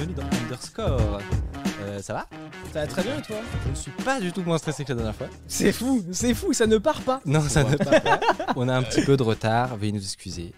[0.00, 1.20] bienvenue dans Underscore.
[1.82, 2.28] Euh, ça va?
[2.72, 3.36] Ça va très bien et toi?
[3.64, 5.28] Je ne suis pas du tout moins stressé que la dernière fois.
[5.46, 7.20] C'est fou, c'est fou, ça ne part pas.
[7.26, 8.20] Non, ça ne part pas.
[8.56, 10.54] On a un petit peu de retard, veuillez nous excuser.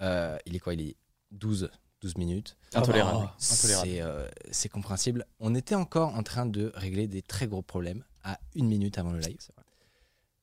[0.00, 0.74] Euh, il est quoi?
[0.74, 0.96] Il est
[1.30, 2.56] 12, 12 minutes.
[2.74, 3.30] Intolérable.
[3.38, 5.24] C'est euh, c'est compréhensible.
[5.38, 9.12] On était encore en train de régler des très gros problèmes à une minute avant
[9.12, 9.38] le live.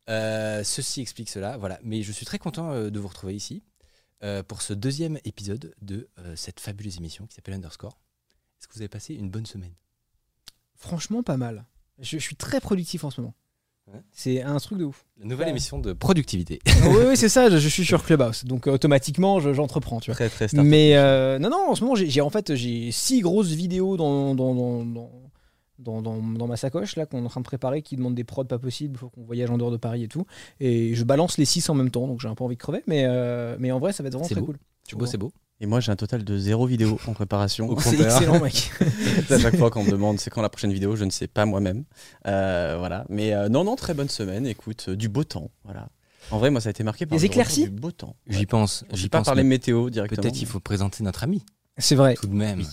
[0.10, 1.80] Euh, ceci explique cela, voilà.
[1.84, 3.62] Mais je suis très content euh, de vous retrouver ici
[4.24, 7.98] euh, pour ce deuxième épisode de euh, cette fabuleuse émission qui s'appelle Underscore.
[8.62, 9.74] Est-ce que vous avez passé une bonne semaine?
[10.76, 11.66] Franchement, pas mal.
[12.00, 13.34] Je, je suis très productif en ce moment.
[13.92, 14.00] Ouais.
[14.12, 15.06] C'est un truc de ouf.
[15.18, 15.52] La nouvelle Ouais.
[15.52, 16.60] émission de productivité.
[16.86, 18.46] oui, oui, c'est ça, je, je suis sur Clubhouse.
[18.46, 20.16] Donc automatiquement, je- j'entreprends, tu vois.
[20.16, 23.22] Très très start Mais euh, non, non, en ce moment, j'ai en fait j'ai six
[23.22, 25.12] grosses vidéos dans, dans, dans, dans,
[25.80, 28.24] dans, dans- dans ma sacoche là qu'on est en train de préparer qui demandent des
[28.24, 30.26] prods pas possibles, il faut qu'on voyage en dehors de Paris et tout.
[30.60, 32.84] Et je balance les six en même temps, donc j'ai un peu envie de crever,
[32.88, 34.46] mais, euh, mais en vrai, ça va être vraiment très beau.
[34.46, 34.58] cool.
[34.88, 35.32] C'est beau, c'est beau?
[35.64, 37.70] Et moi j'ai un total de zéro vidéo en préparation.
[37.70, 38.72] Au C'est excellent, mec.
[39.30, 41.46] à chaque fois qu'on me demande c'est quand la prochaine vidéo, je ne sais pas
[41.46, 41.84] moi-même.
[42.28, 43.06] Euh, voilà.
[43.10, 44.48] Mais euh, non, non, très bonne semaine.
[44.48, 45.52] Écoute, euh, du beau temps.
[45.64, 45.88] Voilà.
[46.32, 48.16] En vrai, moi ça a été marqué par Des le retour éclaircies Du beau temps.
[48.28, 48.84] J'y pense.
[48.92, 49.26] Je J'y vais pas pense.
[49.28, 50.22] parler météo directement.
[50.24, 51.44] Peut-être il faut présenter notre ami,
[51.78, 52.16] C'est vrai.
[52.16, 52.60] tout de même.
[52.60, 52.68] Oui.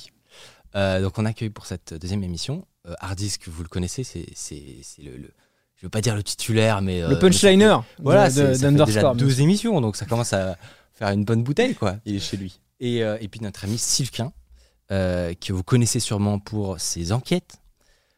[0.75, 4.79] Euh, donc on accueille pour cette deuxième émission euh, Hardisk, vous le connaissez, c'est c'est-
[4.83, 5.31] c'est le, le-
[5.77, 8.71] je veux pas dire le titulaire, mais euh, Le punchliner Voilà, de- ça fait déjà
[8.71, 9.15] d'Underscore.
[9.15, 10.57] deux émissions, donc ça commence à
[10.95, 11.97] faire une bonne bouteille, quoi.
[12.07, 12.61] Il est chez lui.
[12.81, 14.33] Et, euh, et puis notre ami Sylvain,
[14.91, 17.61] euh, que vous connaissez sûrement pour ses enquêtes,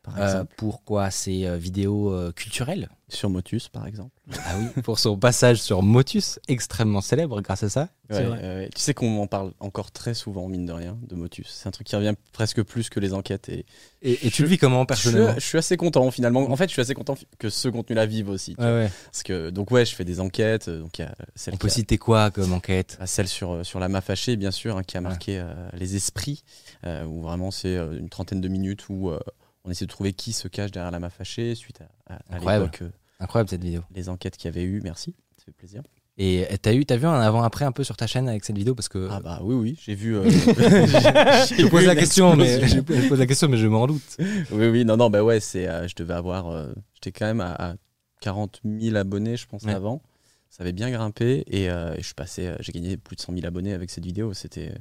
[0.02, 0.54] Par euh, exemple.
[0.56, 2.88] pour quoi ses vidéos culturelles.
[3.12, 4.12] Sur Motus, par exemple.
[4.46, 7.88] Ah oui, pour son passage sur Motus, extrêmement célèbre grâce à ça.
[8.08, 8.38] C'est Ouais, vrai.
[8.42, 11.48] euh, tu sais qu'on en parle encore très souvent, mine de rien, de Motus.
[11.48, 13.48] C'est un truc qui revient presque plus que les enquêtes.
[13.48, 13.66] Et
[14.02, 16.48] Et, et tu le vis comment je personnellement je suis assez content finalement.
[16.50, 18.54] En fait, je suis assez content que ce contenu-là vive aussi.
[18.58, 18.90] Ouais.
[19.06, 20.68] Parce que, donc ouais, je fais des enquêtes.
[20.68, 22.96] euh, Donc il y a celle On peut a- citer quoi comme enquête?
[23.00, 25.08] Bah, celle sur, euh, sur la main fâchée, bien sûr, hein, qui a Ouais.
[25.08, 26.44] marqué euh, les esprits,
[26.86, 29.18] euh, où vraiment c'est une trentaine de minutes où euh,
[29.64, 32.38] on essaie de trouver qui se cache derrière la main fâchée suite à, à- à
[32.38, 32.90] l'époque, euh,
[33.20, 33.82] Incroyable cette vidéo.
[33.94, 34.80] les enquêtes qu'il y avait eu.
[34.82, 35.82] Merci, ça fait plaisir.
[36.22, 38.74] Et t'as eu, t'as vu un avant-après un peu sur ta chaîne avec cette vidéo?
[38.74, 40.16] Parce que Ah bah oui, oui, j'ai vu.
[40.16, 44.02] euh, je pose la question, mais je pose la question, mais je m'en doute.
[44.18, 47.40] oui, oui, non, non, bah ouais, c'est, euh, je devais avoir, euh, j'étais quand même
[47.40, 47.74] à, à
[48.20, 49.72] 40 000 abonnés, je pense, Ouais.
[49.72, 50.02] avant.
[50.50, 53.32] Ça avait bien grimpé et, euh, je suis passé, euh, j'ai gagné plus de 100
[53.34, 54.34] 000 abonnés avec cette vidéo.
[54.34, 54.72] C'était,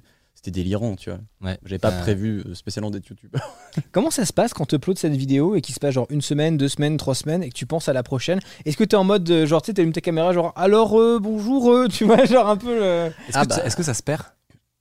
[0.41, 1.19] c'était délirant, tu vois.
[1.41, 1.57] Ouais.
[1.65, 3.41] J'avais pas Euh, prévu euh, spécialement d'être youtubeur.
[3.91, 6.21] Comment ça se passe quand tu uploads cette vidéo et qu'il se passe genre une
[6.21, 8.39] semaine, deux semaines, trois semaines et que tu penses à la prochaine?
[8.63, 10.97] Est-ce que tu es en mode euh, genre tu sais, t'allumes ta caméra genre alors
[10.99, 13.11] euh, bonjour, euh, tu vois, genre un peu le.
[13.27, 13.55] Est-ce Ah que, bah.
[13.55, 14.23] ça- est-ce que ça se perd?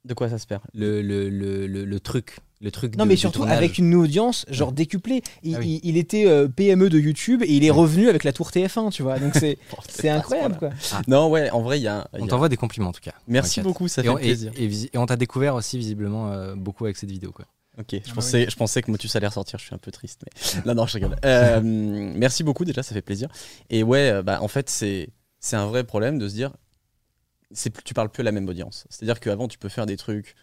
[0.05, 0.63] De quoi ça se perd?
[0.75, 2.97] Le, le, le, le, le truc, le truc.
[2.97, 5.23] Non, de- mais surtout avec une audience genre décuplée.
[5.43, 5.81] Il, Ah oui.
[5.83, 8.91] il- il était euh, PME de YouTube et il est revenu avec la tour TF1,
[8.91, 9.19] tu vois.
[9.19, 9.59] Donc c'est
[9.89, 10.71] c'est incroyable quoi.
[11.07, 12.09] Non, ouais, en vrai, il y a.
[12.15, 13.15] On y a- t'envoie des compliments en tout cas.
[13.29, 14.53] Merci beaucoup, ça et fait on, plaisir.
[14.57, 17.31] Et, on t'a découvert aussi visiblement euh, beaucoup avec cette vidéo.
[17.33, 17.45] Quoi.
[17.79, 20.23] Ok, je bah pensais, je pensais que Motus allait ressortir, je suis un peu triste,
[20.27, 21.15] mais non, non, je rigole.
[21.25, 23.29] Euh, merci beaucoup, déjà, ça fait plaisir.
[23.71, 26.51] Et ouais, bah, en fait, c'est, c'est un vrai problème de se dire,
[27.85, 28.85] tu parles plus à la même audience.
[28.91, 30.35] C'est-à-dire qu'avant, tu peux faire des trucs,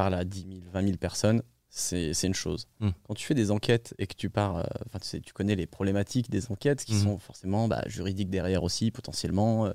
[0.00, 2.66] parles à 10 000, 20 000 personnes, c'est, c'est une chose.
[2.80, 2.88] Mm.
[3.06, 4.64] Quand tu fais des enquêtes et que tu pars, euh,
[5.00, 7.02] tu, sais, tu connais les problématiques des enquêtes qui Mm.
[7.04, 9.66] sont forcément bah, juridiques derrière aussi, potentiellement.
[9.66, 9.72] euh,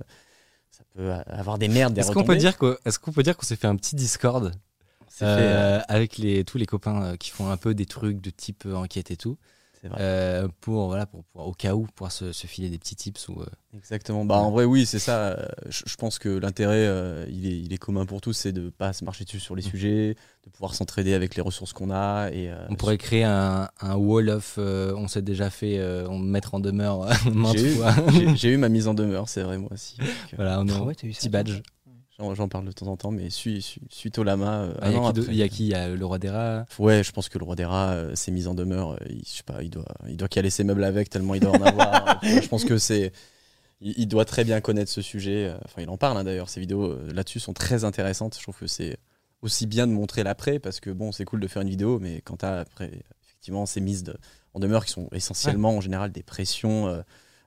[0.71, 3.55] ça peut avoir des merdes, des Est-ce qu'on peut dire qu'on peut dire qu'on s'est
[3.55, 4.51] fait un petit Discord
[5.07, 8.29] fait, euh, avec les, tous les copains euh, qui font un peu des trucs de
[8.29, 9.37] type enquête et tout,
[9.87, 9.97] vrai.
[10.01, 13.27] euh, pour voilà pour, pour- au cas où pouvoir se, se filer des petits tips
[13.29, 13.45] ou euh,
[13.75, 14.23] Exactement.
[14.23, 15.31] Bah, en vrai, oui, c'est ça.
[15.33, 18.53] Euh, Je, je pense que l'intérêt, euh, il, est, il est commun pour tous, c'est
[18.53, 19.69] de pas se marcher dessus sur les Mm.
[19.69, 20.15] sujets,
[20.45, 22.29] de pouvoir s'entraider avec les ressources qu'on a.
[22.31, 26.07] Et, euh, on pourrait créer un, un wall of euh, on s'est déjà fait euh,
[26.09, 27.93] on mettre en demeure maintes j'ai eu, fois.
[28.35, 29.97] j'ai- eu ma mise en demeure, c'est vrai, moi aussi.
[29.97, 31.61] Donc, voilà, on a Ah un ouais, eu ça, petit toi badge.
[32.17, 34.93] J'en parle de temps en temps, mais su- su- suite au lama, euh, Ah, Il
[34.93, 36.29] y, a qui de- après- il y a qui Il y a le roi des
[36.29, 36.65] rats.
[36.79, 38.91] Ouais, je pense que le roi des rats euh, s'est mis en demeure.
[38.93, 41.41] euh, il, je sais pas, il doit, il doit caler ses meubles avec tellement il
[41.41, 42.19] doit en avoir.
[42.23, 43.11] Euh, je pense que c'est,
[43.81, 45.47] il, il doit très bien connaître ce sujet.
[45.49, 46.47] euh, Enfin, il en parle hein, d'ailleurs.
[46.47, 48.37] Ces vidéos euh, là-dessus sont très intéressantes.
[48.37, 48.95] Je trouve que c'est
[49.41, 52.21] aussi bien de montrer l'après parce que bon, c'est cool de faire une vidéo, mais
[52.21, 52.91] quand t'as après
[53.25, 54.15] effectivement ces mises de-
[54.53, 56.87] en demeure qui sont essentiellement en général des pressions.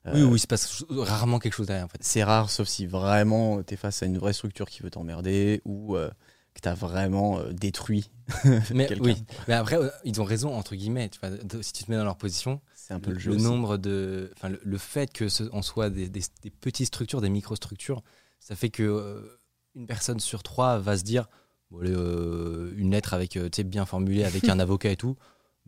[0.08, 1.99] Euh, Oui, euh, oui, il se passe rarement quelque chose derrière en fait.
[2.02, 5.60] C'est rare, sauf si vraiment tu es face à une vraie structure qui veut t'emmerder
[5.64, 6.10] ou euh,
[6.55, 8.10] que tu as vraiment euh, détruit
[8.75, 9.05] Mais quelqu'un.
[9.05, 9.16] oui,
[9.46, 11.08] mais après euh, ils ont raison entre guillemets.
[11.08, 13.37] tu vois, de- si tu te mets dans leur position, C'est un peu le, jeu.
[13.37, 17.20] nombre de, enfin le, le fait que ce, on soit des, des- des petites structures,
[17.20, 18.02] des microstructures,
[18.40, 19.40] ça fait que euh,
[19.75, 21.28] une personne sur trois va se dire,
[21.70, 25.16] bon, allez, euh, une lettre avec, euh, bien formulée avec un avocat et tout.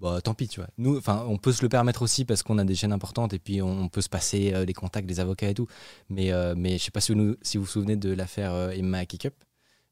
[0.01, 0.69] Bah, tant pis, tu vois.
[0.79, 3.39] Nous, enfin, on peut se le permettre aussi parce qu'on a des chaînes importantes et
[3.39, 5.67] puis on, on peut se passer euh, les contacts des avocats et tout.
[6.09, 8.53] Mais, euh, mais je sais pas si vous, nous- si vous vous souvenez de l'affaire
[8.55, 9.35] euh, Emma Kikup,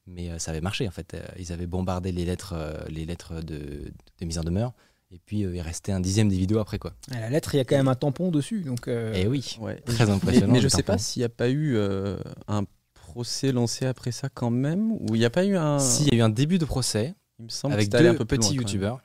[0.06, 1.12] mais euh, ça avait marché en fait.
[1.14, 4.72] Euh, ils avaient bombardé les lettres, euh, les lettres de, de mise en demeure
[5.10, 6.94] et puis euh, il restait un dixième des vidéos après quoi.
[7.10, 8.62] À la lettre, il y a quand même un tampon dessus.
[8.62, 9.80] Donc, euh, Et oui, Ouais.
[9.84, 10.52] très impressionnant.
[10.54, 12.16] mais je le sais pas s'il n'y a pas eu euh,
[12.46, 12.64] un
[12.94, 15.78] procès lancé après ça quand même, ou il n'y a pas eu un.
[15.78, 18.24] S'il y a eu un début de procès il me semble avec deux un peu
[18.24, 19.00] petits youtubeurs.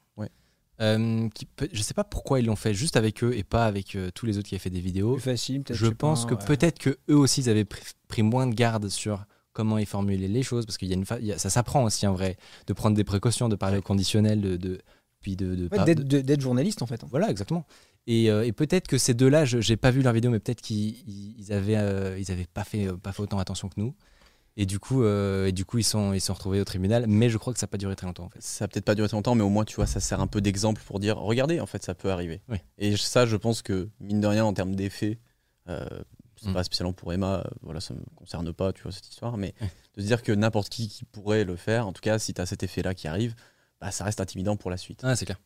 [0.81, 3.95] Euh, qui je sais pas pourquoi ils l'ont fait juste avec eux et pas avec
[3.95, 5.13] euh, tous les autres qui avaient fait des vidéos.
[5.13, 5.77] plus facile, peut-être.
[5.77, 6.45] Je pas, pense que ouais.
[6.47, 9.23] peut-être que eux aussi ils avaient pris, pris moins de garde sur
[9.53, 11.51] comment ils formulaient les choses parce qu'il y a une fa- il y a- ça
[11.51, 14.81] s'apprend aussi en vrai de prendre des précautions, de parler au conditionnel, de, de-
[15.21, 16.99] puis de, de Ouais, par- d'être- de- d'être journaliste en fait.
[17.11, 17.65] voilà, exactement.
[18.07, 20.59] Et, euh, et peut-être que ces deux-là, je j'ai pas vu leur vidéo, mais peut-être
[20.61, 20.95] qu'ils
[21.39, 23.93] ils- avaient, euh, ils avaient pas fait, pas fait autant attention que nous.
[24.55, 27.05] Et du coup, euh, et du coup ils sont, ils sont retrouvés au tribunal.
[27.07, 28.41] Mais je crois que ça n'a pas duré très longtemps en fait.
[28.41, 30.27] Ça a peut-être pas duré très longtemps, mais au moins, tu vois, ça sert un
[30.27, 32.41] peu d'exemple pour dire regardez, en fait, ça peut arriver.
[32.49, 32.57] Oui.
[32.77, 35.19] Et ça, je pense que, mine de rien, en termes d'effet,
[35.69, 35.85] euh,
[36.41, 36.53] c'est Mm.
[36.53, 39.53] pas spécialement pour Emma, euh, voilà, ça me concerne pas, tu vois, cette histoire, mais
[39.95, 42.41] de se dire que n'importe qui qui pourrait le faire, en tout cas, si tu
[42.41, 43.33] as cet effet-là qui arrive,
[43.81, 45.01] bah, ça reste intimidant pour la suite.
[45.03, 45.39] Ah, c'est clair.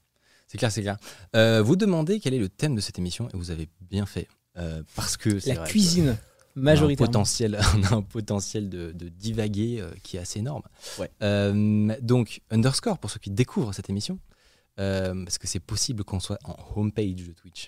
[0.48, 0.98] C'est clair, c'est clair.
[1.36, 4.28] Euh, vous demandez quel est le thème de cette émission et vous avez bien fait.
[4.58, 6.18] Euh, parce que La vrai que
[6.58, 10.40] on a un potentiel, on a un potentiel de, de divaguer euh, qui est assez
[10.40, 10.64] énorme.
[11.00, 11.10] Ouais.
[11.22, 14.20] Euh, donc, underscore pour ceux qui découvrent cette émission,
[14.80, 17.68] euh, parce que c'est possible qu'on soit en homepage de Twitch.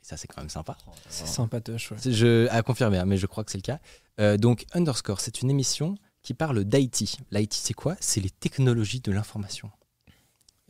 [0.00, 0.76] Et ça, c'est quand même sympa.
[1.08, 1.92] C'est sympatoche.
[1.92, 1.98] ouais.
[2.12, 3.78] Je, à confirmer, hein, mais je crois que c'est le cas.
[4.20, 7.18] Euh, donc, Underscore, c'est une émission qui parle d'IT.
[7.30, 7.96] L'IT, c'est quoi?
[8.00, 9.70] C'est les technologies de l'information.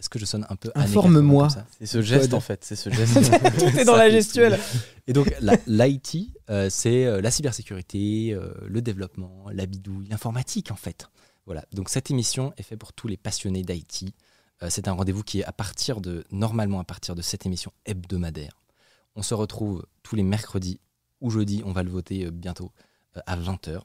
[0.03, 1.47] Est-ce que je sonne un peu Informe-moi.
[1.79, 2.35] C'est ce geste, Code.
[2.35, 3.15] en fait, c'est ce geste.
[3.59, 4.59] Tout est dans la gestuelle.
[5.07, 5.33] Et donc,
[5.69, 6.17] l'IT,
[6.51, 11.07] euh, c'est euh, la cybersécurité, euh, le développement, la bidouille, l'informatique, en fait.
[11.47, 11.65] Voilà.
[11.73, 14.13] Donc, cette émission est faite pour tous les passionnés d'IT.
[14.63, 17.73] Euh, c'est un rendez-vous qui est à partir de, normalement, à partir de cette émission
[17.85, 18.63] hebdomadaire.
[19.15, 20.81] On se retrouve tous les mercredis
[21.21, 22.73] ou jeudis, on va le voter euh, bientôt,
[23.17, 23.83] euh, à 20h.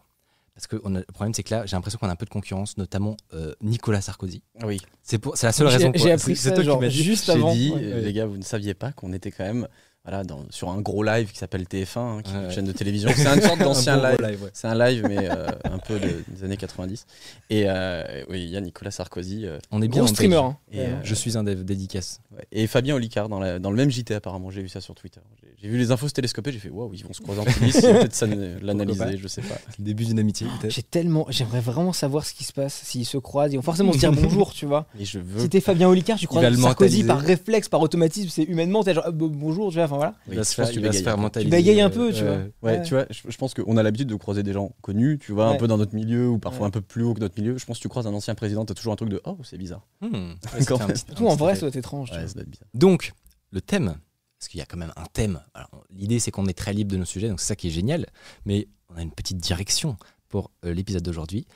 [0.57, 2.25] Parce que on a- le problème, c'est que là, j'ai l'impression qu'on a un peu
[2.25, 4.41] de concurrence, notamment euh, Nicolas Sarkozy.
[4.63, 4.81] oui.
[5.03, 5.91] C'est pour- c'est la seule raison.
[5.93, 7.03] j'ai pour- appris ça, toi qui genre, m'as dit.
[7.03, 7.53] juste J'ai avant.
[7.53, 8.01] dit, Ouais.
[8.01, 9.67] les gars, vous ne saviez pas qu'on était quand même
[10.07, 12.53] voilà, dans, sur un gros live qui s'appelle TF1, hein, qui est une ouais.
[12.53, 13.09] chaîne de télévision.
[13.13, 14.17] C'est une sorte d'ancien Un live.
[14.21, 14.49] live, ouais.
[14.53, 17.05] C'est un live, mais euh, un peu de- des années 90.
[17.49, 19.45] Et euh, oui, il y a Nicolas Sarkozy.
[19.45, 20.37] euh, On est bien en streamer.
[20.37, 20.57] hein.
[20.71, 20.85] Et, Ouais.
[20.85, 22.21] euh, Je suis un dev dédicace.
[22.53, 24.49] Et Fabien Olicard dans, la- dans le même JT, apparemment.
[24.49, 25.19] J'ai vu ça sur Twitter.
[25.61, 26.51] J'ai- vu les infos se télescoper.
[26.53, 27.81] J'ai fait waouh, ils vont se croiser en coulisses.
[27.81, 28.27] Peut-être ça,
[28.61, 29.55] l'analyser, je sais pas.
[29.77, 30.71] Le début d'une amitié, peut-être.
[30.73, 33.51] J'ai tellement, j'aimerais vraiment savoir ce qui se passe s'ils se croisent.
[33.53, 34.85] Ils vont forcément se dire bonjour, tu vois.
[34.99, 35.41] Et je veux.
[35.41, 37.03] Si t'es Fabien Olicard, tu crois Sarkozy mentaliser.
[37.07, 39.87] par réflexe, par automatisme, c'est humainement, genre bon- bonjour, tu vois.
[39.97, 40.15] Enfin voilà.
[40.27, 41.49] Il va je se pense faire, il va se faire mentaliser.
[41.49, 42.31] Tu bégayes un peu, euh, tu vois.
[42.31, 42.51] ouais.
[42.61, 42.81] Ouais, Ouais.
[42.83, 45.47] tu vois, je, je pense qu'on a l'habitude de croiser des gens connus, tu vois,
[45.47, 46.67] un peu dans notre milieu ou parfois Ouais.
[46.67, 47.57] un peu plus haut que notre milieu.
[47.57, 49.57] Je pense que tu croises un ancien président, t'as toujours un truc de oh, c'est
[49.57, 49.85] bizarre.
[50.01, 50.33] Hmm.
[51.15, 52.09] Tout en vrai, ça doit être étrange.
[52.09, 52.27] tu Ouais, vois.
[52.27, 52.67] ça doit être bizarre.
[52.73, 53.13] Donc,
[53.51, 53.95] le thème,
[54.39, 55.41] parce qu'il y a quand même un thème.
[55.53, 57.71] Alors, L'idée, c'est qu'on est très libre de nos sujets, donc c'est ça qui est
[57.71, 58.05] génial.
[58.45, 59.97] Mais on a une petite direction
[60.29, 61.47] pour euh, l'épisode d'aujourd'hui.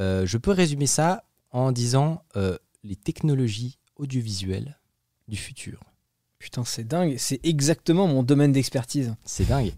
[0.00, 4.78] Euh, je peux résumer ça en disant euh, les technologies audiovisuelles
[5.28, 5.80] du futur.
[6.42, 7.14] Putain, c'est dingue.
[7.18, 9.14] C'est exactement mon domaine d'expertise.
[9.24, 9.72] C'est dingue.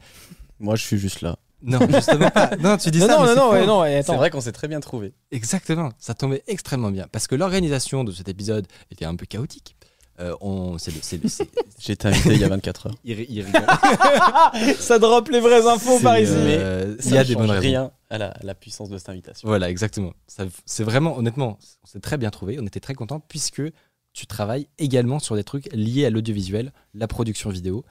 [0.59, 1.37] Moi, je suis juste là.
[1.63, 2.57] Non, justement pas.
[2.59, 3.17] Non, tu dis Non, ça.
[3.17, 5.13] non, mais non, c'est non, non, ouais, C'est vrai qu'on s'est très bien trouvé.
[5.31, 9.77] Exactement, ça tombait extrêmement bien parce que l'organisation de cet épisode était un peu chaotique.
[10.21, 12.95] Euh, on, c'est le, c'est le- c'est- J'ai été invité il y a 24 heures.
[13.05, 13.45] il, il.
[14.79, 16.33] Ça drop les vraies infos C'est, par ici.
[16.35, 17.61] euh, il y a des bonnes raisons.
[17.63, 19.49] rien à la, à la puissance de cette invitation.
[19.49, 20.13] Voilà, exactement.
[20.29, 22.59] Ça- C'est vraiment, honnêtement, on s'est très bien trouvé.
[22.61, 23.63] On était très contents puisque
[24.15, 27.85] tu travailles également sur des trucs liés à l'audiovisuel, la production vidéo,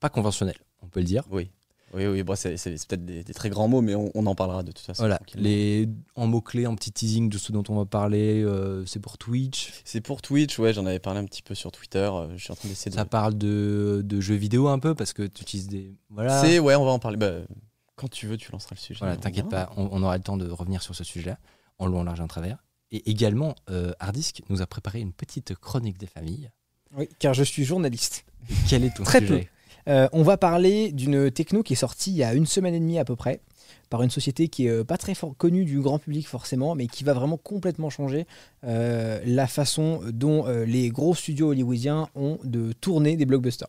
[0.00, 1.22] pas conventionnelle, on peut le dire.
[1.30, 1.50] Oui.
[1.94, 4.64] Oui, oui, bon, c'est peut-être des, des très grands mots, mais on, on en parlera
[4.64, 5.04] de toute façon.
[5.04, 8.84] Voilà, les en mots clés, en petit teasing de ce dont on va parler, euh,
[8.86, 9.72] c'est pour Twitch.
[9.84, 11.98] C'est pour Twitch, ouais, j'en avais parlé un petit peu sur Twitter.
[12.12, 12.96] euh, Je suis en train d'essayer de.
[12.96, 16.42] Ça parle de, de jeux vidéo un peu parce que tu utilises des voilà.
[16.42, 17.16] C'est, ouais, on va en parler.
[17.16, 17.32] Bah,
[17.94, 18.98] quand tu veux, tu lanceras le sujet.
[18.98, 21.38] Voilà, t'inquiète pas, on, on aura le temps de revenir sur ce sujet-là,
[21.78, 22.58] en long, en large, en travers.
[22.92, 26.50] Et également, euh, Hardisk nous a préparé une petite chronique des familles.
[26.96, 28.24] Oui, car je suis journaliste.
[28.68, 29.50] Quel est ton Très sujet?
[29.88, 32.80] Euh, on va parler d'une techno qui est sortie il y a une semaine et
[32.80, 33.40] demie à peu près,
[33.90, 36.86] par une société qui est euh, pas très fort- connue du grand public forcément, mais
[36.88, 38.26] qui va vraiment complètement changer
[38.64, 43.68] euh, la façon dont euh, les gros studios hollywoodiens ont de tourner des blockbusters.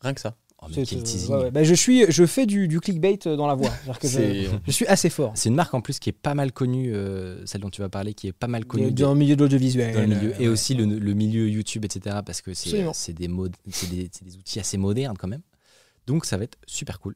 [0.00, 0.36] Rien que ça.
[0.64, 1.30] Oh, mais C'est, quel euh, teasing.
[1.34, 1.50] ouais, ouais.
[1.50, 3.70] Bah, je suis, je fais du, du clickbait euh, dans la voix.
[4.00, 5.32] Que je, suis assez fort.
[5.34, 7.88] C'est une marque en plus qui est pas mal connue, euh, celle dont tu vas
[7.88, 9.94] parler, qui est pas mal connue dans le milieu de l'audiovisuel.
[9.96, 10.48] euh, et ouais.
[10.48, 12.16] aussi le, le milieu YouTube, etc.
[12.24, 15.42] Parce que c'est des, mod- c'est des, c'est des outils assez modernes quand même.
[16.06, 17.14] Donc ça va être super cool.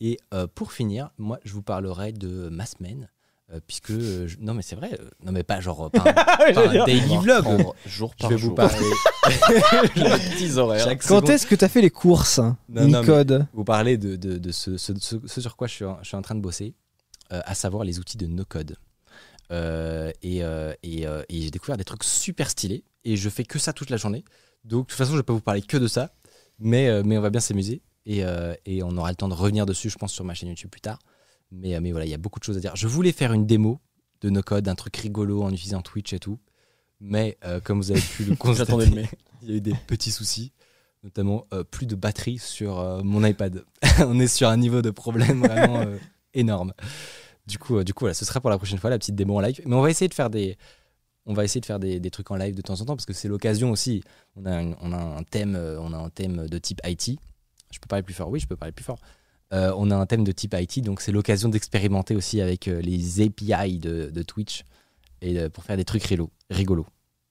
[0.00, 3.08] Et euh, pour finir, moi je vous parlerai de Massmen.
[3.52, 6.12] Euh, puisque euh, je- non mais c'est vrai euh, non mais pas genre pas un,
[6.12, 7.44] pas un daily vlog.
[7.86, 8.50] jour je par vais jour.
[8.50, 8.76] vous parler
[9.96, 10.84] les petits horaires.
[10.84, 12.54] chaque Quand seconde, est-ce que tu as fait les courses, Non,
[12.88, 15.84] non, Nicode vous parler de, de, de ce, ce- ce- ce sur quoi je suis,
[15.84, 16.74] en, je suis en train de bosser
[17.32, 18.76] euh, à savoir les outils de no code
[19.52, 23.42] Euh, et, euh, et, euh, et j'ai découvert des trucs super stylés et je fais
[23.44, 24.24] que ça toute la journée.
[24.64, 26.12] Donc de toute façon je vais pas vous parler que de ça
[26.60, 29.34] mais, euh, mais on va bien s'amuser et, euh, et on aura le temps de
[29.34, 30.98] revenir dessus je pense sur ma chaîne YouTube plus tard
[31.52, 33.32] mais, euh, mais voilà il y a beaucoup de choses à dire je voulais faire
[33.32, 33.80] une démo
[34.20, 36.38] de no code un truc rigolo en utilisant Twitch et tout
[37.00, 38.72] mais euh, comme vous avez pu le constater
[39.42, 40.52] il y a eu des petits soucis
[41.02, 43.64] notamment euh, plus de batterie sur euh, mon iPad.
[44.00, 45.86] on est sur un niveau de problème vraiment
[46.34, 46.74] énorme.
[47.46, 49.40] Du coup, du coup, voilà, ce sera pour la prochaine fois la petite démo en
[49.40, 49.62] live.
[49.64, 50.58] Mais on va essayer de faire des,
[51.24, 53.06] on va essayer de faire des, des trucs en live de temps en temps parce
[53.06, 54.02] que c'est l'occasion aussi.
[54.36, 57.18] On a, une- on a un thème, on a un thème de type IT.
[57.72, 58.28] Je peux parler plus fort.
[58.28, 58.98] Oui, je peux parler plus fort.
[59.52, 62.80] Euh, on a un thème de type IT, donc c'est l'occasion d'expérimenter aussi avec euh,
[62.80, 64.64] les API de, Twitch
[65.22, 66.04] et pour faire des trucs
[66.50, 66.86] rigolos.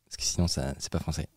[0.09, 1.27] Parce que sinon, ça, c'est pas français.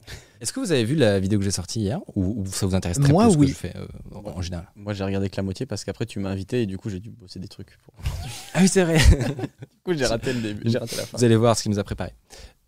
[0.41, 2.75] Est-ce que vous avez vu la vidéo que j'ai sortie hier ou, ou ça vous
[2.75, 3.47] intéresse très Moi, peu ce oui.
[3.49, 4.67] que je fais euh, en, en général?
[4.77, 6.99] Moi, j'ai regardé que la moitié parce qu'après, tu m'as invité et du coup, j'ai
[6.99, 7.77] dû bosser des trucs.
[7.85, 7.95] pour-
[8.55, 8.97] Ah oui, c'est vrai.
[8.97, 9.05] Du
[9.85, 11.19] coup, j'ai raté le début, j'ai raté la fin.
[11.19, 12.13] vous allez voir ce qu'il nous a préparé.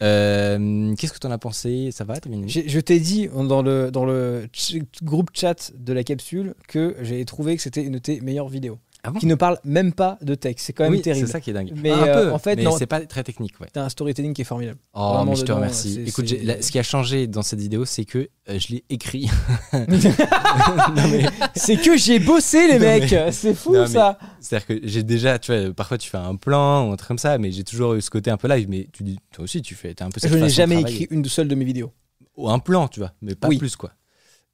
[0.02, 1.90] Euh, Qu'est-ce que tu en as pensé?
[1.90, 2.14] Ça va
[2.46, 7.25] Je t'ai dit dans le, dans le ch- groupe chat de la capsule que j'avais
[7.25, 8.78] trouvé que c'était une de tes meilleures vidéos.
[9.06, 10.64] Ah bon qui ne parle même pas de texte.
[10.64, 11.26] C'est quand même Oui, terrible.
[11.26, 11.73] C'est ça qui est dingue.
[11.76, 12.75] Mais, un euh, peu, en fait, mais non.
[12.76, 13.61] c'est pas très technique.
[13.61, 13.66] Ouais.
[13.70, 14.78] T'as un storytelling qui est formidable.
[14.94, 16.02] Oh, Vraiment mais je te dedans, remercie.
[16.06, 19.28] Écoute, ce qui a changé dans cette vidéo, c'est que euh, je l'ai écrit.
[21.54, 23.11] C'est que j'ai bossé, les Non, mecs.
[23.12, 24.18] mais- C'est fou Non, ça.
[24.40, 27.18] C'est-à-dire que j'ai déjà, tu vois, parfois tu fais un plan ou un truc comme
[27.18, 28.68] ça, mais j'ai toujours eu ce côté un peu live.
[28.68, 31.25] Mais tu dis, toi aussi, tu fais, un peu cette Je n'ai jamais écrit une
[31.26, 31.92] seule de mes vidéos.
[32.37, 33.58] Ou un plan, tu vois, mais pas Oui.
[33.58, 33.92] plus, quoi.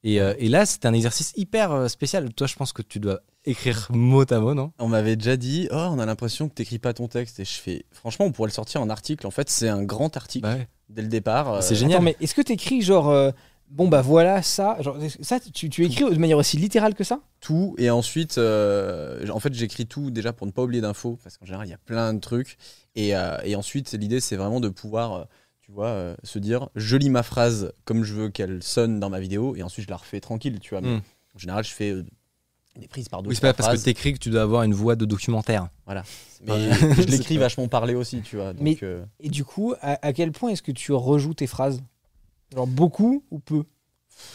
[0.03, 2.33] Et, euh, et là, c'est un exercice hyper euh, spécial.
[2.33, 4.71] Toi, je pense que tu dois écrire mot à mot, non?
[4.79, 7.39] On m'avait déjà dit, oh, on a l'impression que t'écris pas ton texte.
[7.39, 9.27] Et je fais, franchement, on pourrait le sortir en article.
[9.27, 10.67] En fait, c'est un grand article Bah ouais.
[10.89, 11.53] dès le départ.
[11.53, 11.97] euh, C'est génial.
[11.97, 13.09] Attends, mais est-ce que t'écris genre.
[13.09, 13.31] euh,
[13.73, 17.21] Bon bah voilà ça, genre, ça tu, tu écris de manière aussi littérale que ça?
[17.39, 21.37] Tout et ensuite euh, en fait j'écris tout déjà pour ne pas oublier d'infos parce
[21.37, 22.57] qu'en général il y a plein de trucs
[22.97, 25.23] et, euh, et ensuite l'idée c'est vraiment de pouvoir euh,
[25.71, 29.09] tu vois euh, se dire je lis ma phrase comme je veux qu'elle sonne dans
[29.09, 30.81] ma vidéo et ensuite je la refais tranquille tu vois.
[30.81, 31.01] Mais Mm.
[31.35, 32.03] en général je fais euh,
[32.77, 34.73] des prises par deux Oui, c'est pas parce que t'écris que tu dois avoir une
[34.73, 35.69] voix de documentaire.
[35.87, 36.03] mais pas-
[36.59, 40.11] je l'écris vachement parlé aussi tu vois donc Mais- euh, Et du coup, à, à
[40.11, 41.81] quel point est-ce que tu rejoues tes phrases?
[42.53, 43.63] Genre beaucoup ou peu?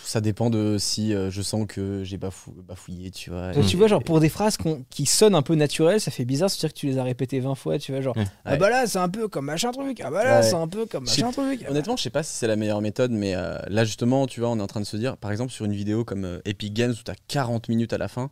[0.05, 3.77] Ça dépend de si euh, je sens que j'ai bafou- bafouillé tu vois et- Tu
[3.77, 4.57] vois, genre pour des phrases
[4.91, 7.55] qui sonnent un peu naturelles, ça fait bizarre, c'est-à-dire que tu les as répétées 20
[7.55, 8.25] fois, tu vois, genre Ouais.
[8.45, 10.43] ah bah là c'est un peu comme machin truc, ah bah là Ouais.
[10.43, 11.65] c'est un peu comme machin truc.
[11.69, 14.51] Honnêtement, je sais pas si c'est la meilleure méthode, mais euh, là justement, tu vois,
[14.51, 16.73] on est en train de se dire, par exemple, sur une vidéo comme euh, Epic
[16.73, 18.31] Games où t'as 40 minutes à la fin,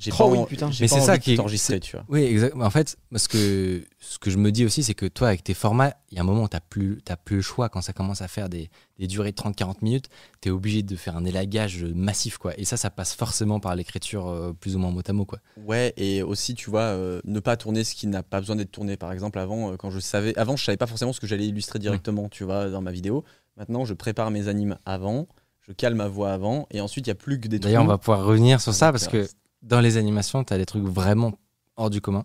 [0.00, 0.70] j'ai Oh pas, oui, putain.
[0.70, 2.04] j'ai Mais pas c'est envie ça qui est- t'enregistrer, tu vois.
[2.08, 2.64] Oui, exactement.
[2.64, 5.52] En fait, ce que, ce que je me dis aussi, c'est que toi, avec tes
[5.54, 7.68] formats, il y a un moment où tu n'as plus, t'as plus le choix.
[7.68, 10.06] Quand ça commence à faire des, des durées de 30-40 minutes,
[10.40, 12.38] tu es obligé de faire un élagage massif.
[12.38, 12.58] Quoi.
[12.58, 15.26] Et ça, ça passe forcément par l'écriture euh, plus ou moins mot à mot.
[15.26, 15.38] Quoi.
[15.64, 18.72] Ouais, et aussi, tu vois, euh, ne pas tourner ce qui n'a pas besoin d'être
[18.72, 18.96] tourné.
[18.96, 21.46] Par exemple, avant, euh, quand je savais, avant, je savais pas forcément ce que j'allais
[21.46, 23.22] illustrer directement, tu vois, dans ma vidéo.
[23.58, 25.28] Maintenant, je prépare mes animes avant,
[25.68, 27.86] je cale ma voix avant, et ensuite, il y a plus que des D'ailleurs, on
[27.86, 29.28] va pouvoir revenir sur ça parce que
[29.62, 31.32] dans les animations, tu as des trucs vraiment
[31.76, 32.24] hors du commun.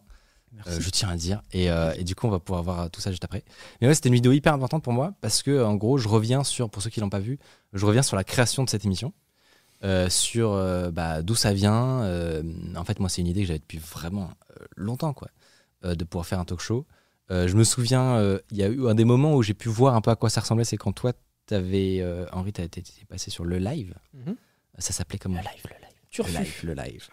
[0.51, 0.71] Merci.
[0.71, 1.41] Euh, je tiens à le dire.
[1.51, 3.43] Et, euh, et du coup, on va pouvoir voir tout ça juste après.
[3.81, 6.43] Mais ouais, c'était une vidéo hyper importante pour moi parce que, en gros, je reviens
[6.45, 7.39] sur, pour ceux qui l'ont pas vu,
[7.73, 9.13] je reviens sur la création de cette émission,
[9.83, 12.03] euh, sur euh, bah, d'où ça vient.
[12.03, 12.41] Euh,
[12.77, 15.27] en fait, moi, c'est une idée que j'avais depuis vraiment euh, longtemps, quoi,
[15.83, 16.85] euh, de pouvoir faire un talk show.
[17.31, 19.67] Euh, je me souviens, euh, il y a eu un des moments où j'ai pu
[19.67, 21.11] voir un peu à quoi ça ressemblait, c'est quand toi,
[21.47, 23.93] t'avais, euh, Henri, été passé sur le live.
[24.13, 24.35] Mhm.
[24.77, 25.35] Ça s'appelait comment?
[25.37, 26.33] Le live, le live.
[26.33, 27.07] Le live, le live.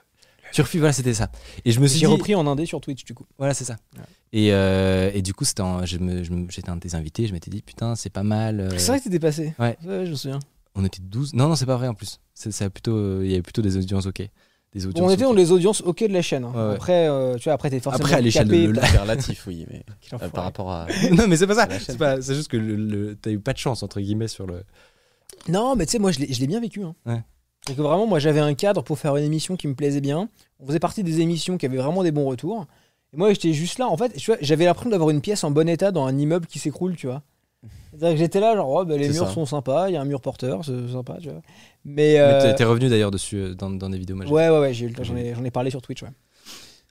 [0.52, 1.30] Turfu, voilà, c'était ça.
[1.64, 3.24] Et je me suis J'ai dit, repris en indé sur Twitch du coup.
[3.38, 3.76] voilà, c'est ça.
[3.96, 4.02] Ouais.
[4.34, 6.94] Et, euh, et du coup, c'était en- je me- je me- j'étais un de tes
[6.94, 7.26] invités.
[7.26, 8.60] Je m'étais dit, putain, c'est pas mal.
[8.60, 9.54] euh, C'est vrai que t'étais passé.
[9.58, 9.76] Ouais.
[9.84, 10.38] je me souviens.
[10.74, 11.34] on était 12.
[11.34, 12.18] Non, non, c'est pas vrai en plus.
[12.34, 14.22] C'est- Ça a plutôt, euh, il y avait plutôt des audiences OK.
[14.74, 15.36] Des audiences Bon, on était dans OK.
[15.36, 16.44] les audiences ok de la chaîne.
[16.44, 16.52] hein.
[16.54, 16.74] Ouais, ouais.
[16.76, 19.84] Après, euh, tu vois, après t'es forcément Après, à l'échelle de le relatif, oui, mais
[20.30, 20.86] par rapport à.
[21.12, 21.68] non, mais c'est pas ça.
[21.78, 24.62] C'est pas- c'est juste que le- t'as eu pas de chance entre guillemets sur le.
[25.48, 26.82] Non, mais tu sais, moi je l'ai je l'ai bien vécu.
[26.82, 26.94] hein.
[27.04, 27.22] Ouais.
[27.70, 30.28] Et que vraiment, moi, j'avais un cadre pour faire une émission qui me plaisait bien.
[30.60, 32.66] On faisait partie des émissions qui avaient vraiment des bons retours.
[33.12, 33.88] Et moi, j'étais juste là.
[33.88, 36.46] En fait, tu vois, j'avais l'impression d'avoir une pièce en bon état dans un immeuble
[36.46, 37.22] qui s'écroule, tu vois.
[37.90, 39.32] C'est-à-dire que j'étais là, genre, oh, bah, les murs ça.
[39.34, 41.42] sont sympas, il y a un mur porteur, c'est sympa, tu vois.
[41.84, 42.18] Mais.
[42.18, 44.16] Euh, t'es- t'es revenu d'ailleurs dessus euh, dans, dans des vidéos.
[44.24, 46.08] j'ai- ouais, ouais, ouais, j'en ai, j'en ai parlé sur Twitch, ouais.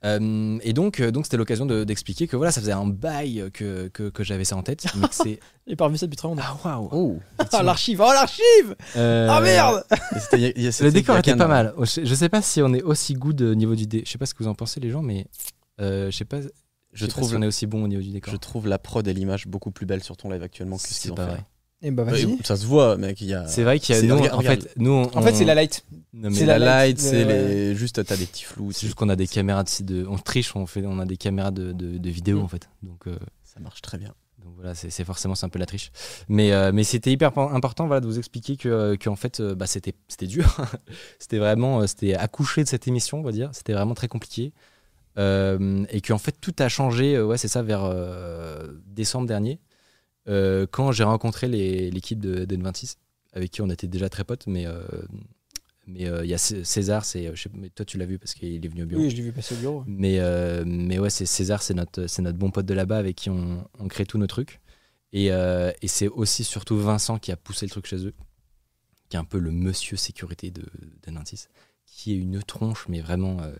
[0.03, 3.50] Euh, et donc, euh, donc c'était l'occasion de- d'expliquer que voilà, ça faisait un bail
[3.53, 5.39] que, que, que j'avais ça en tête, mais c'est.
[5.67, 6.41] J'ai pas revu ça depuis très longtemps.
[6.43, 6.89] Ah waouh.
[6.91, 7.20] Oh
[7.51, 9.84] Ah, l'archive, oh, l'archive Euh, Ah merde
[10.34, 11.74] y a- y a- Le décor était pas mal.
[11.81, 14.01] Je, je sais pas si on est aussi good au niveau du dé.
[14.05, 15.27] Je sais pas ce que vous en pensez les gens, mais
[15.79, 16.39] euh, je sais pas.
[16.93, 18.34] Je sais pas trouve, si on est aussi bon au niveau du décor.
[18.34, 21.00] je trouve la prod et l'image beaucoup plus belle sur ton live actuellement que ce
[21.00, 21.22] qu'ils ont fait.
[21.25, 21.46] vrai.
[21.83, 22.38] Eh bah, Ouais, vas-y.
[22.43, 23.19] Ça se voit, mec.
[23.21, 23.47] Il y a.
[23.47, 24.61] C'est vrai qu'il y a nous, regarde, en regarde.
[24.63, 25.83] fait, nous, on- En fait, c'est la light.
[26.31, 27.75] C'est la la light, c'est le- les.
[27.75, 28.71] Juste, t'as des petits flous.
[28.71, 31.17] C'est juste qu'on a des caméras de, de- on triche, on fait, on a des
[31.17, 32.43] caméras de, de, de vidéo Mm.
[32.43, 32.69] en fait.
[32.83, 34.13] Donc, euh, Ça marche très bien.
[34.43, 35.91] donc voilà, c'est forcément c'est un peu la triche.
[36.29, 39.39] Mais, euh, mais c'était hyper po- important voilà, de vous expliquer que, que en fait,
[39.39, 40.45] euh, bah, c'était c'était dur.
[41.19, 43.50] c'était vraiment, euh, c'était accoucher de cette émission, on va dire.
[43.53, 44.53] C'était vraiment très compliqué.
[45.17, 47.15] Euh, et qu'en fait, tout a changé.
[47.15, 49.59] euh, ouais, c'est ça, vers euh, décembre dernier,
[50.27, 52.95] euh, quand j'ai rencontré l'équipe de d'N26,
[53.33, 54.81] avec qui on était déjà très potes, mais euh,
[55.87, 57.31] mais euh, il y a Cé- César, c'est,
[57.75, 59.01] toi tu l'as vu parce qu'il est venu au bureau.
[59.01, 59.83] Oui, je l'ai vu passer au bureau.
[59.87, 63.15] Mais, euh, mais ouais, c'est César, c'est notre, c'est notre bon pote de là-bas avec
[63.15, 64.59] qui on, on crée tous nos trucs.
[65.11, 68.13] Et, euh, et c'est aussi surtout Vincent qui a poussé le truc chez eux,
[69.09, 70.63] qui est un peu le monsieur sécurité de
[71.05, 71.47] d'N26,
[71.85, 73.41] qui est une tronche, mais vraiment.
[73.41, 73.51] euh,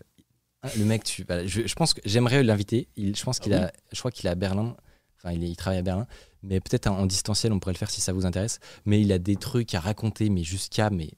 [0.78, 2.88] le mec, tu, voilà, je, je pense que j'aimerais l'inviter.
[2.96, 4.76] Il, je pense qu'il a, je crois qu'il est à Berlin.
[5.18, 6.06] Enfin, il, est- il travaille à Berlin.
[6.42, 8.58] Mais peut-être en, distanciel, on pourrait le faire si ça vous intéresse.
[8.84, 11.10] Mais il a des trucs à raconter, mais jusqu'à mais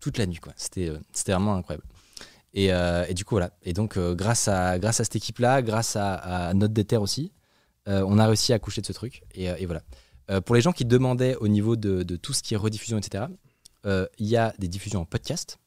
[0.00, 0.52] toute la nuit, quoi.
[0.56, 1.84] C'était, euh, c'était vraiment incroyable.
[2.54, 3.52] Et, euh, et du coup, voilà.
[3.62, 7.32] Et donc, euh, grâce, à, grâce à cette équipe-là, grâce à, à Déter aussi,
[7.86, 9.22] on a réussi à coucher de ce truc.
[9.34, 9.82] Et, voilà.
[10.40, 13.26] Pour les gens qui demandaient au niveau de, tout ce qui est rediffusion, etc.,
[13.84, 15.58] il y a des diffusions en podcast.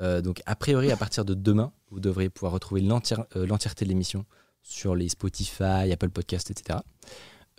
[0.00, 4.26] Donc, a priori, à partir de demain, vous devriez pouvoir retrouver l'entière- l'entièreté de l'émission
[4.62, 6.80] sur les Spotify, Apple Podcast, etc.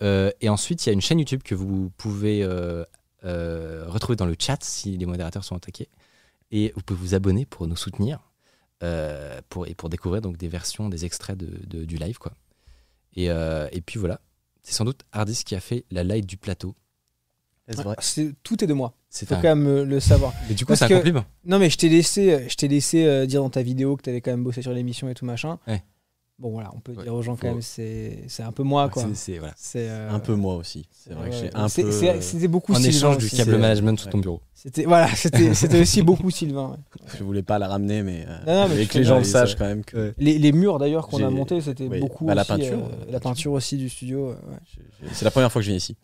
[0.02, 2.84] Euh, et ensuite, il y a une chaîne YouTube que vous pouvez euh,
[3.24, 5.88] euh, retrouver dans le chat si les modérateurs sont attaqués.
[6.50, 8.18] Et vous pouvez vous abonner pour nous soutenir
[8.82, 12.18] euh, pour, et pour découvrir donc des versions, des extraits de, de- du live.
[12.18, 12.32] Quoi.
[13.14, 14.20] Et, euh, et puis voilà,
[14.62, 16.74] c'est sans doute Hardis qui a fait la live du plateau.
[17.68, 17.96] C'est vrai.
[18.42, 18.92] Tout est de moi.
[19.08, 19.40] C'est Faut un...
[19.40, 20.32] quand même le savoir.
[20.48, 21.24] Mais du coup, c'est un compliment.
[21.44, 24.20] Non, mais je t'ai laissé, je t'ai laissé euh, dire dans ta vidéo que t'avais
[24.20, 25.58] quand même bossé sur l'émission et tout machin.
[25.68, 25.82] Ouais.
[26.38, 28.64] Bon, voilà, on peut Ouais, dire aux gens faut- quand même, c'est c'est un peu
[28.64, 29.04] moi, quoi.
[29.14, 29.54] C'est- voilà.
[29.76, 30.88] Euh, Un peu moi aussi.
[30.90, 32.20] C'est vrai que j'ai un peu.
[32.20, 33.36] C'était beaucoup En Sylvain échange du aussi.
[33.36, 34.12] câble c'est- management sur ouais.
[34.12, 34.40] ton bureau.
[34.54, 36.70] C'était voilà, c'était c'était aussi beaucoup Sylvain.
[36.70, 37.06] ouais.
[37.18, 38.24] Je voulais pas la ramener, mais.
[38.26, 40.14] euh, Non, non, mais que les gens le sachent ça- quand même que.
[40.18, 43.04] Les, les murs d'ailleurs qu'on a montés, c'était oui, beaucoup bah, la aussi, peinture, euh,
[43.12, 44.34] la peinture aussi du studio.
[45.12, 45.96] C'est la première fois que je viens ici.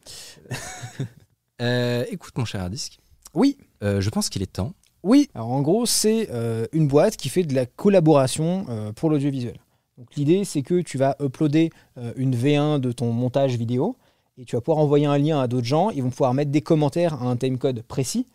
[2.13, 2.99] Écoute, mon cher Hardisque,
[3.35, 4.73] Oui, je pense qu'il est temps.
[5.03, 6.29] Oui, alors en gros, c'est
[6.73, 9.57] une boîte qui fait de la collaboration pour l'audiovisuel.
[10.17, 13.97] L'idée, c'est que tu vas uploader euh, une V1 de ton montage vidéo
[14.39, 15.91] et tu vas pouvoir envoyer un lien à d'autres gens.
[15.91, 18.27] Ils vont pouvoir mettre des commentaires à un timecode précis.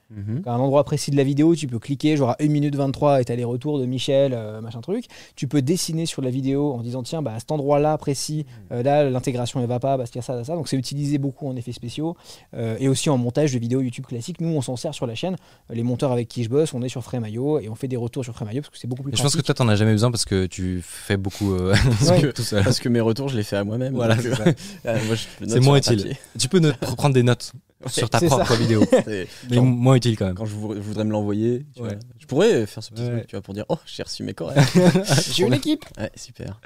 [0.46, 3.22] À un endroit précis de la vidéo, tu peux cliquer, genre à 1 minute 23
[3.22, 5.06] et t'as les retours de Michel, euh, machin truc.
[5.36, 8.84] Tu peux dessiner sur la vidéo en disant, tiens, bah, à cet endroit-là précis, euh,
[8.84, 10.56] là, l'intégration ne va pas parce qu'il y a ça, ça, ça.
[10.56, 12.16] Donc c'est utilisé beaucoup en effets spéciaux
[12.56, 14.42] euh, et aussi en montage de vidéos YouTube classiques.
[14.42, 15.36] Nous, on s'en sert sur la chaîne.
[15.70, 18.24] Les monteurs avec qui je bosse, on est sur Frame.io et on fait des retours
[18.24, 20.12] sur Frame.io parce que c'est beaucoup plus je pense que toi, t'en as jamais besoin
[20.12, 21.74] parce que tu fais beaucoup euh,
[22.10, 22.34] Ouais.
[22.34, 22.64] tout seul.
[22.64, 23.94] Parce que mes retours, je les fais à moi-même.
[23.94, 25.98] Voilà, c'est moins utile.
[25.98, 26.18] papier.
[26.38, 26.62] Tu peux
[26.98, 27.54] prendre des notes
[27.88, 28.56] sur ta propre ça.
[28.56, 30.36] vidéo, C'est- mais Genre, moins utile quand même.
[30.36, 31.98] Quand je, vou- je voudrais me l'envoyer, Ouais.
[32.20, 33.12] je pourrais faire ce petit Ouais.
[33.18, 34.60] truc, tu vois, pour dire Oh, j'ai reçu mes corrects.
[35.32, 35.86] J'ai une équipe.
[35.98, 36.60] ouais, super.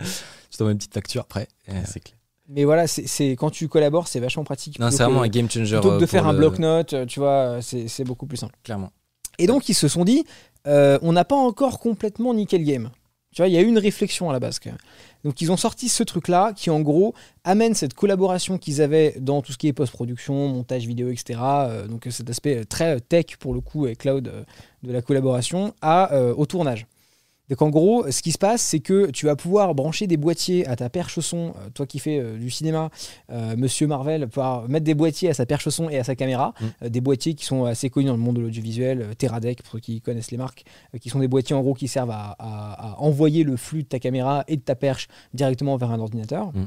[0.51, 1.47] Je t'envoie une petite facture après.
[1.69, 2.15] Euh, C'est clair.
[2.49, 4.79] Mais voilà, c'est quand tu collabores, c'est vachement pratique.
[4.79, 5.75] Non, c'est vraiment un game changer.
[5.79, 8.55] Plutôt que de euh, faire un bloc-notes, euh, tu vois, c'est beaucoup plus simple.
[8.63, 8.91] Clairement.
[9.37, 10.23] Et donc, ils se sont dit,
[10.65, 12.89] euh, on n'a pas encore complètement niqué le game.
[13.33, 14.59] Tu vois, il y a eu une réflexion à la base.
[15.23, 17.13] Donc, ils ont sorti ce truc-là qui, en gros,
[17.43, 21.39] amène cette collaboration qu'ils avaient dans tout ce qui est post-production, montage vidéo, etc.
[21.43, 24.43] euh, donc, cet aspect très tech, pour le coup, et cloud euh,
[24.83, 26.87] de la collaboration, à, euh, au tournage.
[27.49, 30.67] Donc en gros, ce qui se passe, c'est que tu vas pouvoir brancher des boîtiers
[30.67, 32.89] à ta perche son, euh, toi qui fais euh, du cinéma,
[33.31, 36.53] euh, Monsieur Marvel, pouvoir mettre des boîtiers à sa perche son et à sa caméra,
[36.59, 36.65] Mm.
[36.83, 39.79] euh, des boîtiers qui sont assez connus dans le monde de l'audiovisuel, Teradek pour ceux
[39.79, 40.63] qui connaissent les marques,
[40.99, 43.87] qui sont des boîtiers en gros qui servent à, à- à envoyer le flux de
[43.87, 46.51] ta caméra et de ta perche directement vers un ordinateur.
[46.53, 46.65] Mm.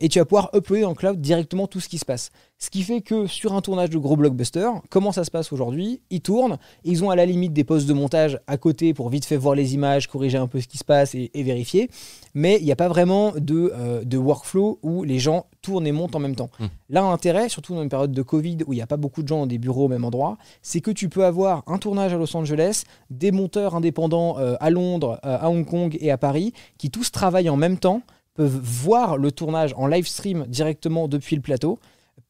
[0.00, 2.30] Et tu vas pouvoir uploader dans le cloud directement tout ce qui se passe.
[2.62, 6.00] Ce qui fait que sur un tournage de gros blockbuster, comment ça se passe aujourd'hui
[6.10, 9.24] Ils tournent, ils ont à la limite des postes de montage à côté pour vite
[9.24, 11.90] fait voir les images corriger un peu ce qui se passe et, et vérifier.
[12.34, 15.90] Mais il n'y a pas vraiment de, euh, de workflow où les gens tournent et
[15.90, 16.50] montent en même temps.
[16.60, 16.66] Hmm.
[16.88, 19.28] Là, l'intérêt, surtout dans une période de Covid où il n'y a pas beaucoup de
[19.28, 22.16] gens dans des bureaux au même endroit, c'est que tu peux avoir un tournage à
[22.16, 26.52] Los Angeles, des monteurs indépendants euh, à Londres, euh, à Hong Kong et à Paris,
[26.78, 28.02] qui tous travaillent en même temps,
[28.34, 31.80] peuvent voir le tournage en live stream directement depuis le plateau,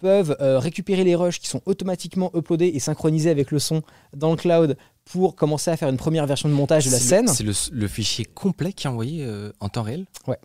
[0.02, 3.82] peuvent euh, récupérer les rushs qui sont automatiquement uploadés et synchronisés avec le son
[4.14, 7.28] dans le cloud pour commencer à faire une première version de montage de la scène.
[7.28, 10.06] C'est le, le fichier complet qui est envoyé euh, en temps réel?
[10.26, 10.38] Ouais.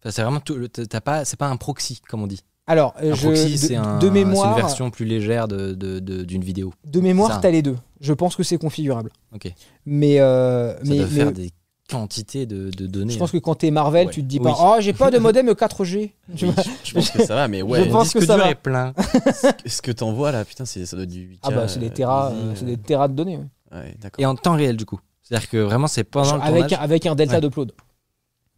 [0.00, 0.54] Enfin, c'est vraiment tout.
[0.54, 2.40] le- t'as pas, c'est pas un proxy comme on dit.
[2.66, 5.48] Alors, euh, Un je, proxy, de, c'est un, de c'est mémoire, une version plus légère
[5.48, 6.72] de- de- de- d'une vidéo.
[6.84, 7.76] de mémoire, t'as les deux.
[8.00, 9.10] Je pense que c'est configurable.
[9.34, 9.52] Ok.
[9.86, 11.50] Mais, euh, Ça mais, doit mais faire des
[11.92, 13.12] quantités de, de données.
[13.12, 14.12] je pense que quand t'es Marvel, Ouais.
[14.12, 14.44] tu te dis Oui.
[14.44, 16.12] pas, oh, j'ai pas de modem 4G.
[16.36, 17.84] Tu Oui, vois je, je pense que ça va, mais ouais.
[17.84, 18.50] Je pense disque que ça dur va.
[18.50, 18.92] est plein.
[19.66, 21.38] Ce que t'envoies là, putain, c'est- ça doit être du 8K.
[21.42, 23.36] ah bah, c'est des terras, euh, c'est euh, des terras de données.
[23.38, 23.46] ouais.
[23.72, 24.20] Ouais, d'accord.
[24.20, 25.00] Et en temps réel du coup.
[25.22, 26.78] C'est-à-dire que vraiment c'est pendant le avec, tournage.
[26.84, 27.40] avec un delta Ouais.
[27.40, 27.72] d'upload.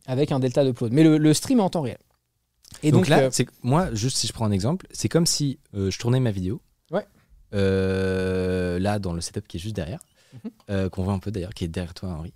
[0.07, 0.93] Avec un delta d'upload.
[0.93, 1.99] Mais le, le stream est en temps réel.
[2.83, 5.27] Et donc, donc, là, euh, c'est moi, juste si je prends un exemple, c'est comme
[5.27, 6.61] si euh, je tournais ma vidéo.
[6.91, 7.07] Ouais.
[7.55, 10.01] Euh, là, dans le setup qui est juste derrière,
[10.33, 10.51] Mhm.
[10.71, 12.33] euh, qu'on voit un peu d'ailleurs, qui est derrière toi, Henri.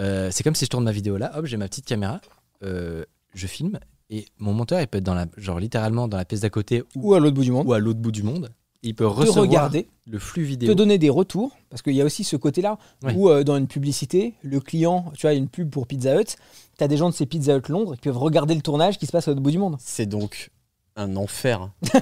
[0.00, 1.32] Euh, c'est comme si je tourne ma vidéo là.
[1.36, 2.20] Hop, j'ai ma petite caméra,
[2.62, 3.78] euh, je filme
[4.10, 6.82] et mon monteur, il peut être dans la, genre littéralement dans la pièce d'à côté
[6.94, 8.50] ou, ou à l'autre bout du monde, ou à l'autre bout du monde.
[8.82, 10.74] Il peut te recevoir regarder, le flux te vidéo.
[10.74, 13.12] donner des retours, parce qu'il y a aussi ce côté-là Ouais.
[13.14, 16.36] où euh, dans une publicité, le client, tu as une pub pour Pizza Hut,
[16.78, 19.06] tu as des gens de ces Pizza Hut Londres qui peuvent regarder le tournage qui
[19.06, 19.76] se passe à l'autre bout du monde.
[19.80, 20.50] C'est donc
[20.98, 21.60] un enfer.
[21.82, 22.00] non, mais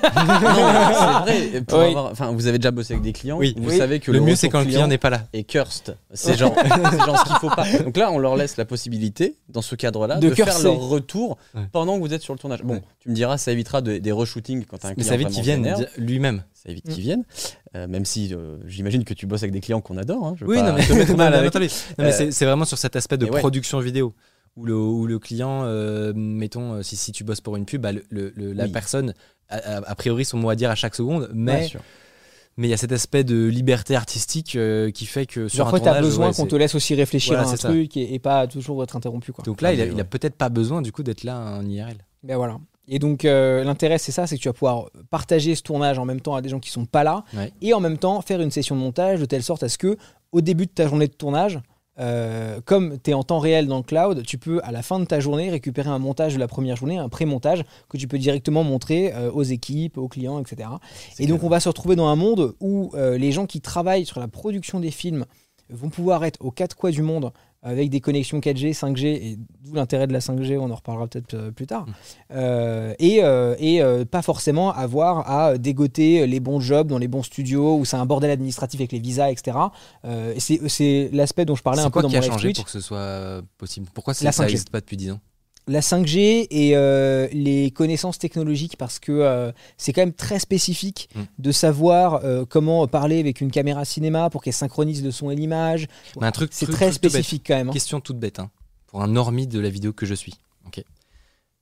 [1.38, 1.60] c'est vrai.
[1.62, 1.84] Pour Oui.
[1.86, 3.36] avoir- enfin, vous avez déjà bossé avec des clients.
[3.38, 3.54] Oui.
[3.58, 3.76] Vous Oui.
[3.78, 5.22] savez que Le, le, mieux, c'est quand le client n'est pas là.
[5.32, 5.96] est cursed.
[6.14, 6.54] C'est genre,
[6.90, 7.66] c'est genre ce qu'il faut pas.
[7.84, 11.36] Donc là, on leur laisse la possibilité, dans ce cadre-là, De de, faire leur retour
[11.54, 11.62] Ouais.
[11.72, 12.62] pendant que vous êtes sur le tournage.
[12.62, 12.82] Bon, Ouais.
[13.00, 15.42] tu me diras, ça évitera de- des reshootings quand un Mais client ça évite qu'il
[15.42, 15.76] vienne vénère.
[15.78, 16.42] dire lui-même.
[16.54, 16.92] Ça évite Mm.
[16.92, 17.24] qu'ils viennent.
[17.76, 20.26] Euh, même si euh, j'imagine que tu bosses avec des clients qu'on adore.
[20.26, 20.34] hein.
[20.38, 21.66] Je veux Oui, pas non, mais, te mettre mal non, avec- attendez.
[21.98, 23.40] Non, mais Euh, c'est- c'est vraiment sur cet aspect de mais ouais.
[23.40, 24.14] production vidéo.
[24.56, 27.82] Où le, où le client, euh, mettons, euh, si, si tu bosses pour une pub,
[27.82, 28.70] bah, le- le- le- la Oui.
[28.72, 29.12] personne
[29.50, 31.68] a, a- a priori son mot à dire à chaque seconde, mais
[32.58, 35.66] mais il y a cet aspect de liberté artistique euh, qui fait que sur Genre,
[35.66, 37.98] un fois, tu as besoin ouais, qu'on te laisse aussi réfléchir Voilà, à un truc
[37.98, 39.30] et, et pas toujours être interrompu.
[39.32, 39.44] Quoi.
[39.44, 41.98] Donc là, Ah, il a, il peut-être pas besoin du coup d'être là en IRL.
[42.22, 42.58] Ben voilà.
[42.88, 46.06] Et donc euh, l'intérêt c'est ça, c'est que tu vas pouvoir partager ce tournage en
[46.06, 47.52] même temps à des gens qui sont pas là Ouais.
[47.60, 49.98] et en même temps faire une session de montage de telle sorte à ce que
[50.32, 51.58] au début de ta journée de tournage,
[51.98, 54.98] euh, comme tu es en temps réel dans le cloud, tu peux à la fin
[54.98, 58.18] de ta journée récupérer un montage de la première journée, un pré-montage que tu peux
[58.18, 60.68] directement montrer euh, aux équipes, aux clients, etc.
[61.18, 64.06] Et donc on va se retrouver dans un monde où euh, les gens qui travaillent
[64.06, 65.24] sur la production des films
[65.70, 67.32] vont pouvoir être aux quatre coins du monde
[67.66, 71.34] avec des connexions 4G, 5G, et d'où l'intérêt de la 5G, on en reparlera peut-être
[71.34, 71.86] euh, plus tard,
[72.30, 77.08] Euh, et, euh, et euh, pas forcément avoir à dégoter les bons jobs dans les
[77.08, 79.58] bons studios où c'est un bordel administratif avec les visas, etc.
[80.04, 82.56] Et c'est l'aspect dont je parlais un peu quoi dans qui mon a changé Twitch.
[82.56, 83.86] pour que ce soit possible?
[83.92, 84.40] Pourquoi ça 5G.
[84.42, 85.20] n'existe pas depuis 10 ans?
[85.68, 91.08] La 5G et euh, les connaissances technologiques parce que euh, c'est quand même très spécifique
[91.16, 91.22] Mm.
[91.38, 95.34] de savoir euh, comment parler avec une caméra cinéma pour qu'elle synchronise le son et
[95.34, 95.88] l'image.
[96.20, 97.68] Mais un truc, C'est très truc spécifique quand même.
[97.70, 97.72] hein.
[97.72, 98.50] Question toute bête, hein,
[98.86, 100.34] pour un normie de la vidéo que je suis.
[100.66, 100.84] Ok.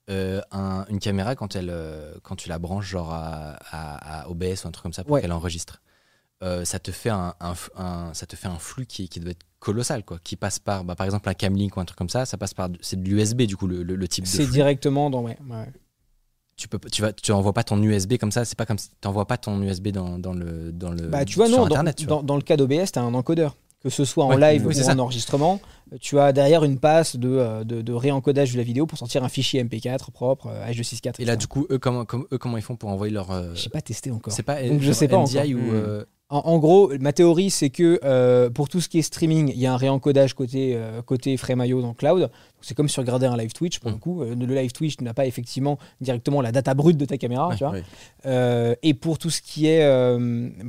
[0.08, 1.74] Un- une caméra quand elle,
[2.22, 5.12] quand tu la branches genre à, à- à OBS ou un truc comme ça pour
[5.14, 5.22] Ouais.
[5.22, 5.80] qu'elle enregistre,
[6.64, 10.04] ça te fait un, un- ça te fait un flux qui, qui doit être colossal
[10.04, 12.36] quoi, qui passe par, bah, par exemple un Camlink ou un truc comme ça, ça
[12.36, 15.22] passe par, c'est de l'USB du coup le, le- le type C'est directement dans.
[15.22, 15.66] Ouais, ouais.
[16.56, 18.90] Tu peux, tu vas, tu envoies pas ton USB comme ça, c'est pas comme, si-
[19.00, 22.06] t'envoies pas ton USB dans, dans le, dans le, Bah, tu vois, non, dans, tu
[22.06, 22.16] vois.
[22.18, 23.56] dans, dans le cas d'OBS, tu as un encodeur.
[23.82, 24.94] Que ce soit en Ouais, live oui, ou en ça.
[24.98, 25.60] enregistrement,
[26.00, 29.22] tu as derrière une passe de, euh, de, de réencodage de la vidéo pour sortir
[29.24, 31.16] un fichier MP4 propre, euh, H264.
[31.20, 31.36] Et là etc.
[31.36, 33.82] du coup eux comment, comme, eux comment ils font pour envoyer leur, euh, j'ai pas
[33.82, 34.32] testé encore.
[34.32, 35.44] c'est pas, Donc, je sais pas encore.
[35.44, 35.74] ou Hmm.
[35.74, 39.52] euh, En, en gros, ma théorie, c'est que euh, pour tout ce qui est streaming,
[39.54, 42.28] il y a un réencodage côté, euh, côté Frame.io dans le cloud.
[42.60, 43.94] C'est comme si tu regardais un live Twitch, pour Mm.
[43.94, 44.22] le coup.
[44.22, 47.56] Euh, le live Twitch n'a pas effectivement directement la data brute de ta caméra, Ouais,
[47.56, 47.72] tu vois.
[47.72, 48.78] ouais.
[48.82, 49.84] Et pour tout ce qui est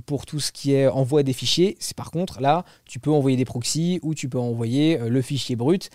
[0.06, 3.36] pour tout ce qui est envoi des fichiers, c'est par contre là, tu peux envoyer
[3.38, 5.90] des proxys ou tu peux envoyer le fichier brut.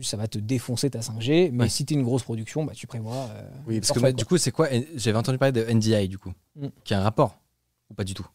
[0.00, 1.68] Ça va te défoncer ta 5G, mais Ouais.
[1.68, 3.12] si tu une grosse production, bah, tu prévois.
[3.34, 6.08] euh, Oui, Parce que frais, bah, du coup, c'est quoi J'avais entendu parler de NDI
[6.08, 6.68] du coup, Mm.
[6.84, 7.36] qui a un rapport
[7.90, 8.26] ou pas du tout?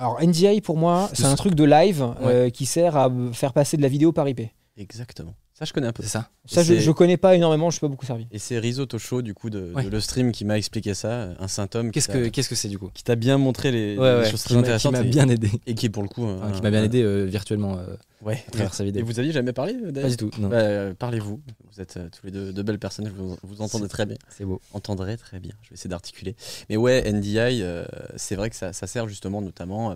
[0.00, 3.76] Alors, NDI pour moi, c'est un truc de live euh, qui sert à faire passer
[3.76, 4.40] de la vidéo par IP.
[4.78, 5.34] Exactement.
[5.60, 6.02] Ça, je connais un peu.
[6.02, 8.26] C'est ça Ça, je, je connais pas énormément, je suis pas beaucoup servi.
[8.32, 11.90] Et c'est Risotto Show, du coup, de, le stream qui m'a expliqué ça, un symptôme.
[11.90, 14.30] Qu'est-ce que qu'est-ce que c'est du coup qui t'a bien montré les, Ouais, les ouais,
[14.30, 16.38] choses très m'a- qui intéressantes m'a et, bien aidé, et qui pour le coup un-
[16.38, 19.04] Enfin, qui m'a bien aidé euh, virtuellement euh, ouais à travers sa et vidéo.
[19.04, 20.30] vous aviez jamais parlé euh, Pas du tout.
[20.38, 21.42] Bah, euh, parlez-vous
[21.72, 24.16] vous êtes euh, tous les deux de belles personnes je vous, vous entendez très bien
[24.30, 24.62] C'est beau.
[24.72, 26.36] entendrez très bien je vais essayer d'articuler
[26.70, 27.84] mais ouais NDI euh,
[28.16, 29.94] c'est vrai que ça, ça sert justement notamment euh,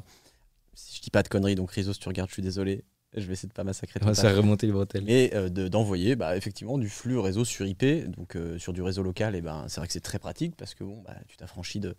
[0.75, 2.85] si je dis pas de conneries donc Rizzo si tu regardes je suis désolé
[3.17, 4.21] Je vais essayer de pas massacrer se taf.
[4.21, 5.09] faire remonter les bretelles.
[5.09, 8.83] Et euh, de- d'envoyer bah, effectivement du flux réseau sur IP, donc euh, sur du
[8.83, 11.37] réseau local, et ben c'est vrai que c'est très pratique parce que bon, bah, tu
[11.37, 11.95] t'affranchis de.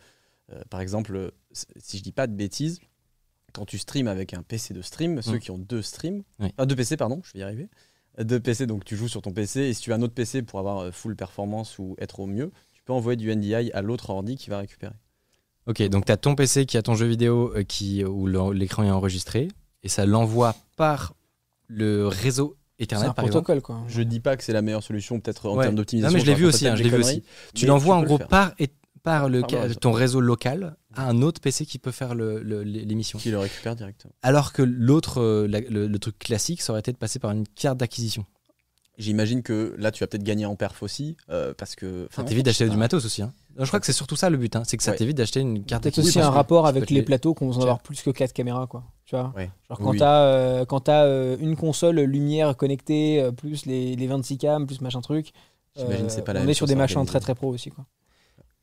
[0.52, 1.32] euh, par exemple,
[1.78, 2.80] si je dis pas de bêtises,
[3.54, 5.40] quand tu streams avec un PC de stream, ceux Mm.
[5.40, 6.50] qui ont deux streams, Oui.
[6.58, 7.70] ah, deux PC, pardon, je vais y arriver.
[8.22, 10.42] Deux PC, donc tu joues sur ton PC, et si tu as un autre PC
[10.42, 14.10] pour avoir full performance ou être au mieux, tu peux envoyer du NDI à l'autre
[14.10, 14.94] ordi qui va récupérer.
[15.68, 18.84] Ok, donc tu as ton PC qui a ton jeu vidéo euh, qui, où l'écran
[18.84, 19.48] est enregistré
[19.86, 21.14] et ça l'envoie par
[21.68, 23.46] le réseau C'est Ethernet un par exemple.
[23.46, 23.84] protocole, quoi.
[23.88, 25.64] Je dis pas que c'est la meilleure solution, peut-être en Ouais.
[25.64, 26.12] termes d'optimisation.
[26.12, 27.24] Non, mais je l'ai je vu aussi, hein, je l'ai vu aussi.
[27.54, 28.70] Tu l'envoies en le gros par, et-
[29.04, 29.44] par le,
[29.80, 33.20] ton réseau local à un autre PC qui peut faire l'émission.
[33.20, 34.14] Qui le récupère directement.
[34.24, 37.32] Alors que l'autre, euh, la- le, le truc classique, ça aurait été de passer par
[37.32, 38.26] une carte d'acquisition.
[38.98, 42.08] J'imagine que là, tu vas peut-être gagner en perf aussi, euh, parce que.
[42.16, 43.22] Ça t'évite d'acheter c'est du matos aussi.
[43.22, 43.34] hein.
[43.60, 44.98] Je crois que c'est surtout ça le but, hein, c'est que ça Ouais.
[44.98, 46.22] t'évite d'acheter une carte d'acquisition.
[46.22, 47.60] aussi un rapport avec les plateaux qu'on Tiens.
[47.60, 48.84] d'avoir plus que 4 caméras, quoi.
[49.06, 49.34] Tu vois.
[49.70, 50.00] Genre quand oui.
[50.00, 54.66] t'as euh, quand t'as, euh, une console lumière connectée, euh, plus les, les 26 cams,
[54.66, 55.32] plus machin truc.
[55.76, 57.86] J'imagine c'est pas la on même est sur des machins très très pro aussi, quoi.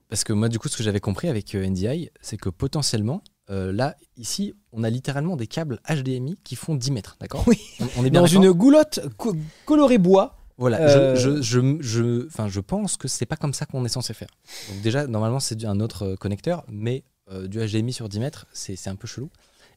[0.08, 3.22] Parce que moi, du coup, ce que j'avais compris avec euh, NDI, c'est que potentiellement,
[3.50, 7.44] euh, là, ici, on a littéralement des câbles HDMI qui font 10 mètres, d'accord?
[7.46, 7.58] Oui.
[7.80, 10.36] on, on est bien Dans une goulotte co- colorée bois.
[10.58, 13.84] Voilà, Euh, je, je, je, je, enfin, je pense que c'est pas comme ça qu'on
[13.86, 14.28] est censé faire.
[14.70, 18.46] Donc déjà, normalement, c'est un autre euh, connecteur, mais euh, du HDMI sur 10 mètres,
[18.52, 19.30] c'est c'est un peu chelou.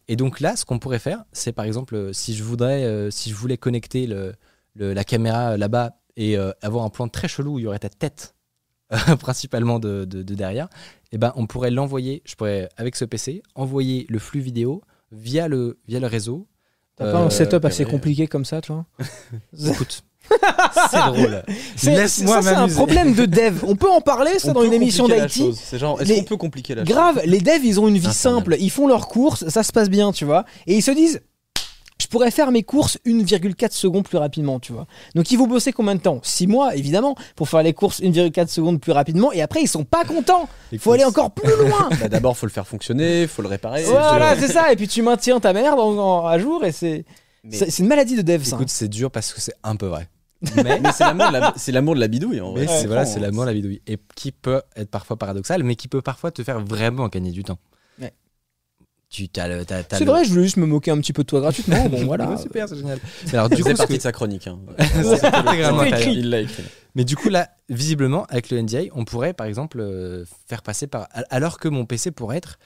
[0.07, 3.09] Et donc là, ce qu'on pourrait faire, c'est par exemple, euh, si je voudrais, euh,
[3.11, 4.33] si je voulais connecter le,
[4.75, 7.79] le- la caméra euh, là-bas et avoir un plan très chelou où il y aurait
[7.79, 8.35] ta tête
[9.19, 10.69] principalement de, de- de derrière,
[11.11, 15.47] et ben, on pourrait l'envoyer, je pourrais, avec ce PC, envoyer le flux vidéo via
[15.47, 16.47] le, via le réseau.
[16.95, 18.85] T'as pas un setup assez compliqué comme ça, toi?
[19.73, 20.03] Écoute,
[20.91, 21.43] c'est drôle.
[21.75, 23.63] C'est Laisse-moi ça, c'est un problème de dev.
[23.67, 25.53] On peut en parler, ça, On dans une émission d'IT.
[25.55, 26.93] C'est genre, est-ce Les- qu'on peut compliquer la chose?
[26.93, 28.55] Grave, les devs, ils ont une vie simple.
[28.59, 30.45] Ils font leurs courses, ça se passe bien, tu vois.
[30.67, 31.21] Et ils se disent,
[32.01, 34.85] je pourrais faire mes courses 1,4 secondes plus rapidement, tu vois.
[35.15, 36.19] Donc ils vont bosser combien de temps?
[36.23, 39.31] 6 mois, évidemment, pour faire les courses 1,4 secondes plus rapidement.
[39.31, 40.49] Et après, ils sont pas contents.
[40.73, 41.89] Il faut aller encore plus loin.
[42.01, 43.83] Bah, D'abord, faut le faire fonctionner, faut le réparer.
[43.83, 44.71] voilà, c'est ça.
[44.73, 46.65] Et puis tu maintiens ta merde en- en- à jour.
[46.65, 47.05] Et c'est
[47.45, 48.55] Mais- c'est c'est une maladie de dev, ça.
[48.57, 50.09] Écoute, c'est dur parce que c'est un peu vrai.
[50.41, 52.67] Mais, mais c'est l'amour de, la- c'est l'amour de la bidouille en vrai.
[52.67, 53.71] C'est voilà, l'amour de la vidéo.
[53.87, 57.43] Et qui peut être parfois paradoxal, mais qui peut parfois te faire vraiment gagner du
[57.43, 57.57] temps.
[57.99, 58.13] Ouais.
[59.97, 61.87] C'est le- vrai, je voulais juste me moquer un petit peu de toi gratuitement.
[61.89, 62.29] Bon, voilà.
[62.31, 62.99] Ouais, super, c'est génial.
[63.33, 64.47] Alors, Du coup, partie que- de sa chronique.
[64.47, 64.59] hein.
[64.79, 65.29] C'était
[65.87, 66.15] écrit.
[66.17, 66.63] Il l'a écrit.
[66.95, 70.87] Mais du coup, là, visiblement, avec le NDI, on pourrait, par exemple, euh, faire passer
[70.87, 71.07] par.
[71.29, 72.57] Alors que mon PC pourrait être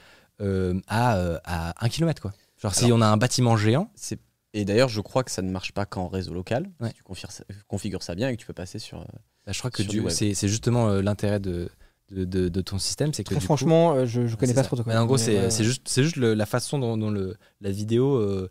[0.41, 2.31] euh, à, euh, à 1 km, quoi.
[2.61, 4.19] Genre, si on a un bâtiment géant, C'est-
[4.53, 6.69] Et d'ailleurs, je crois que ça ne marche pas qu'en réseau local.
[6.79, 6.89] Ouais.
[6.89, 8.99] Si tu configures ça, configures ça bien et que tu peux passer sur.
[9.01, 9.05] euh,
[9.45, 11.69] bah, je crois que c'est justement euh, l'intérêt de,
[12.11, 13.13] de, de- de ton système.
[13.13, 14.63] C'est que Très du coup- franchement, euh, je, je connais pas ça.
[14.63, 14.93] ce protocole.
[14.93, 18.15] Mais en gros, c'est juste, c'est juste le- la façon dont, dont le, la vidéo
[18.15, 18.49] euh,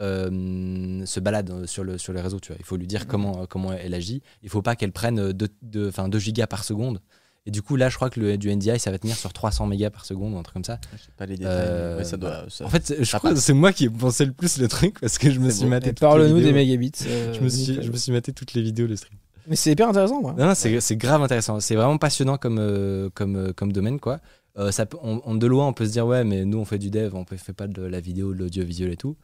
[0.00, 2.40] euh, se balade sur le, sur les réseaux.
[2.40, 2.56] Tu vois.
[2.58, 4.22] Il faut lui dire comment, euh, comment elle agit.
[4.42, 7.00] Il faut pas qu'elle prenne 2, de, enfin, 2 gigas par seconde.
[7.46, 9.66] Et du coup, là, je crois que le, du NDI, ça va tenir sur 300
[9.66, 10.78] mégas par seconde ou un truc comme ça.
[10.92, 11.52] Je sais pas les détails.
[11.58, 12.30] Euh, mais ouais, ça doit.
[12.30, 12.50] voilà.
[12.50, 14.68] ça- En fait, c'est- je crois que c'est moi qui ai pensé le plus le
[14.68, 15.70] truc parce que je me suis beau.
[15.70, 15.92] maté.
[15.94, 16.92] Parle-nous des mégabits.
[17.06, 19.18] euh, Je me, suis, je me suis maté toutes les vidéos, le stream.
[19.46, 20.34] Mais c'est hyper intéressant, quoi.
[20.34, 21.58] Non, non, c'est c'est grave intéressant.
[21.60, 24.20] C'est vraiment passionnant comme, euh, comme, euh, comme domaine, quoi.
[24.58, 26.78] Euh, ça on, on- de loin, on peut se dire, ouais, mais nous, on fait
[26.78, 29.16] du dev, on ne fait pas de la vidéo, de l'audiovisuel et tout.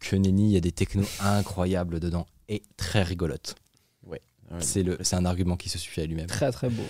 [0.00, 3.54] Que nenni, il y a des technos incroyables dedans et très rigolotes.
[4.04, 4.20] Ouais,
[4.58, 6.26] C'est le- c'est un argument qui se suffit à lui-même.
[6.26, 6.82] Très très beau.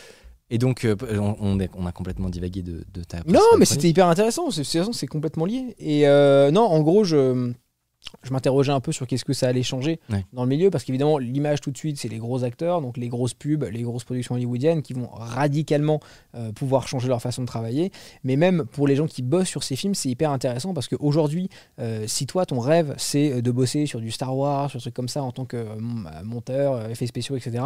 [0.55, 3.19] Et donc, euh, on, on est- on a complètement divagué de, de ta.
[3.27, 4.51] Non, mais c'était hyper intéressant.
[4.51, 5.75] C'est- C'est c'est complètement lié.
[5.79, 7.53] Et euh, non, en gros, je,
[8.23, 10.25] je m'interrogeais un peu sur qu'est-ce que ça allait changer Ouais.
[10.33, 13.09] dans le milieu, parce qu'évidemment, l'image tout de suite, c'est les gros acteurs, donc les
[13.09, 16.01] grosses pubs, les grosses productions hollywoodiennes qui vont radicalement
[16.35, 17.91] euh, pouvoir changer leur façon de travailler.
[18.25, 21.49] Mais même pour les gens qui bossent sur ces films, c'est hyper intéressant parce qu'aujourd'hui,
[21.79, 24.95] euh, si toi, ton rêve, c'est de bosser sur du Star Wars, sur des trucs
[24.95, 27.65] comme ça en tant que euh, mon- euh, monteur, euh, effets spéciaux, etc.,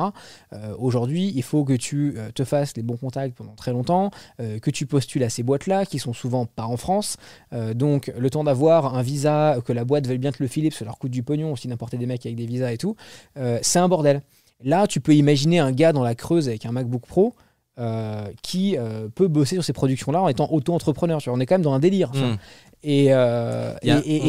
[0.52, 4.10] euh, aujourd'hui, il faut que tu euh, te fasses les bons contacts pendant très longtemps,
[4.40, 7.16] euh, que tu postules à ces boîtes-là, qui sont souvent pas en France.
[7.52, 10.84] Euh, donc, le temps d'avoir un visa, que la boîte veuille bien le que ça
[10.84, 12.96] leur coûte du pognon aussi d'importer des mecs avec des visas et tout,
[13.36, 14.22] euh, c'est un bordel.
[14.62, 17.34] Là, tu peux imaginer un gars dans la Creuse avec un MacBook Pro
[17.78, 21.20] euh, qui euh, peut bosser sur ces productions-là en étant auto-entrepreneur.
[21.20, 22.10] Tu vois, on est quand même dans un délire.
[22.14, 22.20] ça.
[22.20, 22.38] Mm.
[22.82, 23.74] Et, euh,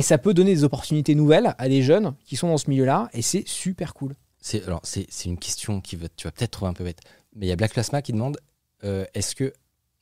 [0.01, 3.21] ça peut donner des opportunités nouvelles à des jeunes qui sont dans ce milieu-là, et
[3.21, 4.15] c'est super cool.
[4.41, 6.99] C'est alors c'est c'est une question qui va, tu vas peut-être trouver un peu bête,
[7.35, 8.37] mais il y a Black Plasma qui demande
[8.83, 9.53] est-ce que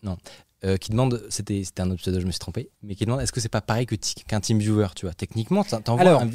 [0.02, 0.18] non
[0.66, 3.22] euh, qui demande c'était c'était un autre pseudo je me suis trompé mais qui demande
[3.22, 5.14] est-ce que c'est pas pareil qu'un TeamViewer tu vois?
[5.14, 6.26] Techniquement t'en- t'envoies un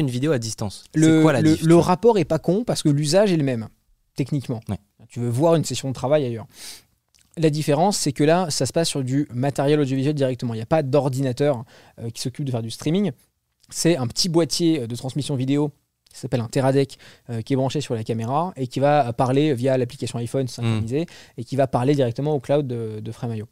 [0.00, 2.82] une vidéo à distance Le, c'est quoi la le- diff, rapport est pas con parce
[2.82, 3.68] que l'usage est le même,
[4.16, 4.60] techniquement.
[4.68, 4.78] Ouais.
[5.08, 6.46] Tu veux voir une session de travail ailleurs.
[7.38, 10.54] La différence, c'est que là, ça se passe sur du matériel audiovisuel directement.
[10.54, 11.64] Il n'y a pas d'ordinateur
[12.00, 13.12] euh, qui s'occupe de faire du streaming.
[13.68, 15.70] c'est un petit boîtier de transmission vidéo
[16.10, 19.52] qui s'appelle un Teradek euh, qui est branché sur la caméra et qui va parler
[19.54, 21.04] via l'application iPhone synchronisée
[21.36, 23.46] et qui va parler directement au cloud de, de Frame.io.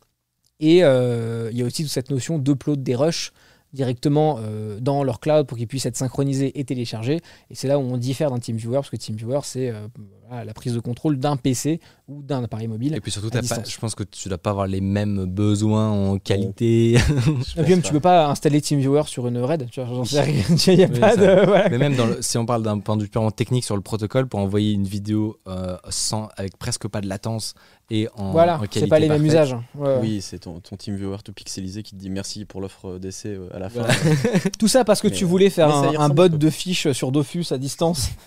[0.61, 3.33] Et euh, il y a aussi toute cette notion d'upload des rushs
[3.73, 7.21] directement euh, dans leur cloud pour qu'ils puissent être synchronisés et téléchargés.
[7.51, 9.89] Et c'est là où on diffère d'un TeamViewer, parce que TeamViewer, c'est euh,
[10.29, 12.95] voilà, la prise de contrôle d'un PC ou d'un appareil mobile.
[12.95, 15.91] Et puis surtout, à pas, je pense que tu dois pas avoir les mêmes besoins
[15.91, 16.93] en qualité.
[16.93, 16.99] Et
[17.57, 19.67] puis même, tu peux pas installer TeamViewer sur une RAID.
[19.73, 20.45] Tu vois, sais rien.
[20.69, 21.45] Il y a Oui, pas de.
[21.45, 21.69] voilà.
[21.69, 23.83] Mais même dans le- si on parle d'un point de vue purement technique sur le
[23.83, 27.55] protocole, pour envoyer une vidéo euh, sans, avec presque pas de latence
[27.91, 29.53] et en, Voilà, en c'est pas les mêmes usages.
[29.75, 29.99] Ouais, ouais.
[30.01, 33.35] Oui, c'est ton, ton team viewer tout pixelisé qui te dit merci pour l'offre d'essai
[33.35, 33.83] euh, à la fin.
[33.83, 34.41] Voilà.
[34.59, 37.59] Tout ça parce que Mais, tu voulais faire un, bot de fiches sur Dofus à
[37.59, 38.11] distance.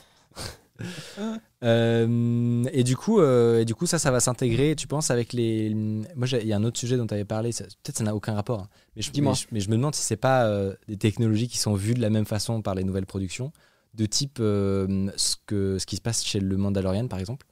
[1.64, 4.76] Euh, et du coup, euh, et du coup, ça, ça va s'intégrer.
[4.76, 5.74] Tu penses avec les.
[5.74, 7.50] Moi, il y a un autre sujet dont tu avais parlé.
[7.50, 8.60] Peut-être ça n'a aucun rapport.
[8.62, 9.32] hein, Mais je, Dis-moi.
[9.34, 11.96] mais, je, mais je me demande si c'est pas euh, des technologies qui sont vues
[11.96, 13.52] de la même façon par les nouvelles productions,
[13.96, 17.48] de type euh, ce que ce qui se passe chez le Mandalorian, par exemple.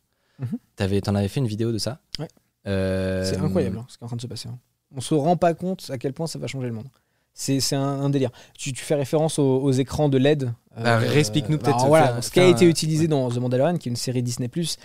[0.76, 2.00] T'avais, t'en avais fait une vidéo de ça.
[2.20, 2.28] Ouais.
[2.68, 4.50] Euh, C'est incroyable hein, ce qui est en train de se passer.
[4.50, 4.58] hein.
[4.96, 6.88] On se rend pas compte à quel point ça va changer le monde.
[7.34, 8.32] C'est c'est un, un délire.
[8.58, 10.54] Tu, tu fais référence aux, aux écans de LED.
[10.82, 13.08] Bah, réexplique-nous peut-être, alors voilà, ce qui a été un- utilisé ouais.
[13.10, 14.78] dans The Mandalorian, qui est une série Disney Plus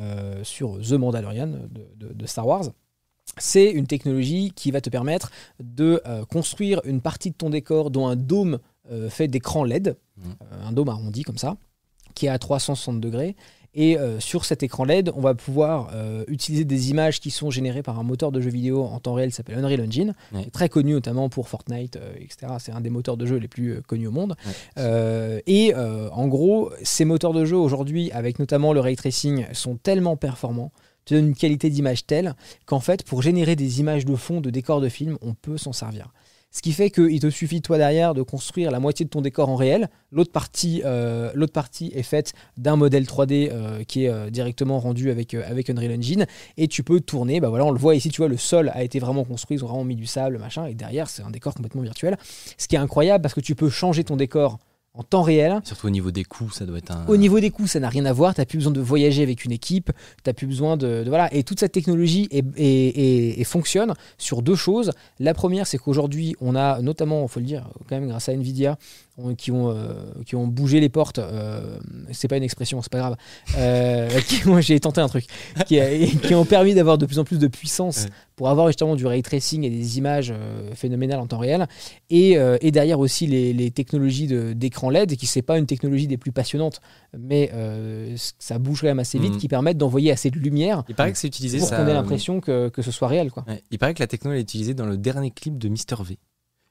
[0.00, 2.64] euh, sur The Mandalorian de, de- de Star Wars.
[3.38, 7.90] C'est une technologie qui va te permettre de euh, construire une partie de ton décor
[7.90, 8.58] dont un dôme
[8.90, 9.88] euh, fait d'écran LED,
[10.18, 10.22] euh,
[10.64, 11.56] un dôme arrondi comme ça,
[12.14, 13.34] qui est à 360 degrés.
[13.78, 17.50] Et euh, sur cet écran LED, on va pouvoir euh, utiliser des images qui sont
[17.50, 20.40] générées par un moteur de jeu vidéo en temps réel qui s'appelle Unreal Engine, Ouais.
[20.42, 22.54] qui est très connu notamment pour Fortnite, euh, etc.
[22.58, 24.34] C'est un des moteurs de jeu les plus connus au monde.
[24.76, 25.42] Ouais.
[25.46, 30.16] Et en gros, ces moteurs de jeu aujourd'hui, avec notamment le ray tracing, sont tellement
[30.16, 30.72] performants,
[31.04, 32.34] te donnent une qualité d'image telle
[32.64, 35.72] qu'en fait, pour générer des images de fond, de décors de film, on peut s'en
[35.72, 36.12] servir.
[36.56, 39.50] Ce qui fait qu'il te suffit, toi, derrière, de construire la moitié de ton décor
[39.50, 39.90] en réel.
[40.10, 45.10] L'autre partie, euh, partie est faite d'un modèle 3D euh, qui est euh, directement rendu
[45.10, 46.24] avec, avec Unreal Engine.
[46.56, 47.40] Et tu peux tourner.
[47.40, 49.58] Bah voilà, on le voit ici, tu vois, le sol a été vraiment construit.
[49.58, 50.64] Ils ont vraiment mis du sable, machin.
[50.64, 52.16] Et derrière, c'est un décor complètement virtuel.
[52.56, 54.58] Ce qui est incroyable parce que tu peux changer ton décor
[54.96, 55.60] en temps réel.
[55.64, 57.04] Surtout au niveau des coûts, ça doit être un.
[57.06, 58.34] Au niveau des coûts, ça n'a rien à voir.
[58.34, 59.92] Tu n'as plus besoin de voyager avec une équipe.
[60.24, 61.32] Tu plus besoin de, de- Voilà.
[61.34, 62.64] Et toute cette technologie est, est-
[62.98, 64.92] est- et fonctionne sur deux choses.
[65.20, 68.32] La première, c'est qu'aujourd'hui, on a notamment, il faut le dire, quand même grâce à
[68.32, 68.78] Nvidia,
[69.38, 69.94] qui, ont, euh,
[70.26, 71.18] qui ont bougé les portes.
[71.18, 71.78] euh,
[72.12, 73.16] c'est pas une expression, c'est pas grave.
[73.56, 75.26] Euh, qui ont- J'ai tenté un truc.
[75.66, 78.10] Qui, ont permis d'avoir de plus en plus de puissance Ouais.
[78.36, 81.66] pour avoir justement du ray tracing et des images euh, phénoménales en temps réel.
[82.10, 85.66] Et, euh, et derrière aussi les, les technologies de- d'écran LED, qui c'est pas une
[85.66, 86.80] technologie des plus passionnantes,
[87.18, 89.38] mais euh, ça bouge quand même assez vite, Mhm.
[89.38, 92.40] qui permettent d'envoyer assez de lumière Il paraît que c'est utilisé pour qu'on ait l'impression
[92.40, 93.30] que, que ce soit réel.
[93.30, 93.44] Quoi.
[93.48, 95.96] ouais, il paraît que la techno elle est utilisée dans le dernier clip de Mister
[96.04, 96.18] V.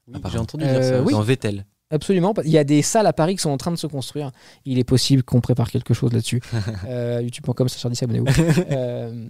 [0.08, 0.32] Oui, Apparemment.
[0.34, 1.12] J'ai entendu dire Euh, ça.
[1.12, 1.66] Dans Vettel.
[1.92, 2.34] Absolument.
[2.44, 4.32] Il y a des salles à Paris qui sont en train de se construire.
[4.66, 6.42] Il est possible qu'on prépare quelque chose là-dessus.
[6.88, 8.26] euh, YouTube.com, ça 10 abonnez-vous.
[8.72, 9.28] Euh,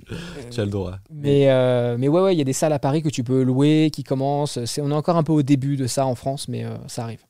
[0.51, 0.97] Tu as le droit.
[1.11, 3.43] Mais, euh, mais ouais, ouais, il y a des salles à Paris que tu peux
[3.43, 4.63] louer, qui commencent.
[4.65, 7.03] C'est- On est encore un peu au début de ça en France, mais euh, ça
[7.03, 7.21] arrive.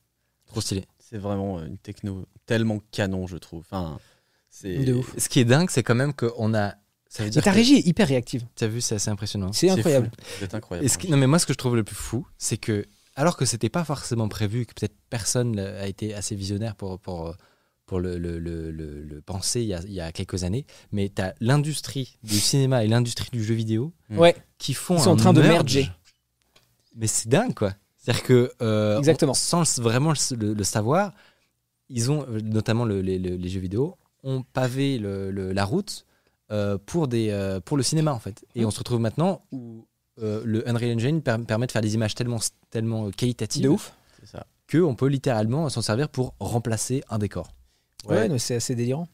[0.48, 0.86] Trop stylé.
[1.00, 3.62] C'est vraiment une techno tellement canon, je trouve.
[3.70, 3.98] Enfin,
[4.50, 5.14] c'est De ouf.
[5.18, 6.76] Ce qui est dingue, c'est quand même qu'on a.
[7.10, 8.46] Ça veut Mais dire ta que- régie est hyper réactive.
[8.56, 9.52] T'as vu, c'est assez impressionnant.
[9.54, 10.12] C'est incroyable.
[10.40, 10.86] C'est incroyable.
[10.86, 12.86] Et ce qui- non, mais moi, ce que je trouve le plus fou, c'est que,
[13.16, 17.36] alors que c'était pas forcément prévu, que peut-être personne a été assez visionnaire pour, pour,
[17.86, 21.10] pour le, le, le, le- penser il y, a, il y a quelques années, mais
[21.16, 24.20] tu as l'industrie du cinéma et l'industrie du jeu vidéo Mm.
[24.20, 25.54] Ouais, qui font Ils sont un en train de merge.
[25.76, 25.92] merger.
[26.96, 27.74] Mais c'est dingue, quoi.
[27.98, 29.32] C'est-à-dire que, euh, Exactement.
[29.32, 31.12] on- sans vraiment le, savoir,
[31.90, 36.06] ils ont, euh, notamment le- les, les- jeux vidéo, ont pavé le- le- la route
[36.52, 38.46] euh, pour, des, euh, pour le cinéma, en fait.
[38.56, 38.66] Et Mm.
[38.68, 39.88] on se retrouve maintenant où
[40.22, 43.70] euh, le Unreal Engine per- permet de faire des images tellement, tellement euh, qualitatives de
[43.70, 43.94] ouf.
[44.72, 47.50] Qu'on peut littéralement s'en servir pour remplacer un décor.
[48.06, 49.08] Ouais, c'est assez délirant.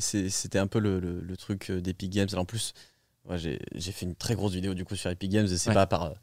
[0.00, 2.28] C'était un peu le, le- le truc euh, d'Epic Games.
[2.36, 2.72] En plus,
[3.36, 3.58] j'ai
[3.92, 5.74] fait une très grosse vidéo du coup sur Epic Games et c'est Ouais.
[5.74, 6.14] pas par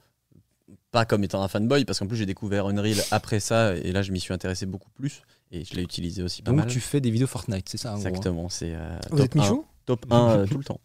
[0.92, 4.02] pas comme étant un fanboy parce qu'en plus j'ai découvert Unreal après ça et là
[4.02, 6.68] je m'y suis intéressé beaucoup plus et je l'ai utilisé aussi pas Donc mal.
[6.68, 7.98] tu fais des vidéos Fortnite, c'est ça en hein.
[7.98, 10.80] Exactement, c'est euh, top êtes 1, Michou top 1 euh, tout le temps.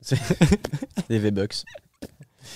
[0.00, 0.18] C'est
[1.08, 1.64] des V-Bucks.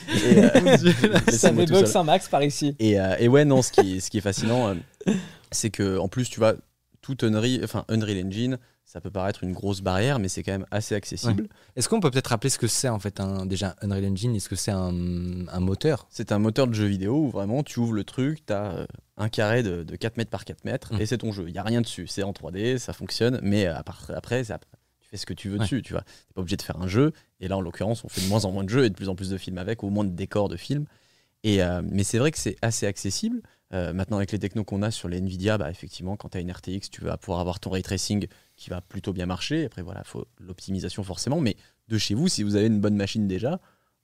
[0.08, 0.76] Et, euh,
[1.30, 1.86] Ça tout bug.
[1.86, 2.74] Saint-Max par ici.
[2.78, 5.12] Et, euh, et ouais, non, ce qui est, ce qui est fascinant, euh,
[5.50, 6.54] c'est que en plus, tu vois,
[7.02, 10.64] tout Unreal, enfin, Unreal Engine, ça peut paraître une grosse barrière, mais c'est quand même
[10.70, 11.46] assez accessible.
[11.76, 14.48] Est-ce qu'on peut peut-être rappeler ce que c'est en fait un, déjà Unreal Engine Est-ce
[14.48, 16.06] que c'est un, un moteur?
[16.10, 18.86] C'est un moteur de jeu vidéo où vraiment tu ouvres le truc, tu as
[19.18, 21.00] un carré de, de 4 mètres par 4 mètres Mm.
[21.02, 21.44] et c'est ton jeu.
[21.48, 22.06] Il n'y a rien dessus.
[22.06, 24.58] C'est en 3D, ça fonctionne, mais à part- après, ça-
[25.08, 25.60] tu fais ce que tu veux Ouais.
[25.64, 25.80] dessus.
[25.82, 27.12] Tu vois, n'es pas obligé de faire un jeu.
[27.40, 29.08] Et là, en l'occurrence, on fait de moins en moins de jeux et de plus
[29.08, 30.84] en plus de films avec, ou moins de décors de films.
[31.44, 33.40] Et, euh, mais c'est vrai que c'est assez accessible
[33.74, 36.40] Euh, maintenant, avec les technos qu'on a sur les Nvidia, bah, effectivement, quand tu as
[36.40, 39.66] une RTX, tu vas pouvoir avoir ton ray tracing qui va plutôt bien marcher.
[39.66, 41.38] Après, voilà, il faut l'optimisation forcément.
[41.42, 41.54] Mais
[41.88, 43.50] de chez vous, si vous avez une bonne machine déjà,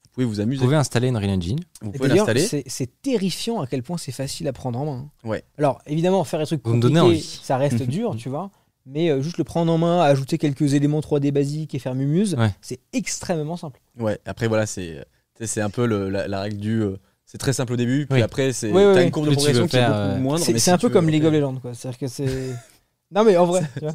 [0.04, 0.62] vous pouvez vous Vous amuser.
[0.62, 1.58] pouvez installer une Unreal Engine.
[1.80, 2.62] Vous pouvez d'ailleurs, l'installer.
[2.66, 5.10] c'est terrifiant à quel point c'est facile à prendre en main.
[5.24, 5.42] Ouais.
[5.56, 8.50] Alors, évidemment, faire des trucs Vous compliqués, ça reste dur, tu vois.
[8.86, 12.34] Mais euh, juste le prendre en main, ajouter quelques éléments 3D basiques et faire mumuse,
[12.38, 12.50] Ouais.
[12.60, 13.80] c'est extrêmement simple.
[13.98, 15.04] Ouais, après, voilà, c'est
[15.40, 16.80] c'est un peu le- la, la règle du.
[16.82, 18.22] euh, c'est très simple au début, puis Oui.
[18.22, 20.44] après, c'est Oui, oui, une courbe de progression qui est beaucoup euh, moindre.
[20.44, 21.72] C'est mais c'est si un peu comme League of Legends, quoi.
[21.74, 22.26] C'est-à-dire que c'est.
[23.10, 23.94] non, mais en vrai, tu vois.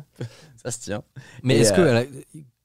[0.64, 1.04] Ça se tient.
[1.44, 2.04] Mais Et, est-ce que, euh,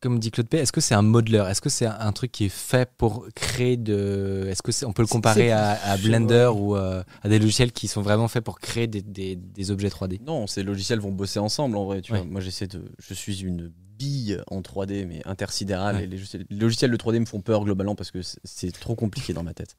[0.05, 2.31] comme dit Claude P, est-ce que c'est un modeler Est-ce que c'est un, un truc
[2.31, 4.47] qui est fait pour créer de.
[4.51, 6.61] Est-ce que c'est- on peut le comparer à, Blender ouais.
[6.61, 9.89] ou euh, à des logiciels qui sont vraiment faits pour créer des, des- des objets
[9.89, 12.03] 3D Non, ces logiciels vont bosser ensemble en vrai.
[12.03, 12.19] Tu Ouais.
[12.19, 12.27] vois.
[12.27, 12.83] Moi, j'essaie de.
[12.99, 15.97] Je suis une bille en 3D, mais intersidérale.
[15.97, 16.05] Ouais.
[16.05, 18.95] Et les, logiciels- les logiciels de 3D me font peur globalement parce que c'est- trop
[18.95, 19.77] compliqué dans ma tête.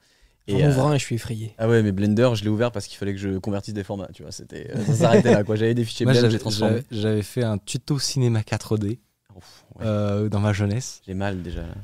[0.48, 1.56] Et, euh, ouvre un et je suis effrayé.
[1.58, 4.10] ah ouais, mais Blender, je l'ai ouvert parce qu'il fallait que je convertisse des formats.
[4.14, 4.70] Tu vois, c'était.
[4.76, 5.56] euh, Ça s'arrêtait là, quoi.
[5.56, 6.82] J'avais des fichiers Moi, Blend, j'avais- j'ai transformé.
[6.92, 9.00] j'avais j'avais fait un tuto cinéma 4D
[9.36, 9.86] Ouf, ouais.
[9.86, 11.02] euh, dans ma jeunesse.
[11.06, 11.62] J'ai mal déjà.
[11.62, 11.76] Là.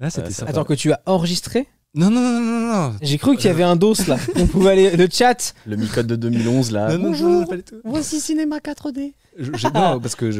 [0.00, 0.50] Là, c'était Euh, sympa.
[0.50, 2.96] Attends, que tu as enregistré Non, non, non, non, non, non.
[3.02, 4.16] J'ai cru qu'il y avait un dos là.
[4.36, 4.96] On pouvait aller.
[4.96, 6.88] Le chat Le Micode de 2011 là.
[6.92, 7.28] Non, non, Bonjour.
[7.30, 7.80] non, non, pas du tout.
[7.84, 9.12] Voici Cinéma 4D.
[9.38, 10.30] Je- j'ai- non, parce que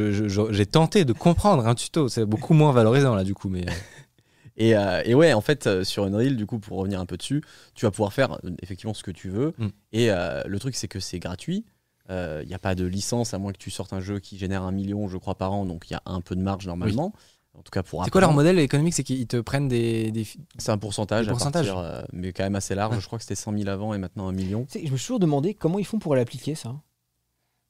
[0.51, 2.09] j'ai tenté de comprendre un tuto.
[2.09, 3.49] C'est beaucoup moins valorisant là, du coup.
[3.49, 3.73] Mais euh,
[4.57, 7.17] Et, euh, et ouais, en fait, euh, sur Unreal, du coup, pour revenir un peu
[7.17, 7.43] dessus,
[7.75, 9.55] tu vas pouvoir faire euh, effectivement ce que tu veux.
[9.57, 9.67] Mm.
[9.93, 11.65] Et euh, le truc, c'est que c'est gratuit.
[12.11, 14.63] Il n'y a pas de licence, à moins que tu sortes un jeu qui génère
[14.63, 15.65] un million, je crois, par an.
[15.65, 17.13] Donc il y a un peu de marge normalement.
[17.55, 20.13] En tout cas, pour c'est quoi leur modèle économique C'est qu'ils te prennent des.
[20.13, 20.27] des...
[20.59, 21.67] C'est un pourcentage, à pourcentage.
[21.67, 22.95] partir, euh, mais quand même assez large.
[22.95, 23.01] Ouais.
[23.01, 24.67] Je crois que c'était 100 000 avant et maintenant un million.
[24.73, 26.77] Je me suis toujours demandé comment ils font pour l'appliquer ça.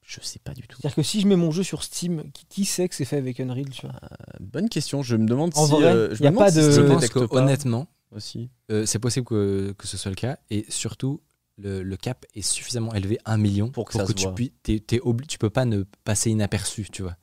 [0.03, 0.77] Je sais pas du tout.
[0.81, 3.17] C'est-à-dire que si je mets mon jeu sur Steam, qui, qui sait que c'est fait
[3.17, 3.95] avec Unreal tu vois?
[4.03, 4.07] Euh,
[4.39, 5.03] bonne question.
[5.03, 5.71] Je me demande En si.
[5.71, 8.49] vrai, euh, je y a pas si de- Je se pense que, pas honnêtement, aussi.
[8.71, 10.37] euh, c'est possible que, que ce soit le cas.
[10.49, 11.21] Et surtout,
[11.57, 14.33] le, le cap est suffisamment élevé, 1 million, Pour que ça se tu, voit.
[14.35, 17.15] puis- t'es- t'es obli- tu peux pas ne passer inaperçu, tu vois.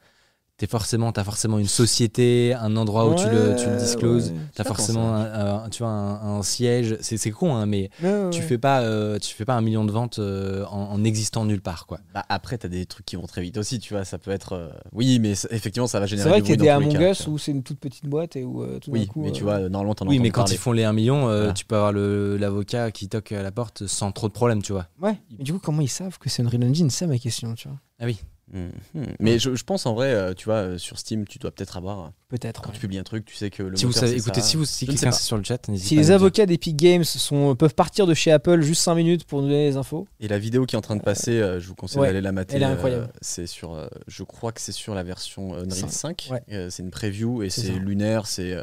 [0.58, 4.30] T'es forcément, t'as forcément une société, un endroit où tu, le, tu le Ouais, discloses.
[4.32, 4.38] ouais.
[4.56, 6.96] T'as forcément un, un- tu vois, un, un siège.
[7.00, 9.60] C'est c'est con, hein, mais Ouais, ouais, tu fais pas, euh, tu fais pas un
[9.60, 12.00] million de ventes euh, en, en existant nulle part, quoi.
[12.12, 14.04] Bah, après, t'as des trucs qui vont très vite aussi, tu vois.
[14.04, 14.54] Ça peut être.
[14.54, 16.68] euh, Oui, mais c'est- effectivement, ça va C'est générer vrai du qu'il y a des
[16.70, 17.32] Among Us tu vois.
[17.34, 19.22] où c'est une toute petite boîte et où euh, tout d'un Oui, coup.
[19.22, 20.54] mais tu vois, normalement, t'en Oui, mais quand parler.
[20.56, 21.52] ils font les 1 million, euh, Voilà.
[21.52, 24.72] tu peux avoir le- l'avocat qui toque à la porte sans trop de problèmes, tu
[24.72, 24.88] vois.
[25.00, 25.16] Ouais.
[25.38, 26.90] Mais du coup, comment ils savent que c'est Unreal Engine?
[26.90, 27.78] C'est ma question, tu vois.
[28.00, 28.18] Ah oui.
[28.52, 29.06] Mhm.
[29.20, 31.76] Mais je, je pense en vrai, euh, tu vois, euh, sur Steam, tu dois peut-être
[31.76, 32.00] avoir.
[32.00, 32.60] euh, Peut-être.
[32.62, 32.74] Quand ouais.
[32.74, 33.76] tu publies un truc, tu sais que le.
[33.76, 34.46] Si vous moteur, savez, c'est écoutez, ça.
[34.46, 36.00] si, vous, si quelqu'un sur le chat, n'hésitez Si pas.
[36.02, 39.48] les avocats d'Epic Games sont, peuvent partir de chez Apple juste 5 minutes pour nous
[39.48, 40.06] donner les infos.
[40.20, 42.20] Et la vidéo qui est en train de passer, euh, je vous conseille Ouais, d'aller
[42.20, 42.56] la mater.
[42.56, 43.08] elle est euh, incroyable.
[43.20, 46.28] c'est sur, euh, je crois que c'est sur la version euh, Unreal 5.
[46.30, 46.42] Ouais.
[46.52, 48.26] Euh, c'est une preview et C'est lunaire.
[48.26, 48.62] C'est euh,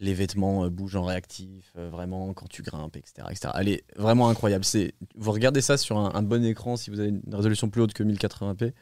[0.00, 3.52] les vêtements euh, bougent en réactif, euh, vraiment quand tu grimpes, etc., etc.
[3.60, 4.64] Elle est vraiment incroyable.
[4.64, 7.80] C'est, vous regardez ça sur un, un bon écran si vous avez une résolution plus
[7.82, 8.72] haute que 1080p,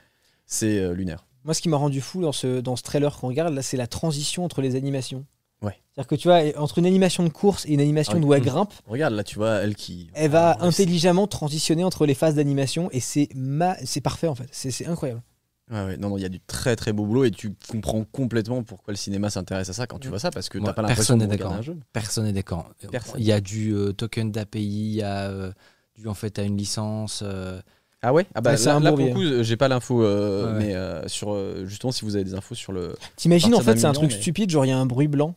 [0.53, 1.27] c'est euh, lunaire.
[1.45, 3.77] Moi, ce qui m'a rendu fou dans ce, dans ce trailer qu'on regarde, là, c'est
[3.77, 5.25] la transition entre les animations.
[5.61, 5.77] Ouais.
[5.93, 8.43] C'est-à-dire que tu vois, entre une animation de course et une animation Ah d'où elle
[8.43, 8.47] Mmh.
[8.47, 10.11] grimpe, Regarde là, tu vois elle qui.
[10.15, 13.77] elle va Ah, intelligemment transitionner entre les phases d'animation et c'est ma...
[13.85, 14.49] c'est parfait en fait.
[14.53, 15.23] C'est c'est incroyable.
[15.71, 18.05] Ouais, ouais, non, non, il y a du très très beau boulot et tu comprends
[18.05, 20.83] complètement pourquoi le cinéma s'intéresse à ça quand tu vois ça parce que t'as pas
[20.83, 21.59] l'impression personne de n'est regarder d'accord.
[21.59, 21.79] un jeu.
[21.93, 22.71] Personne n'est d'accord.
[22.91, 23.21] Personne.
[23.21, 25.53] Il y a du euh, token d'API, il y a euh,
[25.97, 27.23] du en fait à une licence.
[27.25, 27.61] euh,
[28.03, 28.27] Ah ouais?
[28.35, 30.67] Ah bah Ouais, là, là, pour coup, euh, j'ai pas l'info, euh, Ouais, ouais.
[30.67, 32.97] mais euh, sur euh, justement si vous avez des infos sur le.
[33.17, 35.35] T'imagines en fait, c'est un truc mais- stupide, genre il y a un bruit blanc.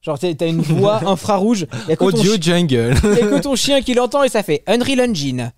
[0.00, 2.74] Genre t'as une voix infrarouge, il y a que ton Audio jungle.
[2.74, 5.52] y a que ton chien qui l'entend et ça fait Unreal Engine.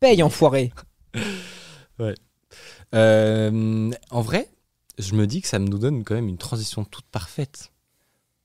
[0.00, 0.72] Paye enfoiré.
[2.94, 4.48] Euh, en vrai,
[4.98, 7.70] je me dis que ça nous donne quand même une transition toute parfaite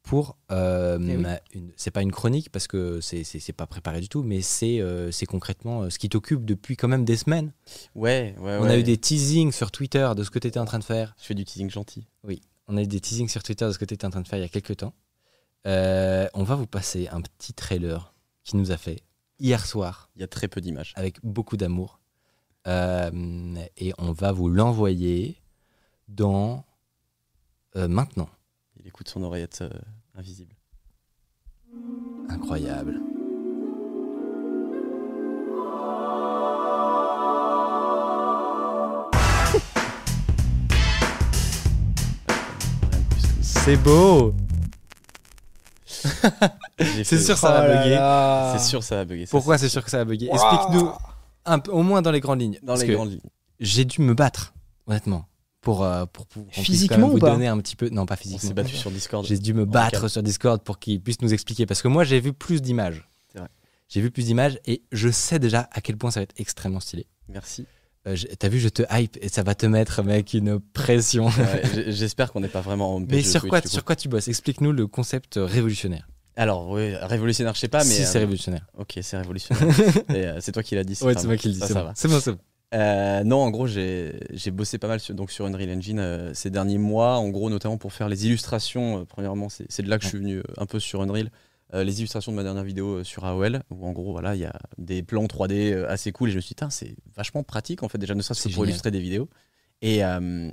[0.04, 0.38] pour.
[0.52, 1.72] euh, Eh oui.
[1.76, 5.84] c'est pas une chronique parce que c'est pas préparé du tout, mais c'est euh, concrètement
[5.84, 7.52] euh, ce qui t'occupe depuis quand même des semaines.
[7.96, 10.66] Ouais, ouais, On a eu des teasings sur Twitter de ce que tu étais en
[10.66, 11.16] train de faire.
[11.20, 12.06] Je fais du teasing gentil.
[12.68, 14.28] On a eu des teasings sur Twitter de ce que tu étais en train de
[14.28, 14.94] faire il y a quelques temps.
[15.68, 18.14] Euh, on va vous passer un petit trailer
[18.46, 19.02] qui nous a fait
[19.40, 20.94] hier soir Il y a très peu d'images.
[20.96, 22.00] avec beaucoup d'amour.
[22.68, 23.12] Euh,
[23.78, 25.36] et on va vous l'envoyer
[26.08, 26.64] dans
[27.76, 28.30] maintenant.
[28.84, 29.70] Il écoute son oreillette euh,
[30.14, 30.54] invisible.
[32.28, 33.00] Incroyable.
[43.42, 44.34] C'est beau
[46.68, 48.58] C'est sûr, ça va bugger.
[48.60, 49.28] C'est sûr, ça va bugger.
[49.28, 50.30] Pourquoi c'est sûr que ça va bugger?
[50.30, 50.92] Explique-nous
[51.46, 52.60] un peu, au moins dans les grandes lignes.
[52.62, 53.22] Dans les grandes lignes.
[53.62, 54.54] J'ai dû me battre,
[54.88, 55.26] honnêtement,
[55.64, 57.90] pour, euh, pour, pour Physiquement vous pas donner un petit peu.
[57.90, 58.54] Non, pas On s'est physiquement.
[58.54, 59.26] battu sur Discord.
[59.26, 61.66] J'ai dû me battre sur Discord pour qu'il puisse nous expliquer.
[61.66, 63.08] Parce que moi, j'ai vu plus d'images.
[63.32, 63.48] C'est vrai.
[63.88, 66.80] J'ai vu plus d'images et je sais déjà à quel point ça va être extrêmement
[66.80, 67.08] stylé.
[67.30, 67.66] Merci.
[68.06, 71.28] Euh, T'as vu, je te hype et ça va te mettre, mec, une pression.
[71.28, 74.28] Ouais, J'espère qu'on n'est pas vraiment en Mais sur Twitch, quoi, sur quoi tu bosses?
[74.28, 76.10] Explique-nous le concept révolutionnaire.
[76.36, 77.90] Alors, oui, révolutionnaire, je sais pas, mais.
[77.92, 78.66] si c'est euh, révolutionnaire.
[78.78, 79.64] Ok, c'est révolutionnaire.
[80.10, 80.98] Euh, c'est toi qui l'as dit.
[81.02, 81.38] Ouais, c'est moi.
[81.38, 81.60] qui le dis.
[81.60, 81.94] Ça, C'est ça bon, va.
[81.96, 82.40] c'est bon, c'est bon.
[82.74, 84.14] Euh, non, en gros, j'ai
[84.52, 87.78] bossé pas mal sur, donc sur Unreal Engine euh, ces derniers mois, en gros, notamment
[87.78, 89.02] pour faire les illustrations.
[89.02, 91.30] euh, premièrement, c'est de là que je suis venu un peu sur Unreal.
[91.76, 94.54] Les illustrations de ma dernière vidéo sur AOL, où en gros, voilà, il y a
[94.78, 96.30] des plans 3D euh, assez cool.
[96.30, 98.54] Et je me suis dit, c'est vachement pratique, en fait, déjà, ne serait-ce que C'est
[98.54, 98.70] pour génial.
[98.76, 99.28] illustrer des vidéos.
[99.82, 100.02] Et,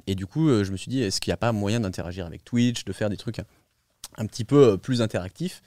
[0.09, 2.43] et du coup, je me suis dit, est-ce qu'il n'y a pas moyen d'interagir avec
[2.43, 3.45] Twitch, de faire des trucs un,
[4.17, 5.63] un petit peu plus interactifs?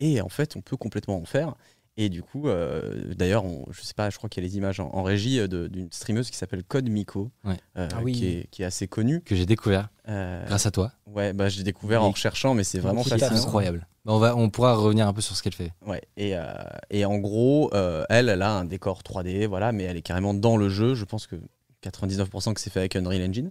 [0.00, 1.54] Et en fait, on peut complètement en faire.
[1.96, 4.80] Et du coup, euh, d'ailleurs, je sais pas, je crois qu'il y a les images
[4.80, 7.56] en, en régie euh, de- d'une streameuse qui s'appelle Code Miko, Ouais.
[7.76, 8.12] euh, Ah oui.
[8.12, 9.20] qui, est, qui est assez connue.
[9.20, 10.90] Que j'ai découvert Euh, grâce à toi.
[11.06, 13.40] ouais, bah, je l'ai découvert en recherchant, mais c'est vraiment fascinant.
[13.40, 13.86] incroyable.
[14.04, 15.70] Bah, On, va, on pourra revenir un peu sur ce qu'elle fait.
[15.86, 16.42] Ouais, et, euh,
[16.90, 20.34] et en gros, euh, elle, elle a un décor 3D, voilà, mais elle est carrément
[20.34, 20.94] dans le jeu.
[20.94, 21.36] Je pense que
[21.82, 23.50] 99% que c'est fait avec Unreal Engine.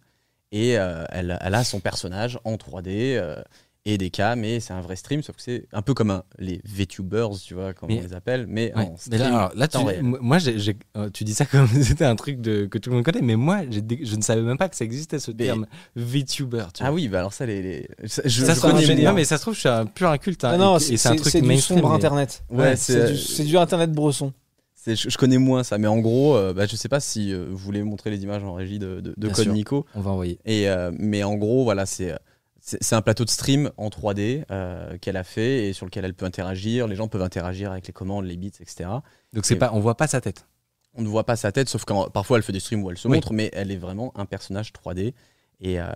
[0.52, 3.41] Et euh, elle, elle a son personnage en 3D euh,
[3.86, 6.23] et des cams, et c'est un vrai stream, sauf que c'est un peu comme un,
[6.39, 8.84] les VTubers, tu vois, comme Mais- on les appelle, mais Ouais.
[8.86, 10.38] en Mais stream là, alors, là, tu, moi,
[10.95, 13.21] euh, tu dis ça comme si c'était un truc de, que tout le monde connaît,
[13.21, 15.65] mais moi, je ne savais même pas que ça existait ce Mais- terme
[15.97, 16.65] VTuber.
[16.73, 16.89] tu vois.
[16.89, 19.36] Ah oui, bah alors ça, les, les- ça, je, ça je connais non, mais ça
[19.38, 20.43] se trouve, je suis un pur inculte.
[20.45, 22.43] hein, Ah c'est un truc c'est du sombre mais- internet.
[22.49, 24.31] Ouais, C'est c'est du, internet bresson.
[24.88, 27.47] je, je connais moins ça, mais en gros, euh, bah, je sais pas si euh,
[27.49, 29.53] vous voulez montrer les images en régie de, de, de Bien Code sûr.
[29.53, 29.86] Nico.
[29.95, 30.39] On va envoyer.
[30.45, 32.13] Et, euh, mais en gros, voilà, c'est
[32.66, 36.14] c'est un plateau de stream en 3D euh, qu'elle a fait et sur lequel elle
[36.14, 36.88] peut interagir.
[36.88, 38.89] Les gens peuvent interagir avec les commandes, les bits, etc.
[39.34, 40.47] Donc, c'est Et- pas, on voit pas sa tête.
[40.95, 42.97] On ne voit pas sa tête, sauf quand parfois elle fait des streams où elle
[42.97, 43.16] se Oui.
[43.18, 45.14] montre, mais elle est vraiment un personnage 3D.
[45.59, 45.88] Et, euh,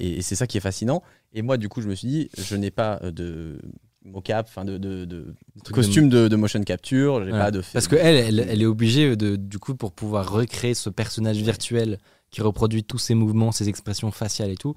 [0.00, 1.02] et, et c'est ça qui est fascinant.
[1.32, 3.58] Et moi, du coup, je me suis dit, je n'ai pas euh, de
[4.04, 5.34] mocap, enfin de, de, de
[5.72, 9.36] costume de, motion capture, j'ai pas de Parce que elle, elle, elle est obligée de,
[9.36, 11.98] du coup, pour pouvoir recréer ce personnage virtuel
[12.32, 14.74] qui reproduit tous ses mouvements, ses expressions faciales et tout,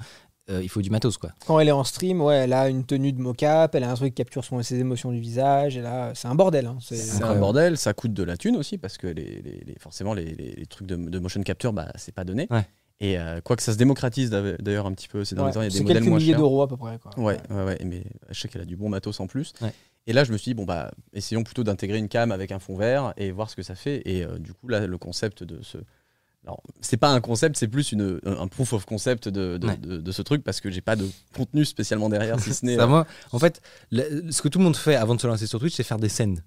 [0.50, 1.32] euh, il faut du matos, quoi.
[1.48, 3.96] Quand elle est en stream, ouais, elle a une tenue de mocap, elle a un
[3.96, 6.68] truc qui capture son, ses émotions du visage, et là, c'est un bordel.
[6.68, 6.78] hein.
[6.82, 9.76] C'est- C'est un bordel, ça coûte de la thune aussi parce que les, les- les-
[9.80, 12.48] forcément les, les- les trucs de, de motion capture, bah, c'est pas donné.
[12.52, 12.66] Ouais.
[13.02, 15.62] Et euh, quoi que ça se démocratise d'ailleurs un petit peu ces derniers ouais, temps,
[15.62, 16.40] il y a des c'est modèles quelques moins milliers chers.
[16.40, 16.98] d'euros à peu près.
[17.00, 17.12] Quoi.
[17.22, 19.52] Ouais, ouais, ouais, mais je sais qu'elle a du bon matos en plus.
[19.62, 19.74] Ouais.
[20.08, 22.60] Et là, je me suis dit, bon, bah, essayons plutôt d'intégrer une cam avec un
[22.60, 24.02] fond vert et voir ce que ça fait.
[24.06, 25.78] Et euh, du coup, là, le concept de ce.
[26.46, 29.78] Alors, c'est pas un concept, c'est plus une, un proof of concept de, de, Ouais.
[29.78, 32.76] de- de ce truc parce que j'ai pas de contenu spécialement derrière, si ce n'est.
[32.78, 35.26] Ça, euh, moi, en fait, le- ce que tout le monde fait avant de se
[35.28, 36.44] lancer sur Twitch, c'est faire des scènes.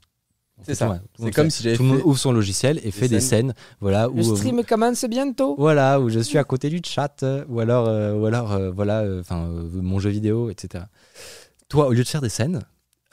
[0.63, 0.87] C'est ça.
[0.87, 1.51] Tout le monde- tout le C'est comme fait.
[1.51, 4.23] si j'avais Tout le monde ouvre son logiciel et fait des scènes, voilà, où, Le
[4.25, 5.55] stream commence bientôt.
[5.59, 8.71] voilà, où je suis à côté du chat, euh, ou alors, euh, ou alors, euh,
[8.71, 10.85] voilà, euh, enfin, euh, mon jeu vidéo, etc.
[11.69, 12.63] Toi, au lieu de faire des scènes,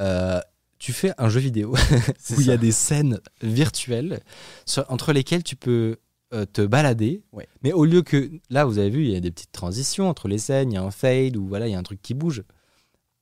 [0.02, 0.40] euh,
[0.80, 1.74] tu fais un jeu vidéo
[2.38, 4.22] où il y a des scènes virtuelles
[4.66, 5.98] sur- entre lesquelles tu peux
[6.36, 7.24] euh, te balader.
[7.32, 7.48] Ouais.
[7.64, 10.28] Mais au lieu que là, vous avez vu, il y a des petites transitions entre
[10.28, 12.14] les scènes, il y a un fade ou voilà, il y a un truc qui
[12.14, 12.44] bouge.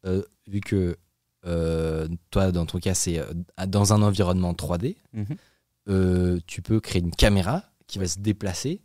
[0.05, 0.97] Euh, vu que
[1.45, 3.22] euh, toi, dans ton cas, c'est
[3.68, 6.39] dans un environnement 3D, Mhm.
[6.47, 8.82] tu peux créer une caméra qui va se déplacer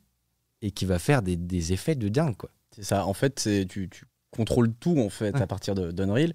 [0.62, 2.50] et qui va faire des, des effets de dingue, quoi.
[2.74, 3.06] C'est ça.
[3.06, 5.42] En fait, tu, tu contrôles tout en fait Ouais.
[5.42, 6.34] à partir de d'Unreal.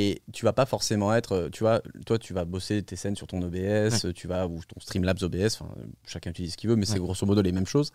[0.00, 3.16] Et tu vas pas forcément être, euh, tu vois, toi tu vas bosser tes scènes
[3.16, 5.58] sur ton OBS, tu vas ou ton Streamlabs OBS,
[6.06, 7.90] chacun utilise ce qu'il veut, mais c'est grosso modo les mêmes choses.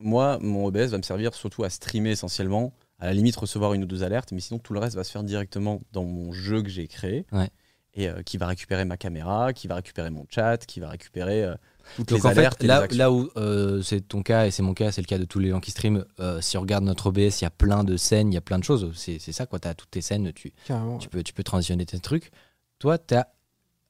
[0.00, 3.82] Moi, mon OBS va me servir surtout à streamer essentiellement, à la limite recevoir une
[3.82, 6.62] ou deux alertes, mais sinon tout le reste va se faire directement dans mon jeu
[6.62, 7.48] que j'ai créé Ouais.
[7.94, 11.42] et euh, qui va récupérer ma caméra, qui va récupérer mon chat, qui va récupérer
[11.44, 11.54] euh,
[11.96, 12.98] toutes Donc les en alertes fait, et les là, actions.
[12.98, 15.38] là où euh, c'est ton cas et c'est mon cas, c'est le cas de tous
[15.38, 17.96] les gens qui streament, euh, si on regarde notre OBS, il y a plein de
[17.96, 18.90] scènes, il y a plein de choses.
[18.94, 19.58] C'est c'est ça, quoi.
[19.58, 20.98] Tu as toutes tes scènes, tu, Carrément.
[20.98, 22.30] tu, peux, tu peux transitionner tes trucs.
[22.78, 23.28] Toi, tu as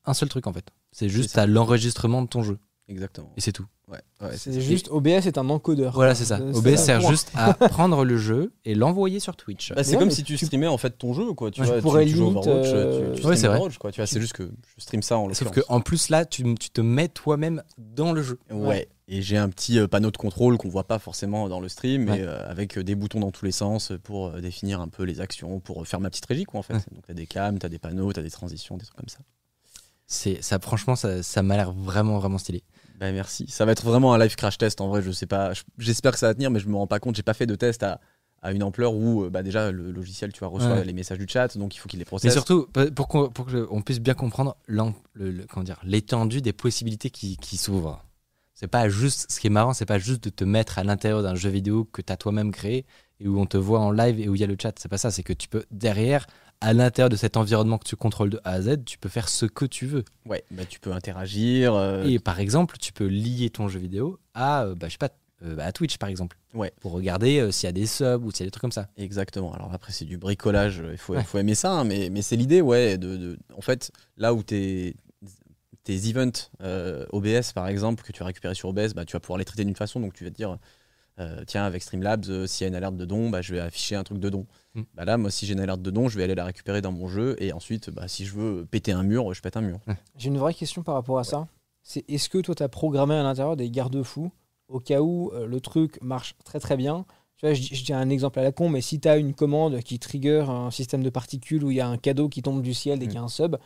[0.04, 0.66] un seul truc en fait.
[0.92, 2.58] C'est juste à l'enregistrement de ton jeu.
[2.88, 3.30] Exactement.
[3.36, 3.66] Et c'est tout.
[3.86, 5.92] Ouais, ouais, C'est juste OBS est un encodeur.
[5.94, 6.38] Voilà, c'est ça.
[6.38, 9.72] C'est- OBS sert juste à prendre le jeu et l'envoyer sur Twitch.
[9.74, 11.66] Bah, c'est Ouais, comme si tu, tu- streamais en fait ton jeu quoi tu Ouais,
[11.66, 13.56] vois tu pourrais tu, joues limite, Overwatch euh, tu, tu Ouais, streames c'est vrai.
[13.56, 16.08] Overwatch, quoi tu vois c'est juste que je stream ça en Sauf l'occurrence qu'en plus,
[16.10, 18.38] là, tu, tu te mets toi-même dans le jeu.
[18.50, 21.70] ouais et j'ai un petit euh, panneau de contrôle qu'on voit pas forcément dans le
[21.70, 24.88] stream mais euh, avec euh, des boutons dans tous les sens pour euh, définir un
[24.88, 26.80] peu les actions pour euh, faire ma petite régie quoi en fait Ouais.
[26.92, 29.20] donc t'as des cams t'as des panneaux t'as des transitions des trucs comme ça
[30.10, 32.62] C'est ça, franchement, ça, ça m'a l'air vraiment, vraiment stylé.
[32.98, 35.52] bah merci ça va être vraiment un live crash test en vrai je sais pas
[35.52, 37.46] Je- j'espère que ça va tenir mais je me rends pas compte j'ai pas fait
[37.46, 38.00] de test à
[38.40, 40.84] à une ampleur où euh, bah déjà le logiciel tu vois reçoit Ouais.
[40.84, 43.28] les messages du chat donc il faut qu'il les Mais processe surtout, pe- pour qu'on
[43.30, 43.46] pour
[43.84, 44.56] puisse bien comprendre
[45.84, 48.02] l'étendue des possibilités qui, qui s'ouvrent.
[48.54, 51.22] C'est pas juste, ce qui est marrant, c'est pas juste de te mettre à l'intérieur
[51.22, 52.86] d'un jeu vidéo que tu as toi-même créé
[53.20, 54.72] et où on te voit en live et où il y a le chat.
[54.78, 56.26] C'est pas ça, c'est que tu peux derrière
[56.60, 59.28] à l'intérieur de cet environnement que tu contrôles de A à Z, tu peux faire
[59.28, 60.04] ce que tu veux.
[60.26, 61.74] Ouais, bah, tu peux interagir.
[61.74, 64.98] euh, Et par exemple, tu peux lier ton jeu vidéo à, euh, bah, je sais
[64.98, 65.10] pas,
[65.44, 66.36] euh, à Twitch par exemple.
[66.54, 66.72] Ouais.
[66.80, 68.88] Pour regarder s'il y a des subs ou s'il y a des trucs comme ça.
[68.96, 69.52] Exactement.
[69.52, 71.20] Alors après, c'est du bricolage, il faut, Ouais.
[71.20, 72.98] il faut aimer ça, hein, mais, mais c'est l'idée, ouais.
[72.98, 74.96] De, de- en fait, là où tes,
[75.84, 76.50] tes events
[77.12, 79.64] OBS, par exemple, que tu as récupérés sur OBS, bah, tu vas pouvoir les traiter
[79.64, 80.58] d'une façon, donc tu vas te dire,
[81.20, 83.60] euh, tiens, avec Streamlabs, euh, s'il y a une alerte de don, bah, je vais
[83.60, 84.46] afficher un truc de don.
[84.74, 84.82] Mm.
[84.94, 86.92] Bah, là, moi, si j'ai une alerte de don, je vais aller la récupérer dans
[86.92, 89.80] mon jeu, et ensuite, bah, si je veux péter un mur, je pète un mur.
[90.16, 91.48] J'ai une vraie question par rapport à ça.
[91.82, 94.30] C'est est-ce que toi, tu as programmé à l'intérieur des garde-fous
[94.68, 97.04] au cas où euh, le truc marche très très bien?
[97.36, 99.16] Tu vois, je, dis- je dis un exemple à la con, mais si tu as
[99.16, 102.42] une commande qui trigger un système de particules où il y a un cadeau qui
[102.42, 103.08] tombe du ciel dès Mm.
[103.08, 103.56] qu'il y a un sub,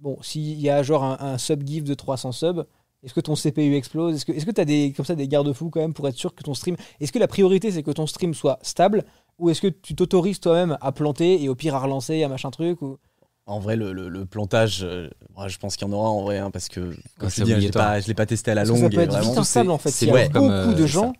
[0.00, 2.64] bon, s'il y a genre un, un sub gift de 300 subs,
[3.04, 4.16] est-ce que ton CPU explose?
[4.16, 6.16] Est-ce que est-ce que tu as des, comme ça, des garde-fous quand même pour être
[6.16, 6.76] sûr que ton stream.
[7.00, 9.04] Est-ce que la priorité c'est que ton stream soit stable?
[9.38, 12.50] Ou est-ce que tu t'autorises toi-même à planter et au pire à relancer, à machin
[12.50, 12.98] truc ou...
[13.46, 16.20] En vrai, le, le- le plantage, euh, ouais, je pense qu'il y en aura en
[16.22, 18.50] vrai, hein, parce que, comme c'est je dis, je l'ai pas, je l'ai pas testé
[18.50, 18.90] à la Parce longue.
[18.90, 19.90] ça peut être vite instable en fait.
[19.90, 21.14] c'est Il y a ouais, comme, beaucoup euh, de gens.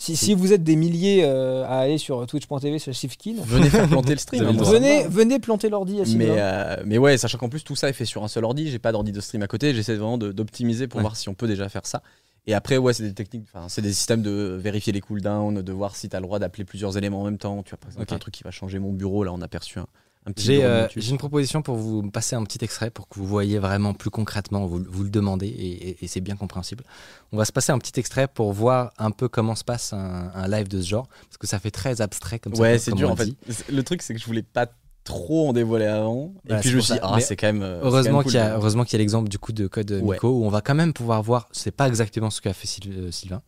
[0.00, 4.12] Si, si vous êtes des milliers euh, à aller sur twitch.tv Sifkin, Venez faire planter
[4.12, 4.44] le stream.
[4.46, 6.04] Hein, venez, venez planter l'ordi à.
[6.16, 8.70] Mais, euh, mais ouais, sachant qu'en plus tout ça est fait sur un seul ordi,
[8.70, 11.02] j'ai pas d'ordi de stream à côté, j'essaie vraiment d'optimiser pour Ouais.
[11.02, 12.02] voir si on peut déjà faire ça.
[12.46, 15.72] Et après, ouais, c'est des techniques, enfin, c'est des systèmes de vérifier les cooldowns, de
[15.72, 17.62] voir si tu as le droit d'appeler plusieurs éléments en même temps.
[17.64, 18.12] Tu vois, par exemple, Ok.
[18.12, 19.86] un truc qui va changer mon bureau, là, on a aperçu un,
[20.28, 22.90] un petit J'ai bureau de euh, j'ai une proposition pour vous passer un petit extrait
[22.90, 26.20] pour que vous voyez vraiment plus concrètement, vous, vous le demandez et, et- et c'est
[26.20, 26.84] bien compréhensible.
[27.32, 30.30] On va se passer un petit extrait pour voir un peu comment se passe un,
[30.34, 32.62] un live de ce genre, parce que ça fait très abstrait comme ça.
[32.62, 33.30] Ouais, c'est comme dur en fait.
[33.70, 34.66] Le truc, c'est que je voulais pas
[35.04, 36.34] trop en dévoiler avant.
[36.44, 37.62] Voilà, et puis je me suis dit, ah, c'est quand même.
[37.62, 39.66] euh, Heureusement quand même qu'il y a, heureusement qu'il y a l'exemple du coup de
[39.66, 40.16] code Ouais.
[40.16, 42.92] Miko où on va quand même pouvoir voir, c'est pas exactement ce qu'a fait Syl-
[42.94, 43.40] euh, Sylvain,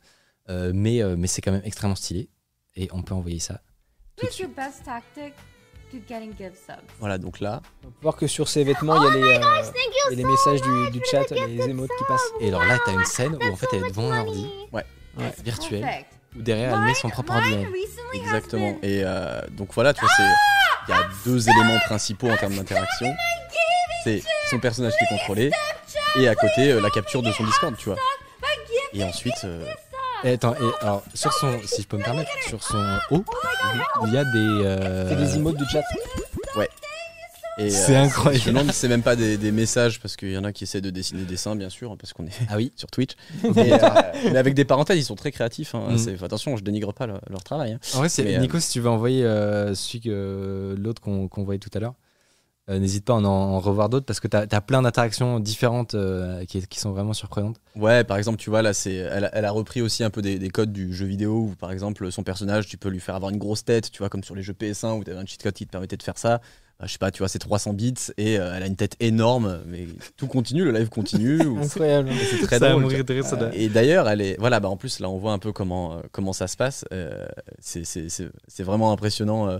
[0.48, 2.30] euh, mais, euh, mais c'est quand même extrêmement stylé
[2.76, 3.60] et on peut envoyer ça
[4.16, 5.34] tout de your best tactic?
[5.90, 6.76] To getting gift subs?
[6.98, 9.62] Voilà, donc là, On peut voir que sur ses vêtements, il y a les, euh,
[10.10, 12.30] y a les messages du, du chat, les émotes qui passent.
[12.40, 14.46] Et alors là, tu as une scène où en fait elle est devant un ordi
[14.72, 14.84] Ouais.
[15.18, 15.32] Ouais.
[15.44, 15.84] virtuel
[16.36, 17.56] où derrière elle met son propre ordi.
[18.14, 18.70] Exactement.
[18.70, 20.22] been- Et euh, donc voilà, tu vois, c'est.
[20.88, 23.06] Il y a deux éléments principaux en termes d'interaction.
[24.04, 25.50] C'est son personnage qui est contrôlé
[26.16, 27.98] et à côté euh, la capture de son Discord, tu vois.
[28.94, 29.64] Et ensuite, euh,
[30.24, 32.78] Et attends, et alors sur son, si je peux me permettre, sur son
[33.10, 33.24] haut,
[34.06, 34.38] il y a des.
[34.38, 35.80] euh, C'est des emotes du chat.
[37.58, 38.42] et, euh, C'est incroyable.
[38.44, 40.52] Je me demande si c'est même pas des, des messages parce qu'il y en a
[40.52, 42.70] qui essaient de dessiner des dessins, bien sûr, parce qu'on est Ah oui.
[42.76, 43.12] sur Twitch.
[43.44, 45.74] Euh, mais avec des parenthèses, ils sont très créatifs.
[45.74, 45.96] hein.
[45.96, 47.72] C'est- Attention, je dénigre pas leur, leur travail.
[47.72, 47.78] hein.
[47.94, 51.44] En vrai, Mais, euh, Nico, si tu veux envoyer euh, celui que l'autre qu'on qu'on
[51.44, 51.94] voyait tout à l'heure,
[52.70, 55.94] euh, n'hésite pas à en, en revoir d'autres parce que tu as, plein d'interactions différentes
[55.94, 57.56] euh, qui, qui sont vraiment surprenantes.
[57.76, 60.22] Ouais, par exemple, tu vois, là, c'est, elle, a- elle a repris aussi un peu
[60.22, 63.14] des, des codes du jeu vidéo où, par exemple, son personnage, tu peux lui faire
[63.16, 65.26] avoir une grosse tête, tu vois, comme sur les jeux PS1 où tu avais un
[65.26, 66.40] cheat code qui te permettait de faire ça.
[66.78, 68.96] Bah, je sais pas, tu vois, c'est 300 bits et euh, elle a une tête
[69.00, 71.44] énorme, mais tout continue, le live continue.
[71.44, 72.08] ou- Incroyable.
[72.30, 72.82] c'est très Ça drôle.
[72.84, 73.46] mourir tu de rire, ça vois.
[73.48, 76.00] doit- Et d'ailleurs, elle est, voilà, bah en plus là, on voit un peu comment
[76.12, 76.86] comment ça se passe.
[76.92, 77.26] Euh,
[77.58, 79.48] c'est, c'est, c'est, c'est vraiment impressionnant.
[79.48, 79.58] euh,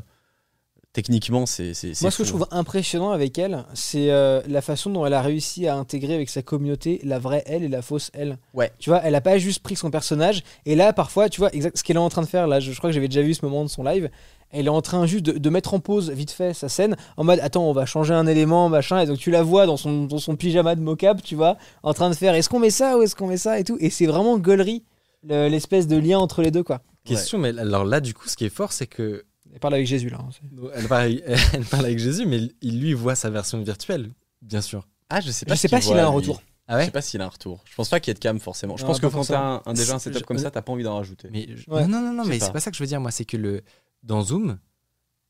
[0.93, 1.73] techniquement, c'est,
[2.03, 5.23] Moi, ce que je trouve impressionnant avec elle, c'est euh, la façon dont elle a
[5.23, 8.39] réussi à intégrer avec sa communauté la vraie elle et la fausse elle.
[8.55, 8.73] Ouais.
[8.79, 10.43] Tu vois, elle a pas juste pris son personnage.
[10.67, 12.47] Et là, parfois, tu vois, exact ce qu'elle est en train de faire.
[12.49, 14.11] Là, je, je crois que j'avais déjà vu ce moment de son live.
[14.53, 17.23] Elle est en train juste de, de mettre en pause vite fait sa scène en
[17.23, 18.99] mode attends, on va changer un élément, machin.
[18.99, 21.95] Et donc tu la vois dans son, dans son pyjama de mocap, tu vois, en
[21.95, 23.77] train de faire est-ce qu'on met ça ou est-ce qu'on met ça et tout.
[23.79, 24.83] Et c'est vraiment gaulerie,
[25.23, 26.81] le- l'espèce de lien entre les deux, quoi.
[27.05, 29.23] Question, mais alors là, du coup, ce qui est fort, c'est que
[29.53, 30.19] Elle parle avec Jésus là.
[30.21, 30.31] hein,
[30.75, 31.21] elle parle,
[31.55, 34.11] elle parle avec Jésus, mais il lui voit sa version virtuelle,
[34.43, 34.87] bien sûr.
[35.09, 35.55] Ah, je sais pas.
[35.55, 36.43] Je sais pas s'il a un retour.
[36.69, 37.65] Ah Je ouais sais pas s'il a un retour.
[37.69, 38.77] Je pense pas qu'il y ait de cam forcément.
[38.77, 40.63] Je Non, pense que quand t'as un, un- déjà un setup je- comme ça, t'as
[40.63, 41.29] pas envie d'en rajouter.
[41.33, 41.85] Mais je- Ouais.
[41.89, 43.01] non, non, non, Je mais c'est pas ça que je veux dire.
[43.01, 43.63] Moi, c'est que le
[44.05, 44.57] dans Zoom,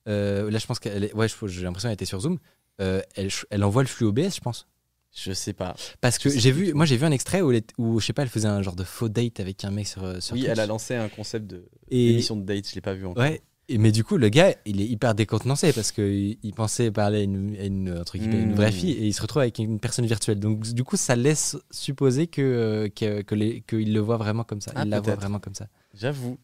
[0.08, 2.38] euh, là, je pense qu'elle est, ouais, je- j'ai l'impression qu'elle était sur Zoom.
[2.80, 4.66] euh, elle, elle envoie le flux OBS, je pense.
[5.14, 5.74] Je sais pas.
[6.00, 8.22] Parce que Je j'ai vu, moi j'ai vu un extrait où, où, je sais pas,
[8.22, 10.50] elle faisait un genre de faux date avec un mec sur, sur Oui, Twitch.
[10.52, 12.68] elle a lancé un concept de Et- émission de date.
[12.68, 13.22] Je l'ai pas vu encore.
[13.22, 13.42] Ouais.
[13.72, 17.20] Et- mais du coup, le gars, il est hyper décontenancé parce qu'il il pensait parler
[17.20, 18.72] à une, à une, entre guillemets, une vraie Mm.
[18.72, 20.40] fille et il se retrouve avec une personne virtuelle.
[20.40, 24.42] Donc, du coup, ça laisse supposer que, euh, que, que les- qu'il le voit vraiment
[24.44, 24.72] comme ça.
[24.74, 25.66] Ah, il la voit vraiment comme ça.
[25.94, 26.36] J'avoue.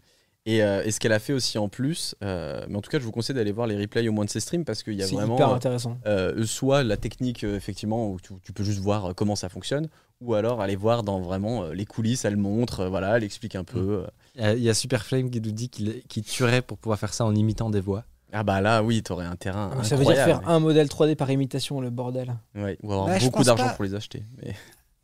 [0.48, 3.00] Et, euh, et ce qu'elle a fait aussi en plus, euh, mais en tout cas,
[3.00, 5.02] je vous conseille d'aller voir les replays au moins de ses streams parce qu'il y
[5.02, 5.98] a C'est vraiment hyper intéressant.
[6.06, 9.88] euh, soit la technique euh, effectivement où tu, tu peux juste voir comment ça fonctionne,
[10.20, 13.56] ou alors aller voir dans vraiment euh, les coulisses, elle montre, euh, voilà, elle explique
[13.56, 14.04] un peu.
[14.04, 14.06] euh.
[14.36, 16.78] Il y a- il y a Super Flame qui nous dit qu'il qu'il tuerait pour
[16.78, 18.04] pouvoir faire ça en imitant des voix.
[18.32, 19.70] Ah bah là, oui, t'aurais un terrain.
[19.78, 22.36] Ah, Ça veut dire faire un modèle 3D par imitation, le bordel.
[22.54, 23.72] Ouais, ou avoir Bah, beaucoup d'argent pas.
[23.74, 24.24] pour les acheter.
[24.42, 24.54] Mais...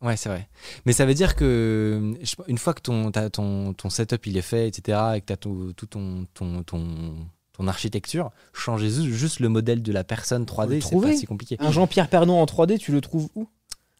[0.03, 0.47] Ouais, c'est vrai.
[0.85, 4.41] Mais ça veut dire que je une fois que ton, ton, ton setup il est
[4.41, 7.15] fait, etc., et que tu as tout, tout ton, ton, ton,
[7.53, 11.25] ton architecture, changer ju- juste le modèle de la personne 3D, le c'est pas si
[11.25, 11.55] compliqué.
[11.59, 13.47] Un Jean-Pierre Pernon en 3D, tu le trouves où?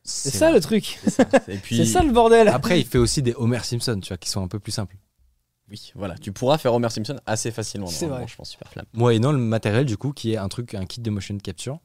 [0.04, 0.56] C'est ça vrai.
[0.56, 1.00] le truc.
[1.48, 2.50] Et C'est ça le bordel.
[2.50, 4.98] Après, il fait aussi des Homer Simpson, tu vois, qui sont un peu plus simples.
[5.72, 7.88] oui, voilà, tu pourras faire Homer Simpson assez facilement.
[7.88, 8.26] C'est vrai.
[8.28, 8.86] Je pense super flamme.
[8.94, 11.80] Moyennant le matériel, du coup, qui est un truc, un kit de motion capture,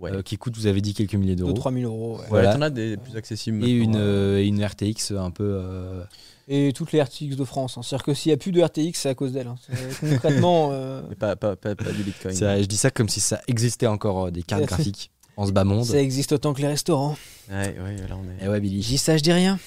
[0.00, 0.12] Ouais.
[0.12, 1.52] euh, qui coûte, vous avez dit, quelques milliers d'euros.
[1.52, 2.14] 2-3 000 euros.
[2.16, 2.20] ouais.
[2.22, 2.54] Ouais, voilà.
[2.54, 3.64] t'en as des plus accessibles.
[3.64, 4.36] Et une, euh.
[4.38, 5.44] euh, une RTX un peu.
[5.62, 6.02] euh,
[6.48, 7.76] Et toutes les RTX de France.
[7.78, 7.82] hein.
[7.82, 9.48] C'est-à-dire que s'il n'y a plus de RTX, c'est à cause d'elle.
[9.48, 9.56] hein.
[9.68, 12.34] C'est- Concrètement, euh, Mais pas, pas, pas, pas du Bitcoin.
[12.34, 15.52] ça- je dis ça comme si ça existait encore euh, des cartes graphiques en ce
[15.52, 15.84] bas monde.
[15.84, 17.16] ça existe autant que les restaurants.
[17.50, 18.44] Ouais, ouais, là on est.
[18.44, 18.80] Et ouais, Billy.
[18.80, 19.58] Dis ça, je dis rien.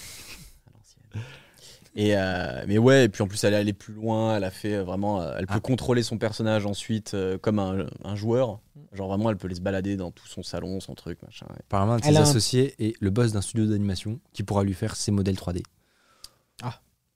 [1.94, 4.50] Et euh, mais ouais, et puis en plus elle est allée plus loin, elle a
[4.52, 5.60] fait euh, vraiment, euh, elle peut Ah.
[5.60, 8.60] contrôler son personnage ensuite euh, comme un, un joueur.
[8.94, 11.46] Genre vraiment, elle peut les se balader dans tout son salon, son truc, machin.
[11.60, 14.64] Apparemment, un de Elle ses a associés est le boss d'un studio d'animation qui pourra
[14.64, 15.64] lui faire ses modèles 3D.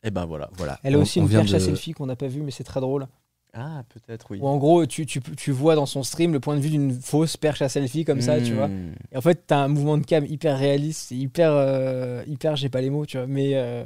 [0.04, 0.50] Et ben voilà.
[0.54, 0.80] Voilà.
[0.84, 2.64] Elle a On- aussi on une perche à selfie qu'on n'a pas vue, mais c'est
[2.64, 3.08] très drôle.
[3.56, 4.38] Ah, peut-être oui.
[4.40, 6.92] Où en gros, tu, tu, tu vois dans son stream le point de vue d'une
[6.94, 8.68] fausse perche à selfie comme ça, tu vois.
[8.68, 8.94] Hmm.
[9.12, 12.82] Et en fait, t'as un mouvement de cam hyper réaliste, hyper, euh, hyper, j'ai pas
[12.82, 13.84] les mots, tu vois, mais euh,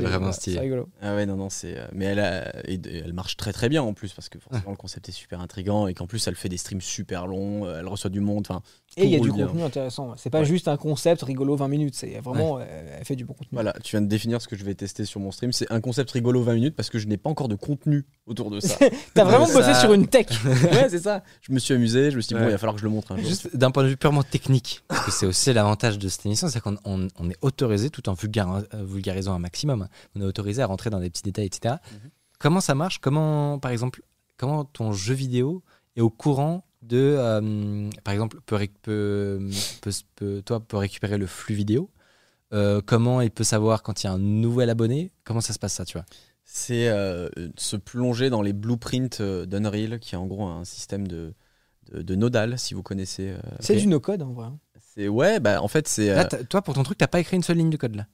[0.00, 0.56] C'est vraiment stylé.
[0.56, 0.88] C'est rigolo.
[1.02, 1.76] Ah ouais, non, non, c'est.
[1.78, 4.38] euh, Mais elle, a- et- et elle marche très très bien en plus parce que
[4.38, 7.66] forcément le concept est super intrigant et qu'en plus elle fait des streams super longs,
[7.66, 8.46] euh, elle reçoit du monde.
[8.48, 8.62] Enfin,
[8.98, 9.46] Et il y a du bien.
[9.46, 10.14] contenu intéressant.
[10.16, 10.44] C'est pas Ouais.
[10.46, 12.64] juste un concept rigolo 20 minutes, c'est vraiment, euh,
[12.98, 13.48] elle fait du bon contenu.
[13.52, 15.52] Voilà, tu viens de définir ce que je vais tester sur mon stream.
[15.52, 18.50] C'est un concept rigolo 20 minutes parce que je n'ai pas encore de contenu autour
[18.50, 18.74] de ça.
[19.14, 20.26] T'as vraiment Ça- bossé sur une tech.
[20.46, 21.22] ouais, c'est ça.
[21.42, 22.90] Je me suis amusé, je me suis dit, bon, il va falloir que je le
[22.90, 23.26] montre un jour.
[23.28, 26.48] Juste d'un point de vue purement technique, parce que c'est aussi l'avantage de cette émission,
[26.48, 30.24] c'est qu'on on- on est autorisé, tout en vulgar- euh, vulgarisant un maximum, on est
[30.24, 31.74] autorisé à rentrer dans des petits détails, etc.
[31.92, 32.10] Mhm.
[32.38, 32.98] Comment ça marche?
[33.00, 34.02] Comment, par exemple,
[34.38, 35.62] comment ton jeu vidéo
[35.96, 39.40] est au courant de, euh, par exemple, peut, peut-
[39.80, 41.90] peut- peut- toi, peut récupérer le flux vidéo
[42.52, 45.12] Euh, Comment il peut savoir quand il y a un nouvel abonné?
[45.24, 46.06] Comment ça se passe ça, tu vois?
[46.44, 51.34] C'est euh, se plonger dans les blueprints d'Unreal, qui est en gros un système de,
[51.92, 53.30] de, de nodal, si vous connaissez.
[53.30, 54.48] euh, C'est du no-code en vrai.
[54.94, 57.42] c'est ouais, bah en fait c'est euh, toi, pour ton truc, t'as pas écrit une
[57.42, 58.06] seule ligne de code là?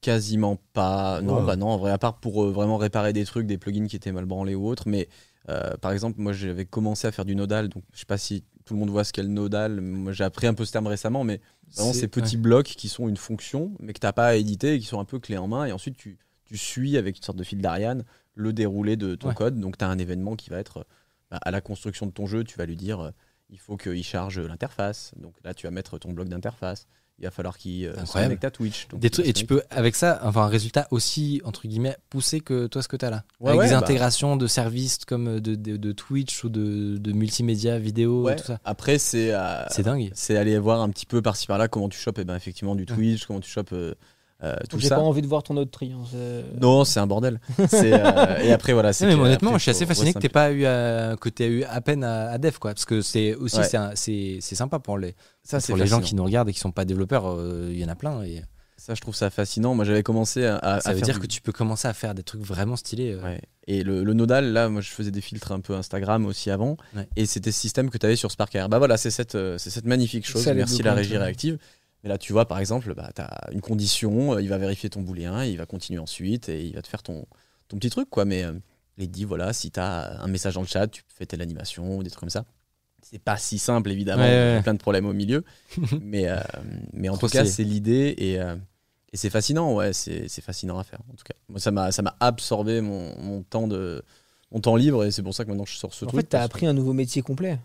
[0.00, 1.20] Quasiment pas.
[1.22, 3.86] Non, bah non, en vrai, à part pour euh, vraiment réparer des trucs, des plugins
[3.86, 4.88] qui étaient mal branlés ou autres.
[4.88, 5.08] Mais
[5.48, 8.44] euh, par exemple, moi j'avais commencé à faire du nodal, donc je sais pas si
[8.64, 9.80] tout le monde voit ce qu'est le nodal.
[9.80, 11.40] Moi j'ai appris un peu ce terme récemment, mais
[11.74, 14.78] vraiment ces petits blocs qui sont une fonction, mais que t'as pas à éditer et
[14.78, 15.64] qui sont un peu clés en main.
[15.66, 19.28] Et ensuite tu, tu suis avec une sorte de fil d'Ariane le déroulé de ton
[19.28, 19.34] Ouais.
[19.34, 19.58] code.
[19.58, 20.84] Donc tu as un événement qui va être euh,
[21.30, 23.10] bah, à la construction de ton jeu, tu vas lui dire euh,
[23.50, 25.12] il faut qu'il charge l'interface.
[25.16, 26.86] Donc là tu vas mettre ton bloc d'interface.
[27.18, 28.88] Il va falloir qu'il euh, se connecte à Twitch.
[28.88, 31.68] Donc, Des il trucs- va et tu peux, avec ça, enfin, un résultat aussi, entre
[31.68, 33.22] guillemets, poussé que toi, ce que tu as là.
[33.38, 33.78] Ouais, avec ouais, des bah.
[33.78, 38.32] intégrations de services comme de, de, de Twitch ou de, de multimédia vidéo Ouais.
[38.32, 38.58] et tout ça.
[38.64, 40.10] Après, c'est euh, C'est dingue.
[40.14, 42.86] c'est aller voir un petit peu par-ci par-là comment tu chopes eh ben, effectivement du
[42.86, 43.94] Twitch, comment tu chopes euh,
[44.42, 44.96] euh, tout J'ai ça.
[44.96, 45.92] pas envie de voir ton autre tri.
[45.92, 47.40] hein, c'est- Non, c'est un bordel.
[47.68, 48.92] C'est, euh, et après, voilà.
[48.92, 51.28] c'est Non, mais honnêtement, après, je suis assez fasciné que tu pas eu à, que
[51.28, 52.72] t'aies eu à peine à, à dev, quoi.
[52.74, 53.64] Parce que c'est aussi, Ouais.
[53.64, 55.14] c'est un- c'est c'est sympa pour les,
[55.44, 57.26] Ça, c'est pour les gens qui nous regardent et qui sont pas développeurs.
[57.30, 58.22] euh, Il y en a plein.
[58.24, 58.42] Et
[58.76, 59.76] Ça, je trouve ça fascinant.
[59.76, 61.86] Moi, j'avais commencé à, à- ça à veut faire dire du- que tu peux commencer
[61.86, 63.12] à faire des trucs vraiment stylés.
[63.12, 63.22] euh.
[63.22, 63.40] Ouais.
[63.68, 66.76] Et le, le nodal, là, moi, je faisais des filtres un peu Instagram aussi avant.
[66.96, 67.06] Ouais.
[67.14, 68.68] Et c'était ce système que tu avais sur Spark AR.
[68.68, 70.42] Bah voilà, c'est cette, euh, c'est cette magnifique chose.
[70.42, 71.18] Ça, Merci la régie ouais.
[71.18, 71.58] réactive.
[72.02, 74.90] Mais là, tu vois, par exemple, bah, tu as une condition, euh, il va vérifier
[74.90, 77.26] ton booléen, il va continuer ensuite et il va te faire ton,
[77.68, 78.24] ton petit truc, quoi.
[78.24, 78.52] Mais euh,
[78.98, 81.42] il te dit, voilà, si tu as un message dans le chat, tu fais telle
[81.42, 82.44] animation ou des trucs comme ça.
[83.02, 84.22] C'est pas si simple, évidemment.
[84.22, 85.44] Ouais, Il y a plein de problèmes au milieu.
[86.00, 86.38] mais, euh,
[86.92, 88.54] mais en Trop tout cas, c'est l'idée et, euh,
[89.12, 91.00] et c'est fascinant, ouais, c'est c'est fascinant à faire.
[91.10, 94.02] En tout cas, moi, ça m'a absorbé mon, mon temps de
[94.52, 96.20] mon temps libre et c'est pour ça que maintenant je sors ce En truc.
[96.20, 97.58] fait, t'as parce appris un nouveau métier complet.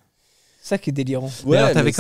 [0.68, 1.32] Ça qui est délirant.
[1.46, 1.92] Ouais, t'avais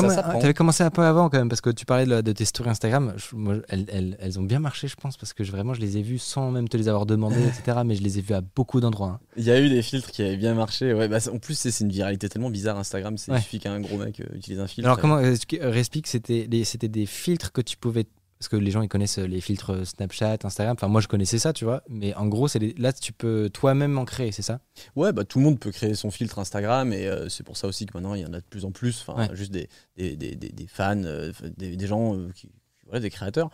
[0.41, 2.43] t'avais commencé un peu avant quand même, parce que tu parlais de, la- de tes
[2.43, 3.13] stories Instagram.
[3.15, 5.79] Je- moi, elles, elles- elles ont bien marché, je pense, parce que je- vraiment, je
[5.79, 7.77] les ai vues sans même te les avoir demandées, etc.
[7.85, 9.19] Mais je les ai vues à beaucoup d'endroits.
[9.21, 9.27] hein.
[9.37, 10.93] Il y a eu des filtres qui avaient bien marché.
[10.93, 13.17] Ouais, bah, c'est- en plus, c'est c'est une viralité tellement bizarre Instagram.
[13.17, 13.37] c'est- Ouais.
[13.37, 14.89] Il suffit qu'un gros mec euh, utilise un filtre.
[14.89, 18.05] Alors, comment euh, euh, C'était des, c'était des filtres que tu pouvais.
[18.39, 20.75] Parce que les gens, ils connaissent les filtres Snapchat, Instagram.
[20.77, 21.81] Enfin, moi, je connaissais ça, tu vois.
[21.89, 24.59] Mais en gros, c'est les- là, tu peux toi-même en créer, c'est ça?
[24.95, 27.67] Ouais, bah, tout le monde peut créer son filtre Instagram et euh, c'est pour ça
[27.67, 29.03] aussi que maintenant il y en a de plus en plus.
[29.07, 29.35] Enfin, Ouais.
[29.35, 29.67] juste des,
[29.97, 32.49] des, des, des- fans, euh, des, des gens, euh, qui,
[32.85, 33.49] voilà, des créateurs.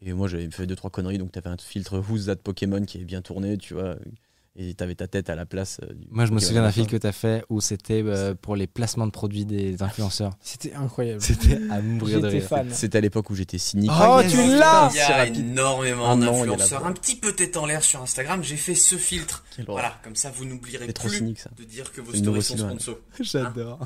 [0.00, 2.98] Et moi j'avais fait deux trois conneries, donc t'avais un filtre Who's That Pokémon qui
[3.00, 3.96] est bien tourné, tu vois,
[4.60, 5.78] et t'avais ta tête à la place.
[5.84, 8.34] euh, du Moi, je me souviens d'un filtre que tu as fait où c'était euh,
[8.34, 10.32] pour les placements de produits des influenceurs.
[10.42, 11.22] C'était incroyable.
[11.22, 12.42] C'était à mourir de rire.
[12.42, 12.68] fan.
[12.72, 13.90] C'était à l'époque où j'étais cynique.
[13.94, 17.84] Oh, tu l'as Il y a énormément Ah d'influenceurs un petit peu tête en l'air
[17.84, 18.42] sur Instagram.
[18.42, 19.44] J'ai fait ce filtre.
[19.66, 21.50] Voilà, comme ça vous n'oublierez plus cynique ça.
[21.56, 22.98] de dire que vos stories sont sponsors.
[23.20, 23.78] J'adore.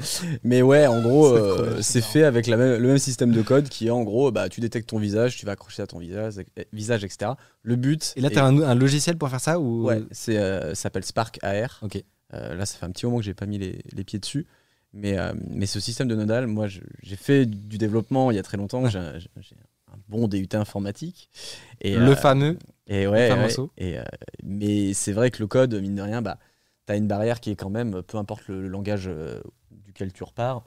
[0.44, 3.42] Mais ouais, en gros, C'est euh, c'est fait avec la même- le même système de
[3.42, 5.98] code qui est en gros, bah, tu détectes ton visage, tu vas accrocher à ton
[5.98, 6.34] visage,
[6.72, 7.32] visage etc.
[7.62, 8.12] Le but.
[8.16, 9.84] Et là, tu as un, un logiciel pour faire ça ou...
[9.86, 11.78] Ouais, c'est, euh, ça s'appelle Spark AR.
[11.82, 12.02] Ok.
[12.34, 14.46] Euh, là, ça fait un petit moment que j'ai pas mis les, les pieds dessus.
[14.94, 18.38] Mais, euh, mais ce système de nodal, moi, je- j'ai fait du développement il y
[18.38, 18.88] a très longtemps.
[18.88, 19.56] J'ai un, j'ai
[19.92, 21.28] un bon DUT informatique.
[21.80, 22.58] Et, Le fameux.
[22.88, 23.50] et ouais, fameux ouais.
[23.50, 23.70] saut.
[23.78, 23.96] Et,
[24.42, 26.38] mais c'est vrai que le code, mine de rien, bah,
[26.86, 29.08] tu as une barrière qui est quand même, peu importe le, le langage
[29.70, 30.64] duquel tu repars,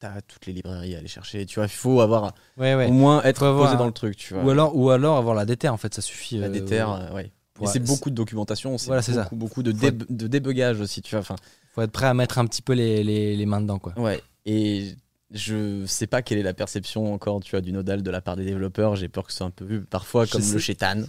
[0.00, 1.44] tu as toutes les librairies à aller chercher.
[1.46, 2.86] Tu vois, il faut avoir Ouais, ouais.
[2.86, 4.16] au moins être avoir posé un- dans le truc.
[4.16, 4.44] Tu vois.
[4.44, 6.38] Ou alors, ou alors avoir la déter, en fait, ça suffit.
[6.38, 6.90] la euh, déter, ouais.
[6.90, 7.32] euh, ouais.
[7.66, 9.72] C'est beaucoup de documentation, c'est Voilà, beaucoup, beaucoup de,
[10.28, 11.02] débugage aussi.
[11.02, 11.20] Tu vois.
[11.20, 11.34] Enfin,
[11.74, 13.98] Faut être prêt à mettre un petit peu les, les, les mains dedans, quoi.
[13.98, 14.22] ouais.
[14.46, 14.94] Et
[15.32, 18.36] je sais pas quelle est la perception encore tu vois, du nodal de la part
[18.36, 18.96] des développeurs.
[18.96, 21.02] J'ai peur que ce soit un peu vu parfois comme le chétan.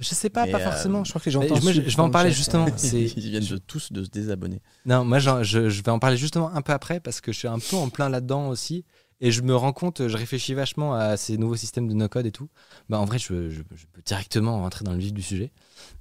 [0.00, 1.04] Je sais pas, Mais, pas euh, forcément.
[1.04, 2.66] Je crois que les gens je, vais en parler justement.
[2.92, 4.60] Ils viennent de tous de se désabonner.
[4.86, 7.48] Non, moi, je, je vais en parler justement un peu après parce que je suis
[7.48, 8.84] un peu en plein là-dedans aussi.
[9.20, 12.32] Et je me rends compte, je réfléchis vachement à ces nouveaux systèmes de no-code et
[12.32, 12.48] tout.
[12.88, 15.52] Bah, en vrai, je, je- je peux directement rentrer dans le vif du sujet.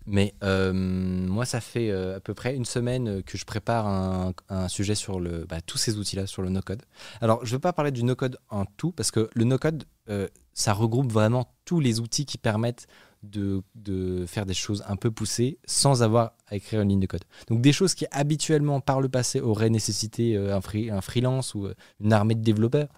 [0.08, 4.34] Mais euh, moi, ça fait euh, à peu près une semaine que je prépare un,
[4.50, 6.82] un sujet sur le, bah, tous ces outils-là, sur le no-code.
[7.22, 10.28] Alors, je ne veux pas parler du no-code en tout parce que le no-code, euh,
[10.54, 12.88] ça regroupe vraiment tous les outils qui permettent
[13.24, 17.08] de, de faire des choses un peu poussées sans avoir à écrire une ligne de
[17.08, 17.24] code.
[17.48, 21.56] Donc des choses qui habituellement par le passé auraient nécessité euh, un, free- un freelance
[21.56, 22.90] ou euh, une armée de développeurs,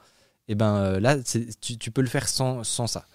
[0.47, 1.17] et ben euh, là
[1.61, 3.05] tu, tu peux le faire sans, sans ça.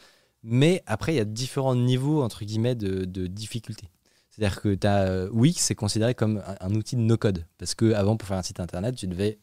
[0.43, 3.89] Mais après il y a différents niveaux entre guillemets de, de difficulté.
[4.31, 8.17] C'est-à-dire que as, Wix c'est considéré comme un, outil de no code parce que avant
[8.17, 9.39] pour faire un site internet tu devais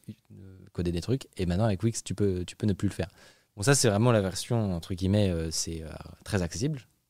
[0.71, 3.09] coder des trucs et maintenant avec Wix tu peux tu peux ne plus le faire.
[3.57, 5.83] Bon ça c'est vraiment la version entre guillemets c'est
[6.23, 6.87] très accessible.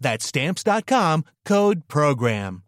[0.00, 2.60] That's stamps.com, code PROGRAM.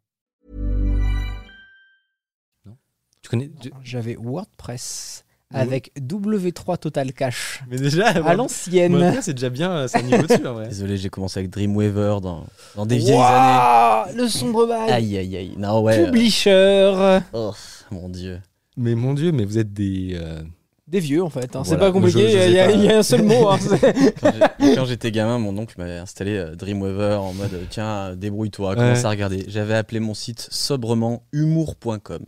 [3.23, 9.19] Tu connais tu- J'avais WordPress avec W3 Total Cache Mais déjà à l'ancienne.
[9.21, 10.69] C'est déjà bien, c'est un niveau dessus vrai.
[10.69, 14.15] Désolé, j'ai commencé avec Dreamweaver dans, dans des vieilles années.
[14.17, 14.91] Le sombre bail.
[14.91, 15.55] Aïe, aïe, aïe.
[15.59, 15.99] Non, ouais.
[16.01, 17.19] euh, Publisher.
[17.33, 17.53] oh,
[17.91, 18.41] mon dieu.
[18.77, 20.13] Mais mon dieu, mais vous êtes des.
[20.15, 20.43] euh,
[20.91, 21.55] Des vieux en fait.
[21.55, 21.63] hein.
[21.65, 21.87] C'est Voilà.
[21.87, 22.21] pas compliqué.
[22.23, 22.73] Je- je sais Il y, a- pas.
[22.73, 23.49] il y a un seul mot.
[23.49, 23.59] hein.
[24.75, 28.99] Quand j'étais gamin, mon oncle m'avait installé euh, Dreamweaver en mode euh, tiens, débrouille-toi, commence
[28.99, 29.05] Ouais.
[29.05, 29.45] à regarder.
[29.49, 32.25] J'avais appelé mon site sobrement humour.com.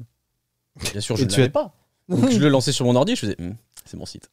[0.92, 1.74] Bien sûr, je ne l'avais as- pas.
[2.08, 3.54] Donc je le lançais sur mon ordi, je faisais Hum,
[3.84, 4.30] c'est mon site.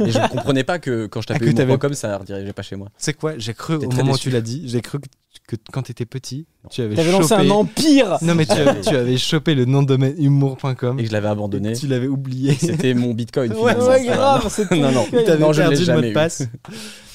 [0.00, 2.14] Et je ne comprenais pas que quand je tapais Ah, que t'avais- humour.com, ça ne
[2.16, 2.88] redirigeait pas chez moi.
[2.96, 3.36] C'est quoi?
[3.38, 5.06] J'ai cru au moment où tu l'as dit, j'ai cru que,
[5.48, 7.10] que quand t'étais petit, tu avais chopé.
[7.10, 8.18] lancé un empire.
[8.22, 11.12] Non mais tu, avais- tu avais chopé le nom de domaine humour.com Et que je
[11.12, 11.72] l'avais abandonné.
[11.72, 12.54] tu l'avais oublié.
[12.54, 13.52] C'était mon bitcoin.
[13.54, 13.74] Ouais.
[13.76, 14.68] Ouais, grave.
[14.70, 15.04] Non, non.
[15.10, 16.12] ton- T'avais Non, je ne l'ai perdu le mot jamais de eu.
[16.12, 16.42] passe.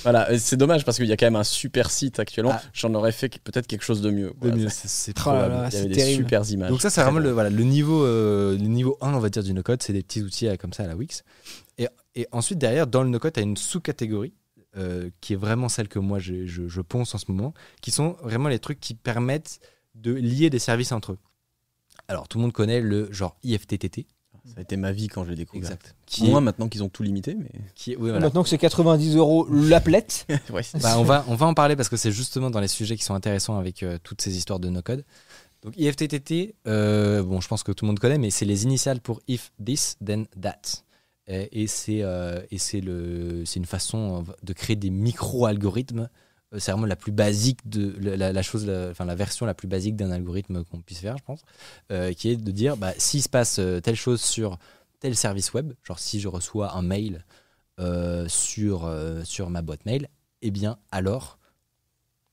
[0.04, 2.52] Voilà, et c'est dommage parce qu'il y a quand même un super site actuellement.
[2.56, 2.62] Ah.
[2.74, 4.28] J'en aurais fait peut-être quelque chose de mieux.
[4.30, 5.54] De Voilà, mieux, c'est- probable.
[5.54, 6.24] là, Il y avait des terrible.
[6.24, 6.70] super images.
[6.72, 9.44] Donc ça c'est vraiment le, voilà, le, niveau, euh, le niveau 1 on va dire
[9.44, 11.24] du no-code, c'est des petits outils euh, comme ça à la Wix.
[11.78, 14.34] Et, et ensuite derrière dans le no-code tu as une sous-catégorie
[14.78, 17.92] euh, qui est vraiment celle que moi je, je, je ponce en ce moment, qui
[17.92, 19.60] sont vraiment les trucs qui permettent
[19.96, 21.18] de lier des services entre eux.
[22.08, 24.08] Alors tout le monde connaît le genre IFTTT.
[24.46, 25.64] Ça a été ma vie quand je l'ai découvert.
[25.72, 25.96] Exact.
[26.06, 27.50] Qui Moins est, maintenant qu'ils ont tout limité, mais.
[27.76, 28.20] qui est- oui, voilà.
[28.20, 30.28] Maintenant que c'est 90 euros l'appelette.
[30.52, 32.98] ouais, Bah, on, va, on va en parler parce que c'est justement dans les sujets
[32.98, 35.06] qui sont intéressants avec euh, toutes ces histoires de no-code.
[35.62, 39.00] Donc IFTTT, euh, bon, je pense que tout le monde connaît, mais c'est les initiales
[39.00, 40.83] pour if this, then that.
[41.28, 42.42] Et, et c'est euh,
[43.56, 46.10] une façon de créer des micro-algorithmes.
[46.54, 49.96] Euh, C'est vraiment la plus basique de la, chose, enfin la version la plus basique
[49.96, 51.42] d'un algorithme qu'on puisse faire, je pense,
[51.92, 54.58] euh, qui est de dire bah, s'il se passe euh, telle chose sur
[55.00, 57.26] tel service web, genre si je reçois un mail
[57.80, 60.10] euh, sur, euh, sur ma boîte mail,
[60.42, 61.40] eh bien alors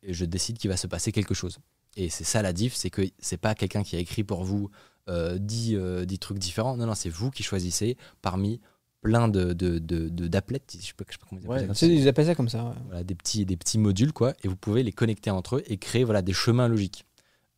[0.06, 1.58] je décide qu'il va se passer quelque chose.
[1.96, 4.70] Et c'est ça la diff, c'est que c'est pas quelqu'un qui a écrit pour vous
[5.08, 6.76] euh, 10, euh, 10 trucs différents.
[6.76, 8.60] Non, non, c'est vous qui choisissez parmi
[9.02, 11.68] plein de, de, de, de- d'applettes, je sais pas, je sais pas comment ils appellent
[11.68, 11.86] Ouais, ça ça.
[11.86, 12.64] Ils appellent ça comme ça.
[12.64, 12.74] ouais.
[12.86, 15.78] Voilà, des petits, des petits modules, quoi, et vous pouvez les connecter entre eux et
[15.78, 17.06] créer voilà, des chemins logiques.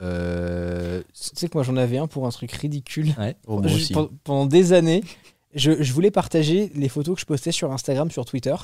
[0.03, 3.15] Euh, Tu sais que moi j'en avais un pour un truc ridicule.
[3.19, 3.37] ouais.
[3.47, 3.95] Oh, moi aussi.
[4.25, 5.03] pendant des années,
[5.55, 8.55] je, je voulais partager les photos que je postais sur Instagram, sur Twitter.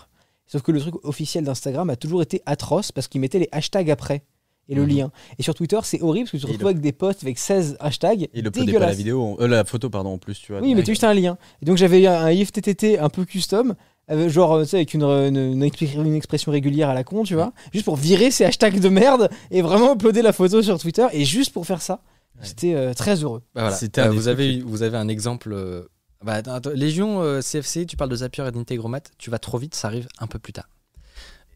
[0.47, 3.91] Sauf que le truc officiel d'Instagram a toujours été atroce parce qu'ils mettaient les hashtags
[3.91, 4.23] après
[4.69, 4.89] et le Mhm.
[4.89, 5.11] lien.
[5.39, 7.23] Et sur Twitter, c'est horrible parce que tu te Et retrouves le- avec des posts
[7.23, 8.29] avec 16 hashtags.
[8.35, 10.61] Il uploadait pas la vidéo, euh, la photo, pardon, en plus, tu vois.
[10.61, 11.39] Oui, mais tu juste un lien.
[11.63, 13.75] Et donc j'avais un IFTTT un peu custom,
[14.09, 17.05] avec, genre euh, tu sais, avec une, une, une expli- une expression régulière à la
[17.05, 20.63] con, tu vois, juste pour virer ces hashtags de merde et vraiment uploader la photo
[20.63, 21.07] sur Twitter.
[21.13, 22.01] Et juste pour faire ça,
[22.41, 23.43] J'étais euh, très heureux.
[23.53, 24.07] Bah voilà.
[24.07, 25.53] Euh, vous, avez, vous avez un exemple.
[25.53, 25.83] euh,
[26.25, 29.59] bah, attends, attends, Légion, euh, CFC, tu parles de Zapier et d'Integromat, tu vas trop
[29.59, 30.69] vite, ça arrive un peu plus tard.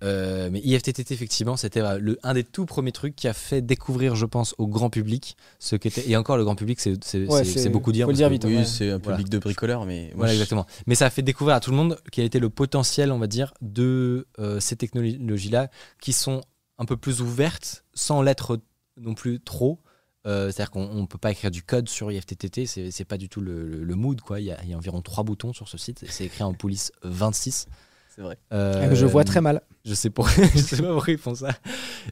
[0.02, 3.62] Euh, mais IFTTT, effectivement, c'était euh, le, un des tout premiers trucs qui a fait
[3.62, 6.08] découvrir, je pense, au grand public ce qu'était.
[6.10, 8.06] Et encore, le grand public, c'est c'est- Ouais, c'est- c'est- c'est beaucoup dire.
[8.06, 8.64] faut dire que- vite, Oui, ouais.
[8.64, 9.16] c'est un Voilà.
[9.16, 10.66] public de bricoleurs, mais moi, Voilà, je- exactement.
[10.86, 13.26] Mais ça a fait découvrir à tout le monde quel était le potentiel, on va
[13.28, 16.40] dire, de euh, ces technologies-là qui sont
[16.78, 18.58] un peu plus ouvertes sans l'être
[18.96, 19.78] non plus trop.
[20.26, 23.28] Euh, C'est-à-dire qu'on ne peut pas écrire du code sur IFTTT, c'est c'est pas du
[23.28, 24.20] tout le, le- le mood.
[24.20, 24.40] Quoi.
[24.40, 26.54] Il, y a, il y a environ trois boutons sur ce site, c'est écrit en
[26.54, 27.66] police 26.
[28.14, 28.38] C'est vrai.
[28.52, 29.62] Euh, je vois très mal.
[29.84, 30.28] je sais, pour...
[30.28, 31.50] je sais pas pourquoi ils font ça.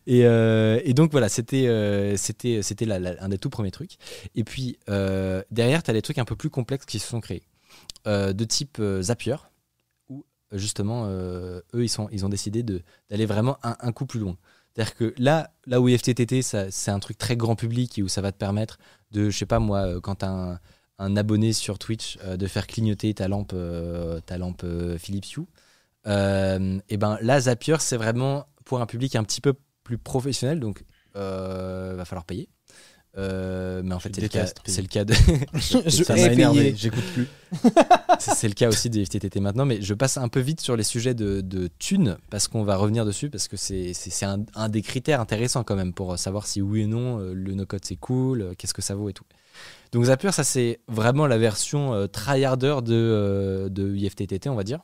[0.06, 3.96] Et, euh, et donc voilà, c'était euh, c'était c'était un des tout premiers trucs.
[4.34, 7.20] Et puis euh, derrière, tu as des trucs un peu plus complexes qui se sont
[7.20, 7.42] créés.
[8.06, 9.36] Euh, de type euh, Zapier,
[10.08, 12.80] où justement, euh, eux, ils, sont, ils ont décidé de-
[13.10, 14.36] d'aller vraiment un, un coup plus loin.
[14.74, 18.08] C'est-à-dire que là, là où IFTTT, ça- c'est un truc très grand public et où
[18.08, 18.78] ça va te permettre
[19.12, 20.58] de, je sais pas moi, quand tu as un,
[20.98, 25.36] un abonné sur Twitch, euh, de faire clignoter ta lampe, euh, ta lampe euh, Philips
[25.36, 25.44] Hue.
[26.06, 30.60] Euh, et ben là, Zapier, c'est vraiment pour un public un petit peu plus professionnel,
[30.60, 30.84] donc
[31.16, 32.48] euh, va falloir payer.
[33.18, 35.14] Euh, mais en fait, c'est le, cas, c'est le cas de,
[35.54, 37.26] Je ça m'a énervé, j'écoute plus.
[38.20, 40.84] c'est le cas aussi des FTTT maintenant, mais je passe un peu vite sur les
[40.84, 43.92] sujets de, de thunes parce qu'on va revenir dessus parce que c'est
[44.22, 47.54] un, un des critères intéressants quand même pour savoir si oui ou non euh, le
[47.54, 49.24] no-code c'est cool, qu'est-ce que ça vaut et tout.
[49.90, 54.80] Donc Zapier, ça c'est vraiment la version euh, tryharder de, de IFTTT, on va dire.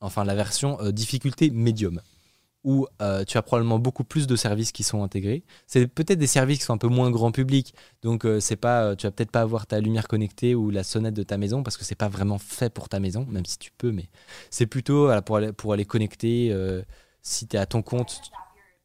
[0.00, 2.00] Enfin, la version euh, difficulté médium
[2.64, 5.44] où euh, tu as probablement beaucoup plus de services qui sont intégrés.
[5.66, 7.72] C'est peut-être des services qui sont un peu moins grand public,
[8.02, 11.14] donc euh, c'est pas, tu vas peut-être pas avoir ta lumière connectée ou la sonnette
[11.14, 13.70] de ta maison parce que c'est pas vraiment fait pour ta maison, même si tu
[13.78, 14.06] peux, mais
[14.50, 16.54] c'est plutôt pour, aller, pour aller connecter.
[17.22, 18.20] si tu es à ton compte,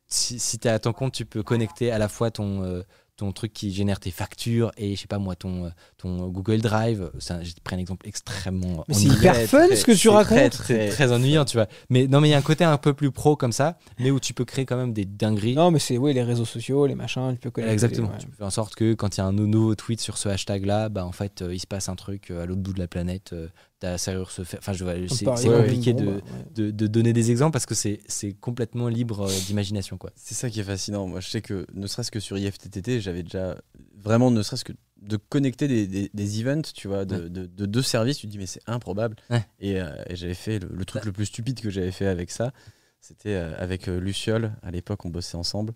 [0.07, 2.84] si, tu à ton compte, tu peux connecter à la fois ton,
[3.16, 6.61] ton truc qui génère tes factures et je sais pas moi ton, euh, ton Google
[6.61, 7.11] Drive.
[7.20, 10.49] J'ai pris un exemple extrêmement Mais c'est hyper fun ce que tu racontes.
[10.49, 11.68] très, C'est très- très ennuyant, tu vois.
[11.89, 14.09] Mais non, mais il y a un côté un peu plus pro comme ça, mais
[14.09, 15.53] où tu peux créer quand même des dingueries.
[15.55, 17.74] Non, mais c'est oui, les réseaux sociaux, les machins, tu peux connecter.
[17.74, 18.09] Exactement.
[18.09, 18.18] ouais.
[18.20, 20.18] Tu peux faire en sorte que quand il y a un nou- nouveau tweet sur
[20.18, 22.74] ce hashtag-là, bah, en fait, euh, il se passe un truc euh, à l'autre bout
[22.74, 23.34] de la planète.
[23.34, 23.47] euh,
[23.84, 24.58] ta serrure se fait.
[24.60, 26.22] Enfin, je vois, c'est ouais, compliqué de, bombe,
[26.56, 30.12] de, de donner des exemples parce que c'est c'est complètement libre euh, d'imagination, quoi.
[30.16, 31.06] C'est ça qui est fascinant.
[31.06, 33.58] Moi, je sais que ne serait-ce que sur IFTTT, j'avais déjà
[33.98, 34.72] vraiment, ne serait-ce que
[35.02, 37.30] de connecter des, des, des events, tu vois, de, Ouais.
[37.30, 39.18] de- de deux services, tu te dis, mais c'est improbable.
[39.30, 39.46] Ouais.
[39.60, 42.32] Et, euh, et j'avais fait le, le truc le plus stupide que j'avais fait avec
[42.32, 42.54] ça.
[43.02, 44.54] C'était euh, avec euh, Luciole.
[44.64, 45.74] À l'époque, on bossait ensemble.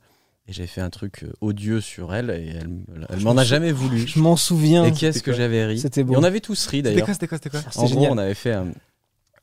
[0.50, 2.30] Et j'avais fait un truc euh, odieux sur elle.
[2.30, 2.54] Et
[3.10, 4.08] elle, m'en a jamais voulu.
[4.08, 4.86] Je m'en souviens.
[4.86, 5.80] Et qu'est-ce que j'avais ri.
[5.80, 6.14] C'était beau.
[6.14, 7.08] Et on avait tous ri d'ailleurs.
[7.08, 8.12] c'était quoi, c'était quoi C'était En gros, génial.
[8.14, 8.68] on avait fait un,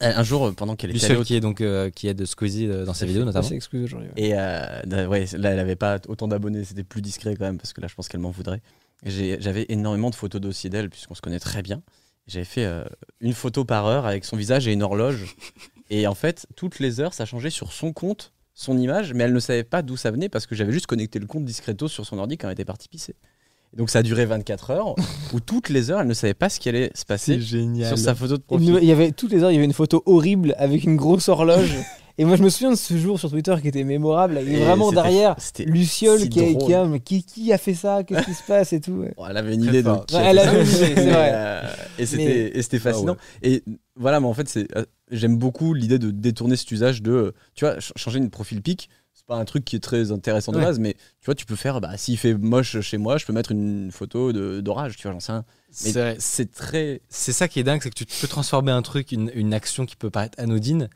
[0.00, 2.68] un jour euh, pendant qu'elle était allée qui est donc euh, qui est de Squeezie
[2.68, 3.46] euh, dans ses vidéos notamment.
[3.46, 4.08] C'est excuse aujourd'hui.
[4.16, 4.22] ouais.
[4.22, 7.72] Et euh, ouais, là, elle avait pas autant d'abonnés, c'était plus discret quand même, parce
[7.74, 8.60] que là, je pense qu'elle m'en voudrait.
[9.04, 11.82] J'ai- J'avais énormément de photos dossiers d'elle, puisqu'on se connaît très bien.
[12.26, 12.84] J'avais fait euh,
[13.20, 15.36] une photo par heure avec son visage et une horloge.
[15.90, 19.32] Et en fait, toutes les heures, ça changeait sur son compte, son image, mais elle
[19.32, 22.06] ne savait pas d'où ça venait, parce que j'avais juste connecté le compte discreto sur
[22.06, 23.14] son ordi quand elle était partie pisser.
[23.72, 24.94] Et donc ça a duré 24 heures,
[25.32, 27.88] où toutes les heures, elle ne savait pas ce qui allait se passer génial.
[27.88, 28.84] sur sa photo de Il profil.
[28.84, 31.74] y avait toutes les heures, il y avait une photo horrible avec une grosse horloge.
[32.16, 34.38] Et moi, je me souviens de ce jour sur Twitter qui était mémorable.
[34.38, 35.34] Et vraiment derrière,
[35.66, 38.04] Luciole si qui, qui, a, mais qui, qui a fait ça?
[38.04, 38.72] Qu'est-ce qui se passe?
[38.72, 38.92] Et tout.
[38.92, 39.12] ouais.
[39.16, 41.30] Bon, elle avait une idée Ouais, a elle avait une idée, c'est vrai.
[41.34, 41.62] euh,
[41.98, 43.16] et c'était c'était fascinant.
[43.42, 43.64] Et
[43.96, 47.32] voilà, mais en fait, c'est euh, j'aime beaucoup l'idée de détourner cet usage de euh,
[47.54, 48.88] tu vois ch- changer une profil pic.
[49.12, 50.64] C'est pas un truc qui est très intéressant de Ouais.
[50.64, 53.32] base, mais tu vois, tu peux faire bah s'il fait moche chez moi, je peux
[53.32, 55.44] mettre une photo de- d'orage, tu vois, j'en sais rien.
[55.84, 59.12] Mais C'est très C'est ça qui est dingue, c'est que tu peux transformer un truc,
[59.12, 60.88] une, une action qui peut paraître anodine,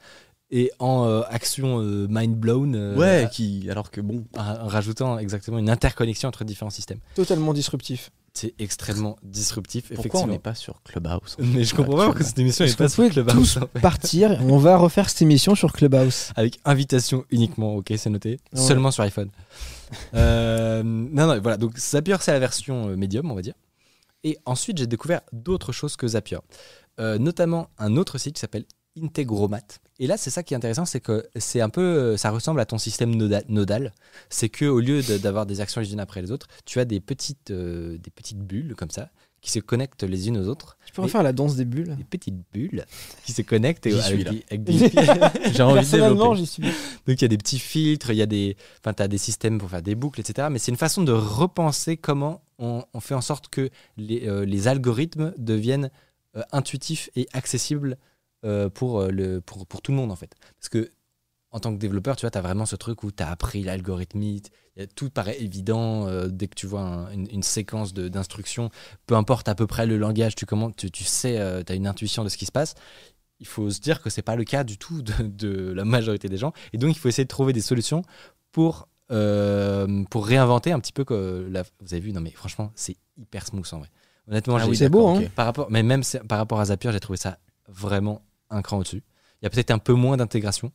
[0.51, 4.66] et en euh, action euh, mind blown, euh, ouais, qui alors que bon, en en
[4.66, 6.99] rajoutant exactement une interconnexion entre différents systèmes.
[7.14, 8.11] Totalement disruptif.
[8.41, 10.26] C'est extrêmement disruptif, pourquoi on effectivement.
[10.28, 13.09] n'est pas sur Clubhouse Mais je comprends pas pourquoi cette émission Est-ce est pas sur
[13.11, 13.34] Clubhouse.
[13.34, 13.80] tous en fait.
[13.80, 16.30] partir On va refaire cette émission sur Clubhouse.
[16.36, 18.39] Avec invitation uniquement, ok, c'est noté.
[18.53, 18.61] Ouais.
[18.61, 19.30] Seulement sur iPhone.
[20.14, 21.57] Euh, non, non, voilà.
[21.57, 23.55] Donc Zapier, c'est la version euh, médium, on va dire.
[24.22, 26.39] Et ensuite, j'ai découvert d'autres choses que Zapier.
[27.01, 28.66] Euh, notamment un autre site qui s'appelle
[29.03, 29.61] Integromat.
[30.01, 32.61] Et là, c'est ça qui est intéressant, c'est que c'est un peu, euh, ça ressemble
[32.61, 33.92] à ton système noda- nodal.
[34.30, 36.84] C'est que au lieu de- d'avoir des actions les unes après les autres, tu as
[36.84, 40.76] des petites, euh, des petites bulles comme ça qui se connectent les unes aux autres.
[40.84, 41.94] Tu peux refaire la danse des bulles?
[41.96, 42.84] Des petites bulles
[43.24, 46.62] qui se connectent et J'y avec des- avec des- j'ai envie de j'y suis.
[46.62, 46.72] donc
[47.07, 49.70] il y a des petits filtres, il y a des, enfin t'as des systèmes pour
[49.70, 50.49] faire des boucles, etc.
[50.51, 54.44] Mais c'est une façon de repenser comment on, on fait en sorte que les, euh,
[54.44, 55.90] les algorithmes deviennent
[56.36, 57.96] euh, intuitifs et accessibles
[58.45, 60.34] euh, pour, euh, le, pour, pour tout le monde en fait.
[60.59, 60.91] Parce que
[61.51, 63.66] en tant que développeur, tu vois, tu as vraiment ce truc où tu as appris
[64.82, 68.70] a- tout paraît évident euh, dès que tu vois un- une, une séquence d'instructions,
[69.07, 71.86] peu importe à peu près le langage, tu, commandes, tu, tu sais, tu as une
[71.86, 72.74] intuition de ce qui se passe.
[73.41, 76.28] Il faut se dire que c'est pas le cas du tout de, de la majorité
[76.28, 76.53] des gens.
[76.72, 78.03] Et donc, il faut essayer de trouver des solutions
[78.53, 82.72] pour, euh, pour réinventer un petit peu que la- vous avez vu, non mais franchement,
[82.74, 83.89] c'est hyper smooth en vrai.
[84.28, 85.22] Honnêtement, Ah oui, c'est beau, hein.
[85.34, 88.20] par rapport, mais même par rapport à Zapier, j'ai trouvé ça vraiment
[88.51, 89.03] un cran au-dessus.
[89.40, 90.72] Il y a peut-être un peu moins d'intégration,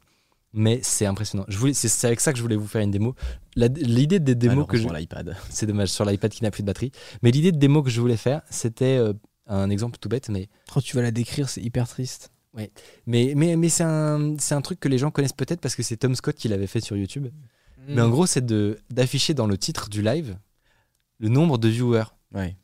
[0.54, 1.46] mais c'est impressionnant.
[1.48, 3.16] Je voulais, c'est, c'est avec ça que je voulais vous faire une démo.
[3.56, 5.36] La- l'idée des démos que je, Malheureusement, l'iPad.
[5.50, 8.00] c'est dommage sur l'iPad qui n'a plus de batterie, mais l'idée de démo que je
[8.00, 9.14] voulais faire, c'était euh,
[9.48, 12.32] un exemple tout bête, mais Quand tu vas la décrire, c'est hyper triste.
[13.08, 15.82] mais mais, mais c'est un c'est un truc que les gens connaissent peut-être parce que
[15.84, 17.28] c'est Tom Scott qui l'avait fait sur YouTube.
[17.88, 18.06] Mais Mm.
[18.06, 20.38] en gros, c'est de d'afficher dans le titre du live
[21.20, 22.06] le nombre de viewers.
[22.34, 22.56] Ouais.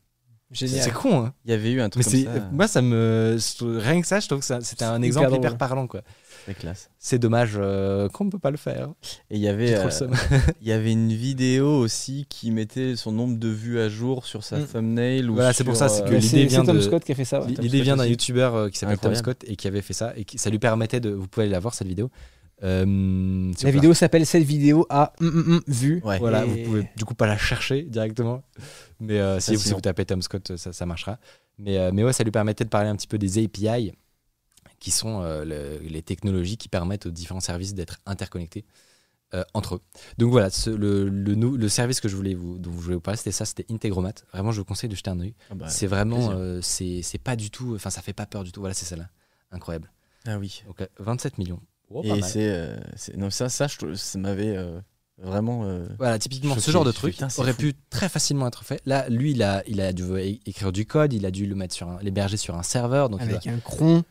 [0.52, 0.82] Génial.
[0.82, 2.48] C'est con, hein Il y avait eu un Mais truc comme ça.
[2.52, 3.36] moi ça me
[3.78, 6.02] rien que ça, je trouve que c'était un exemple hyper parlant quoi.
[6.46, 6.90] C'est classe.
[6.98, 8.88] C'est dommage euh, qu'on ne peut pas le faire.
[9.30, 9.88] Et il y avait, euh,
[10.62, 14.42] il y avait une vidéo aussi qui mettait son nombre de vues à jour sur
[14.42, 14.66] sa Mm.
[14.66, 15.28] thumbnail.
[15.28, 17.04] ou Voilà, c'est pour ça, c'est euh, que Mais l'idée c'est vient Tom de- Scott
[17.04, 17.42] qui a fait ça.
[17.42, 17.52] ouais.
[17.60, 19.14] L'idée vient d'un youtubeur euh, qui s'appelle Tom.
[19.14, 21.10] Scott et qui avait fait ça et qui, ça lui permettait de.
[21.10, 22.10] Vous pouvez aller la voir cette vidéo.
[22.62, 26.00] Euh, La vidéo s'appelle Cette vidéo a mm, mm, mm, vu.
[26.04, 26.18] Ouais.
[26.18, 28.42] Voilà, Et- vous pouvez du coup pas la chercher directement,
[29.00, 29.60] mais euh, si, Fascinant.
[29.68, 31.18] si vous tapez Tom Scott, ça, ça marchera.
[31.58, 33.92] Mais, euh, mais ouais, ça lui permettait de parler un petit peu des API,
[34.78, 38.64] qui sont euh, le- les technologies qui permettent aux différents services d'être interconnectés
[39.34, 39.80] euh, entre eux.
[40.18, 43.16] Donc voilà, ce- le, le, service que je voulais vous, dont je voulais vous parler,
[43.18, 44.12] c'était ça, c'était Integromat.
[44.32, 45.34] Vraiment, je vous conseille de jeter un œil.
[45.50, 48.42] Ah bah, c'est vraiment, euh, c'est c'est pas du tout, enfin ça fait pas peur
[48.42, 48.60] du tout.
[48.60, 49.08] Voilà, c'est celle-là,
[49.52, 49.92] incroyable.
[50.26, 50.62] Ah oui.
[50.66, 51.60] Donc euh, 27 millions.
[51.92, 54.78] Oh, Et c'est, euh, c'est- non ça, ça, je ça m'avait euh,
[55.18, 55.64] vraiment.
[55.64, 57.58] euh, Voilà, typiquement, ce genre de truc putain, aurait fou.
[57.58, 58.80] pu très facilement être fait.
[58.86, 60.04] Là, lui, il a, il a dû
[60.46, 63.08] écrire du code, il a dû le mettre sur un- l'héberger sur un serveur.
[63.10, 64.04] Donc il Avec doit- un cron.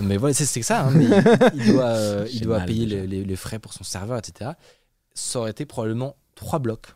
[0.00, 0.82] mais voilà, c'est ça.
[0.86, 3.84] hein, mais il, il doit, euh, il doit mal, payer les- les frais pour son
[3.84, 4.50] serveur, etc.
[5.14, 6.88] Ça aurait été probablement trois blocs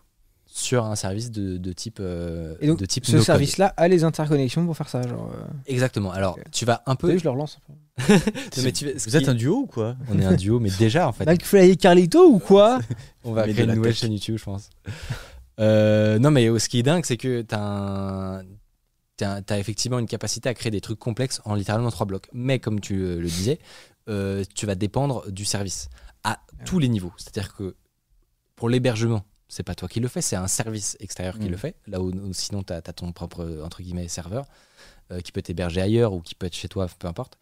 [0.59, 3.27] sur un service de, de type, euh, Et donc, de type ce no-code.
[3.27, 5.03] service-là a les interconnexions pour faire ça.
[5.07, 5.45] Genre, euh...
[5.67, 6.11] Exactement.
[6.13, 7.09] Alors, tu vas un peu.
[7.09, 7.59] savez, je le relance.
[7.59, 7.75] un peu.
[8.57, 10.71] Non, mais tu Vous qui- êtes un duo ou quoi On est un duo, mais
[10.79, 11.27] déjà en fait.
[11.27, 12.81] McFly et Carlito ou quoi
[13.25, 14.01] On va Mais créer une nouvelle tech.
[14.01, 14.71] chaîne YouTube, je pense.
[15.61, 18.43] Euh, non, mais ce qui est dingue, c'est que tu as,
[19.59, 22.29] effectivement une capacité à créer des trucs complexes en littéralement trois blocs.
[22.33, 23.59] Mais comme tu euh, le disais,
[24.09, 25.89] euh, tu vas dépendre du service
[26.25, 27.13] à tous les niveaux.
[27.19, 27.75] C'est-à-dire que
[28.55, 31.51] pour l'hébergement, c'est pas toi qui le fais, c'est un service extérieur qui Mm.
[31.53, 31.76] le fait.
[31.86, 34.47] Là où, où sinon, tu as, ton propre entre guillemets, serveur
[35.12, 37.38] euh, qui peut t'héberger ailleurs ou qui peut être chez toi, peu importe.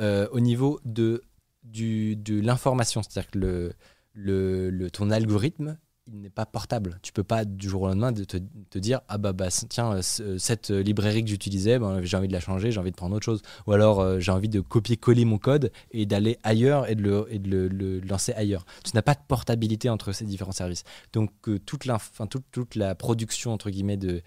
[0.00, 1.22] Euh, au niveau de,
[1.62, 3.72] du, de l'information, c'est-à-dire que le,
[4.14, 6.98] le, le- ton algorithme, il n'est pas portable.
[7.02, 8.36] Tu peux pas du jour au lendemain de te,
[8.68, 12.28] te dire ah bah, bah tiens euh, ce- cette librairie que j'utilisais, ben, j'ai envie
[12.28, 13.40] de la changer, j'ai envie de prendre autre chose.
[13.66, 17.26] Ou alors euh, j'ai envie de copier-coller mon code et d'aller ailleurs et de le,
[17.30, 18.66] et de le, le lancer ailleurs.
[18.84, 20.84] Tu n'as pas de portabilité entre ces différents services.
[21.14, 24.20] Donc euh, toute, la production entre guillemets de,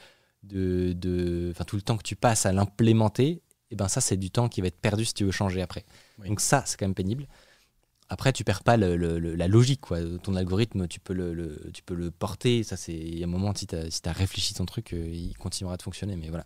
[0.43, 4.17] de, de enfin tout le temps que tu passes à l'implémenter, et ben ça c'est
[4.17, 5.85] du temps qui va être perdu si tu veux changer après.
[6.19, 6.29] Oui.
[6.29, 7.27] Donc ça c'est quand même pénible.
[8.09, 9.99] Après, tu perds pas le- le- le- la logique, quoi.
[10.23, 12.63] Ton algorithme, tu peux le, tu peux le porter.
[12.63, 14.93] Ça, c'est il y a un moment si tu as, si t'as réfléchi ton truc,
[14.93, 16.15] euh, il continuera de fonctionner.
[16.15, 16.45] Mais voilà.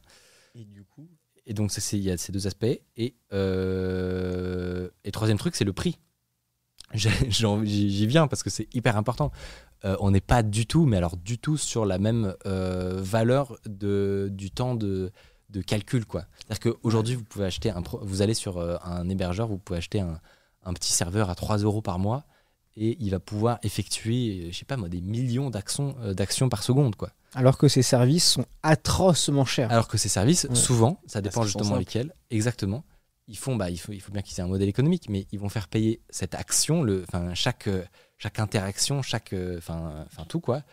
[0.55, 1.07] Et du coup,
[1.45, 2.66] Et donc, il y a ces deux aspects.
[2.97, 5.97] Et, euh, et troisième truc, c'est le prix.
[6.93, 9.32] J'y viens parce que c'est hyper important.
[9.86, 13.57] Euh, on n'est pas du tout, mais alors du tout sur la même euh, valeur
[13.66, 15.12] de, du temps de,
[15.49, 16.26] de calcul, quoi.
[16.47, 20.20] C'est-à-dire qu'aujourd'hui, vous pouvez acheter un, vous allez sur un hébergeur, vous pouvez acheter un,
[20.64, 22.26] un petit serveur à 3 euros par mois
[22.78, 26.64] et il va pouvoir effectuer, je sais pas moi, des millions d'actions euh, d'actions par
[26.64, 27.12] seconde, quoi.
[27.34, 29.72] Alors que ces services sont atrocement chers.
[29.72, 30.55] Alors que ces services, Ouais.
[30.55, 32.84] souvent, ça dépend justement lesquels, exactement.
[33.28, 35.39] Ils font, bah, il faut, il faut bien qu'ils aient un modèle économique, mais ils
[35.39, 37.84] vont faire payer cette action, le, enfin chaque, euh,
[38.18, 40.64] chaque interaction, chaque, euh, enfin, enfin tout quoi,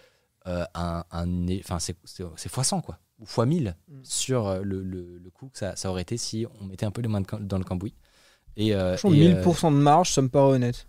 [0.46, 4.00] euh, un, un, enfin c'est, c'est, c'est fois 100 quoi, ou fois 1000 Mm.
[4.02, 7.02] sur le, le, le coût que ça, ça aurait été si on mettait un peu
[7.02, 7.94] les mains de dans le cambouis.
[8.58, 10.86] Et, euh, Franchement, et, euh, 1000% de marge, ça me paraît honnête.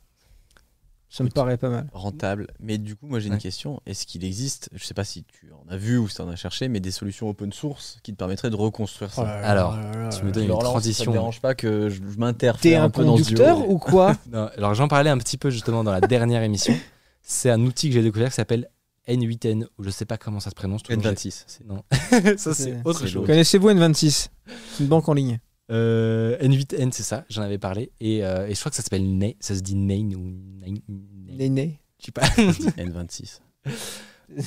[1.11, 1.87] Ça me paraît pas mal.
[1.91, 2.45] rentable.
[2.59, 3.81] Mais du coup, moi j'ai une question.
[3.87, 6.29] Est-ce qu'il existe, je sais pas si tu en as vu ou si tu en
[6.29, 9.23] as cherché, mais des solutions open source qui te permettraient de reconstruire ça?
[9.27, 9.75] Alors,
[10.15, 11.05] tu me donnes une là, Ça transition.
[11.05, 13.71] te dérange pas que je, je m'interfère T'es un, un peu dans ce conducteur duo
[13.71, 14.15] ou quoi?
[14.31, 16.75] Non, alors j'en parlais un petit peu justement dans la dernière émission.
[17.23, 18.69] C'est un outil que j'ai découvert qui s'appelle
[19.07, 20.83] N8N, ou je sais pas comment ça se prononce.
[20.83, 21.43] toujours, j'ai- N26.
[21.47, 21.83] c'est- Non,
[22.37, 23.25] ça c'est autre chose.
[23.25, 25.39] Connaissez-vous N26 C'est une banque en ligne.
[25.71, 27.91] Euh, N8N, c'est ça, j'en avais parlé.
[27.99, 30.75] Et, euh, et je crois que ça s'appelle Nay, ça se dit Nain ou Nain.
[30.87, 31.37] Nain.
[31.37, 31.79] L'aîné.
[31.99, 32.21] Je sais pas.
[32.21, 33.39] N26.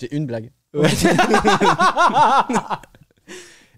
[0.00, 0.50] J'ai une blague.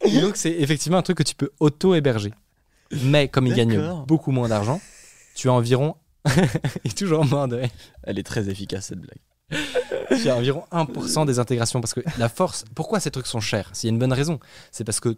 [0.04, 2.32] Et donc c'est effectivement un truc que tu peux auto-héberger.
[3.04, 4.80] Mais comme il gagne beaucoup moins d'argent,
[5.34, 5.94] tu as environ
[6.84, 7.62] Il est toujours mort de.
[8.02, 9.18] Elle est très efficace cette blague.
[10.10, 11.80] Il y a environ 1% des intégrations.
[11.80, 13.70] Parce que la force, pourquoi ces trucs sont chers?
[13.74, 15.16] S'il y a une bonne raison, c'est parce que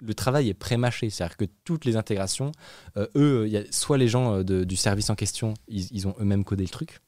[0.00, 1.10] le travail est pré-mâché.
[1.10, 2.52] C'est-à-dire que toutes les intégrations,
[2.96, 5.86] euh, eux, il y a soit les gens euh, de- du service en question, ils,
[5.92, 6.98] ils ont eux-mêmes codé le truc.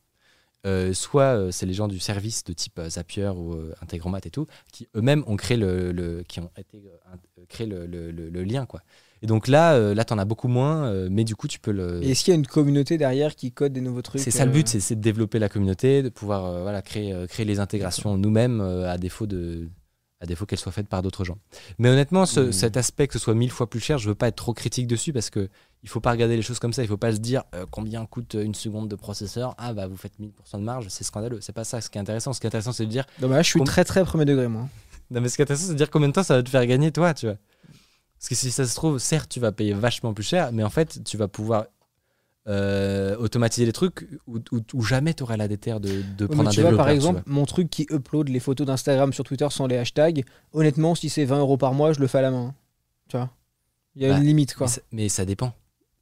[0.64, 4.86] euh, soit c'est les gens du service de type Zapier ou Integromat et tout, qui
[4.94, 6.78] eux-mêmes ont créé le, le- qui ont été
[7.12, 8.80] un- créé le, le- le- le lien quoi.
[9.22, 11.72] Et donc là, euh, là t'en as beaucoup moins, euh, mais du coup tu peux
[11.72, 12.00] le.
[12.04, 14.52] Est-ce qu'il y a une communauté derrière qui code des nouveaux trucs C'est ça le
[14.52, 18.60] but, c'est c'est de développer la communauté, de pouvoir voilà, créer, créer les intégrations nous-mêmes
[18.60, 19.68] à défaut de
[20.22, 21.36] à défaut qu'elles soient faites par d'autres gens.
[21.78, 22.52] Mais honnêtement, ce- Mmh.
[22.52, 24.86] cet aspect que ce soit mille fois plus cher, je veux pas être trop critique
[24.86, 25.48] dessus parce que
[25.82, 26.82] il faut pas regarder les choses comme ça.
[26.82, 29.54] Il faut pas se dire euh, combien coûte une seconde de processeur?
[29.58, 31.40] Ah bah vous faites 1000% de marge, c'est scandaleux.
[31.40, 31.80] C'est pas ça.
[31.80, 33.66] Ce qui est intéressant, ce qui est intéressant, c'est de dire Dommage, je suis Com-
[33.66, 34.68] très très premier degré moi.
[35.10, 36.48] non mais ce qui est intéressant, c'est de dire combien de temps ça va te
[36.50, 37.36] faire gagner toi, tu vois.
[38.18, 40.70] Parce que si ça se trouve, certes, tu vas payer vachement plus cher, mais en
[40.70, 41.64] fait, tu vas pouvoir
[42.48, 46.28] euh, automatiser les trucs où, où- où jamais tu aurais la déterre de, de Ouais,
[46.28, 47.32] prendre mais un tu vois, par exemple, vois.
[47.34, 51.24] mon truc qui upload les photos d'Instagram sur Twitter sans les hashtags, honnêtement, si c'est
[51.24, 52.54] 20 euros par mois, je le fais à la main.
[53.08, 53.30] Tu vois?
[53.94, 54.66] Il y a Bah, une limite quoi.
[54.66, 55.54] Mais, ça, mais ça dépend.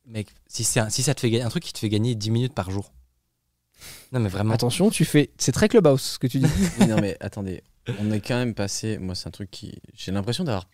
[0.07, 2.15] Mec, si, c'est un- si ça te fait gagner un truc qui te fait gagner
[2.15, 2.93] 10 minutes par jour.
[4.13, 4.53] Non mais vraiment.
[4.55, 5.31] Attention, tu fais.
[5.39, 6.47] C'est très clubhouse ce que tu dis.
[6.89, 7.63] Non, mais attendez,
[7.99, 8.99] on est quand même passé.
[8.99, 9.81] Moi, c'est un truc qui.
[9.95, 10.69] J'ai l'impression d'avoir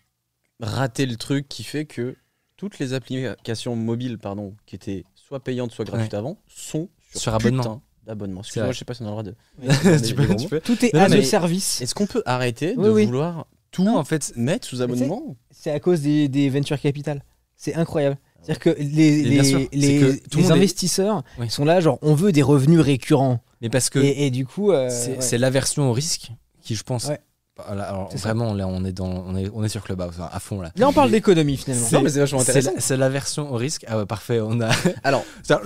[0.59, 2.15] raté le truc qui fait que
[2.57, 7.33] toutes les applications mobiles, pardon, qui étaient soit payantes, soit gratuites avant, sont sur, Sur
[7.33, 7.81] abonnement.
[8.05, 8.41] d'abonnement.
[8.41, 9.35] Excuse-moi, je sais pas si on a le droit de.
[10.07, 10.59] tu peux- tu peux.
[10.61, 11.81] Tout est Non, mais- a service.
[11.81, 13.05] Est-ce qu'on peut arrêter Oui, de oui.
[13.05, 17.23] vouloir tout Non, en fait, mettre sous abonnement C'est à cause des, des venture capital.
[17.55, 18.17] C'est incroyable.
[18.41, 21.49] C'est-à-dire que les, sûr, les, les- que tout le les monde est- investisseurs Oui.
[21.49, 23.41] sont là, genre, on veut des revenus récurrents.
[23.61, 25.37] mais parce que Et, et du coup, euh, c'est ouais.
[25.39, 26.29] l'aversion au risque
[26.61, 27.05] qui, je pense.
[27.07, 27.19] Ouais.
[27.65, 30.39] Voilà, alors, vraiment, là, on est, dans, on, est, on est sur Clubhouse hein, à
[30.39, 30.71] fond là.
[30.75, 31.87] là, on parle d'économie finalement.
[31.91, 32.71] Non, mais c'est vachement C'est intéressant.
[32.75, 33.83] la- c'est l'aversion au risque.
[33.87, 34.39] Ah ouais, parfait.
[34.41, 34.69] On a.
[35.03, 35.59] Alors, là,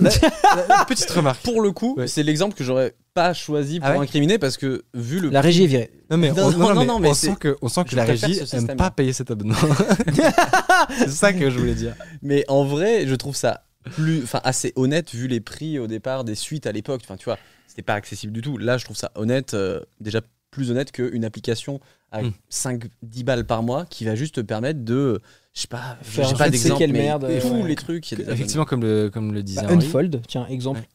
[0.70, 1.42] là, petite remarque.
[1.44, 2.08] pour le coup, Ouais.
[2.08, 5.30] c'est l'exemple que j'aurais pas choisi pour Ah ouais incriminer parce que vu le.
[5.30, 5.92] La régie est virée.
[6.10, 7.84] Non mais, Non, on, non, non, non, mais non, mais on sent que, on sent
[7.90, 8.78] que la régie ce aime système.
[8.78, 9.56] pas payer cet abonnement.
[10.98, 11.96] c'est ça que je voulais dire.
[12.22, 13.64] Mais en vrai, je trouve ça
[13.96, 17.02] plus, enfin, assez honnête vu les prix au départ des suites à l'époque.
[17.04, 17.38] Enfin, tu vois,
[17.68, 18.58] c'était pas accessible du tout.
[18.58, 21.80] Là, je trouve ça honnête, euh, déjà plus honnête qu'une application
[22.12, 22.32] à Hmm.
[22.50, 25.22] 5-10 balles par mois qui va juste te permettre de,
[25.54, 27.68] je sais pas, Faire j'ai pas je ne sais d'exemple, merde, tous ouais.
[27.70, 28.12] les trucs.
[28.14, 29.72] Effectivement, comme le, comme le disait Bah.
[29.72, 30.82] Unfold, tiens, exemple.
[30.82, 30.88] Ouais.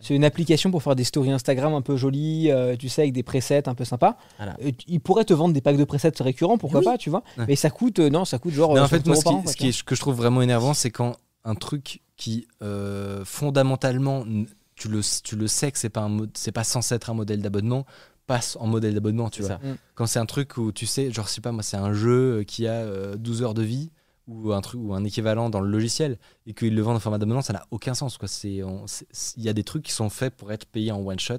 [0.00, 3.14] C'est une application pour faire des stories Instagram un peu jolies, euh, tu sais, avec
[3.14, 4.18] des presets un peu sympas.
[4.36, 4.54] Voilà.
[4.62, 6.84] Euh, ils pourraient te vendre des packs de presets récurrents, pourquoi Oui.
[6.84, 7.22] pas, tu vois.
[7.38, 7.44] Ouais.
[7.48, 8.74] Mais ça coûte, euh, non, ça coûte genre.
[8.74, 10.00] Mais euh, en fait, 60 moi, ce, qui, an, quoi, ce qui est- que je
[10.00, 15.46] trouve vraiment énervant, c'est quand un truc qui euh, fondamentalement, n- tu le, tu le
[15.46, 17.86] sais que c'est pas un mo- c'est pas censé être un modèle d'abonnement,
[18.26, 19.50] passe en modèle d'abonnement, tu vois.
[19.50, 19.56] ça.
[19.62, 19.76] Mm.
[19.94, 22.40] Quand c'est un truc où tu sais, genre, je sais pas, moi, c'est un jeu
[22.40, 23.90] euh, qui a euh, 12 heures de vie
[24.28, 27.18] ou un truc ou un équivalent dans le logiciel et qu'ils le vendent en format
[27.18, 28.18] d'abonnement, ça n'a aucun sens.
[28.42, 31.34] Il y a des trucs qui sont faits pour être payés en one shot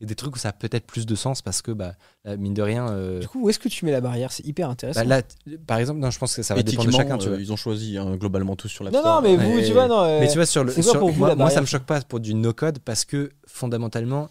[0.00, 1.92] et des trucs où ça a peut-être plus de sens parce que, bah,
[2.24, 2.88] là, mine de rien.
[2.90, 4.32] euh, Du coup, où est-ce que tu mets la barrière?
[4.32, 5.02] C'est hyper intéressant.
[5.02, 5.22] bah, là,
[5.68, 7.38] par exemple, non, je pense que ça va dépendre de chacun, tu euh, vois.
[7.40, 9.64] ils ont choisi hein, globalement tous sur la non, non, mais vous, Ouais.
[9.64, 10.02] tu vois, non.
[10.02, 12.00] euh, Mais tu vois, sur le, sur- pour vous, moi, moi, ça me choque pas
[12.00, 14.28] pour du no-code parce que fondamentalement,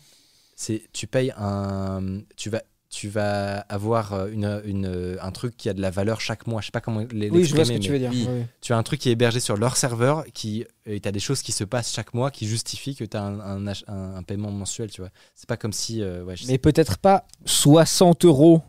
[0.62, 5.70] c'est tu payes un, tu vas, tu vas avoir euh, une, une- un truc qui
[5.70, 6.62] a de la valeur chaque mois.
[6.62, 8.12] Je sais pas comment les- oui, je vois ce que tu veux dire.
[8.12, 8.28] oui.
[8.30, 8.44] oui.
[8.62, 11.20] Tu as un truc qui est hébergé sur leur serveur, qui et tu as des
[11.20, 14.16] choses qui se passent chaque mois qui justifient que tu as un, un ach- un-
[14.18, 15.10] un paiement mensuel, tu vois.
[15.36, 18.62] C'est pas comme si, euh, ouais, je sais Mais peut-être pas 60 euros.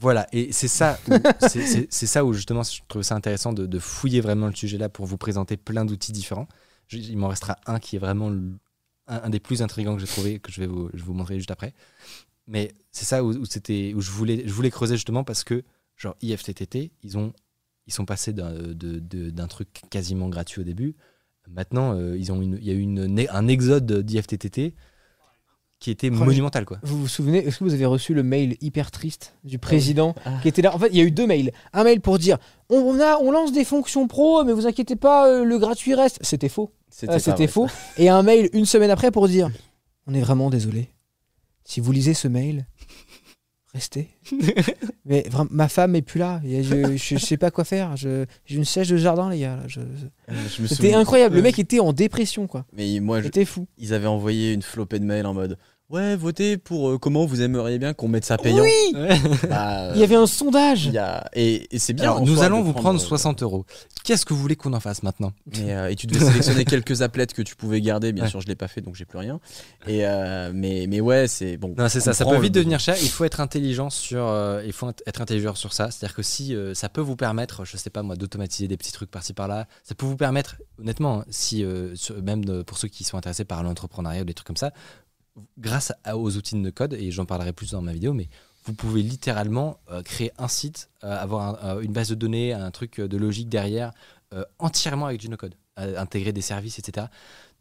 [0.00, 1.12] Voilà, et c'est ça, où-
[1.48, 4.88] c'est- ça où justement je trouve ça intéressant de, de fouiller vraiment le sujet là
[4.88, 6.46] pour vous présenter plein d'outils différents.
[6.88, 8.30] Je- il m'en restera un qui est vraiment
[9.08, 11.50] un, des plus intrigants que j'ai trouvé, que je vais vous, je vous montrer juste
[11.50, 11.74] après.
[12.46, 15.64] Mais c'est ça où, c'était, où je voulais, je voulais creuser justement parce que
[15.96, 17.32] genre IFTTT, ils ont,
[17.86, 20.94] ils sont passés d'un truc quasiment gratuit au début.
[21.48, 24.74] Maintenant, euh, ils ont une, il y a eu une, un exode d'IFTTT
[25.80, 26.78] qui était Oh, monumental quoi.
[26.82, 30.38] Vous vous souvenez, est-ce que vous avez reçu le mail hyper triste du président Ah.
[30.42, 30.74] qui était là?
[30.74, 31.52] En fait, il y a eu deux mails.
[31.72, 32.38] Un mail pour dire
[32.68, 36.18] on, a, on lance des fonctions pro, mais vous inquiétez pas, euh, le gratuit reste.
[36.22, 36.72] C'était faux.
[36.90, 37.68] C'était Euh, faux.
[37.96, 39.50] Et un mail une semaine après pour dire
[40.06, 40.88] on est vraiment désolé.
[41.64, 42.66] Si vous lisez ce mail,
[43.74, 44.08] restez.
[45.04, 46.40] mais vraiment, ma femme est plus là.
[46.44, 47.96] Et Je, je, sais pas quoi faire.
[47.96, 49.60] Je- J'ai une sèche de jardin, les gars.
[49.66, 49.80] Je-
[50.66, 51.36] C'était incroyable.
[51.36, 52.64] Le mec était en dépression, quoi.
[52.72, 53.66] Mais moi, je- C'était fou.
[53.78, 55.58] ils avaient envoyé une flopée de mails en mode
[55.90, 58.62] Ouais, votez pour euh, comment vous aimeriez bien qu'on mette ça payant.
[58.62, 58.92] Oui
[59.48, 62.04] Bah, euh, Il y avait un sondage il y a- Et, et c'est bien.
[62.04, 63.64] Alors, en nous soi allons de vous prendre euh, 60 euros.
[64.04, 65.32] Qu'est-ce que vous voulez qu'on en fasse maintenant?
[65.56, 68.12] Mais, euh, et tu devais sélectionner quelques applettes que tu pouvais garder.
[68.12, 68.30] Bien Ouais.
[68.30, 69.40] sûr, je l'ai pas fait, donc j'ai plus rien.
[69.86, 71.74] Et euh, mais mais ouais, c'est bon.
[71.78, 72.12] Non, c'est ça.
[72.12, 72.64] Ça peut le vite besoin.
[72.64, 72.94] devenir cher.
[73.00, 74.26] Il faut être intelligent sur.
[74.26, 75.90] euh, il faut être intelligent sur ça.
[75.90, 78.92] C'est-à-dire que si euh, ça peut vous permettre, je sais pas moi, d'automatiser des petits
[78.92, 82.88] trucs par-ci par-là, ça peut vous permettre, honnêtement, si euh, sur- même de- pour ceux
[82.88, 84.72] qui sont intéressés par l'entrepreneuriat ou des trucs comme ça,
[85.58, 88.28] grâce aux outils de code et j'en parlerai plus dans ma vidéo, mais
[88.64, 92.52] vous pouvez littéralement euh, créer un site, euh, avoir un- euh, une base de données,
[92.52, 93.92] un truc de logique derrière,
[94.58, 97.06] entièrement avec du no-code, intégrer des services, etc.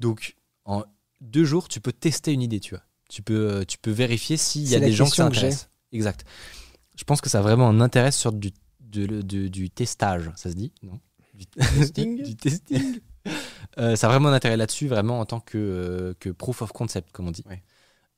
[0.01, 0.35] Donc,
[0.65, 0.83] en
[1.21, 2.83] deux jours, tu peux tester une idée, tu vois.
[3.09, 5.39] Tu peux, tu peux vérifier s'il y a des gens que ça question que j'ai.
[5.47, 5.69] intéresse.
[5.93, 6.25] Exact.
[6.97, 8.51] Je pense que ça a vraiment un intérêt sur du,
[8.81, 10.99] de- de- du testage, ça se dit Non?
[11.33, 12.23] Du, Testing?
[12.23, 12.99] Du testing.
[13.79, 16.71] Euh, ça a vraiment un intérêt là-dessus, vraiment en tant que, euh, que proof of
[16.71, 17.43] concept, comme on dit.
[17.47, 17.61] Ouais.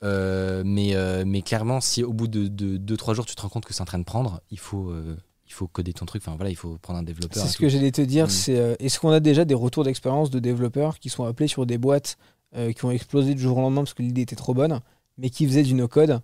[0.04, 3.66] Euh, mais, euh, mais clairement, si au bout de 2-3 jours, tu te rends compte
[3.66, 5.18] que c'est en train de prendre, il faut, euh,
[5.48, 6.22] il faut coder ton truc.
[6.26, 7.44] Enfin voilà, il faut prendre un développeur.
[7.44, 8.28] C'est ce que j'allais te dire.
[8.28, 8.30] Mm.
[8.30, 11.66] C'est euh, est-ce qu'on a déjà des retours d'expérience de développeurs qui sont appelés sur
[11.66, 12.18] des boîtes
[12.56, 14.80] euh, qui ont explosé du jour au lendemain parce que l'idée était trop bonne,
[15.18, 16.22] mais qui faisaient du no-code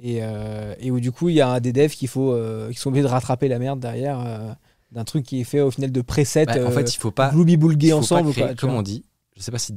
[0.00, 2.78] et, euh, et où du coup il y a des devs qu'il faut, euh, qui
[2.78, 4.52] sont obligés de rattraper la merde derrière euh,
[4.94, 6.46] d'un truc qui est fait au final de presets.
[6.46, 7.30] Bah, en fait, il faut pas.
[7.32, 8.28] boulguer il faut ensemble.
[8.28, 8.78] pas créer- quoi, comme vois.
[8.78, 9.04] on dit,
[9.36, 9.74] je sais pas si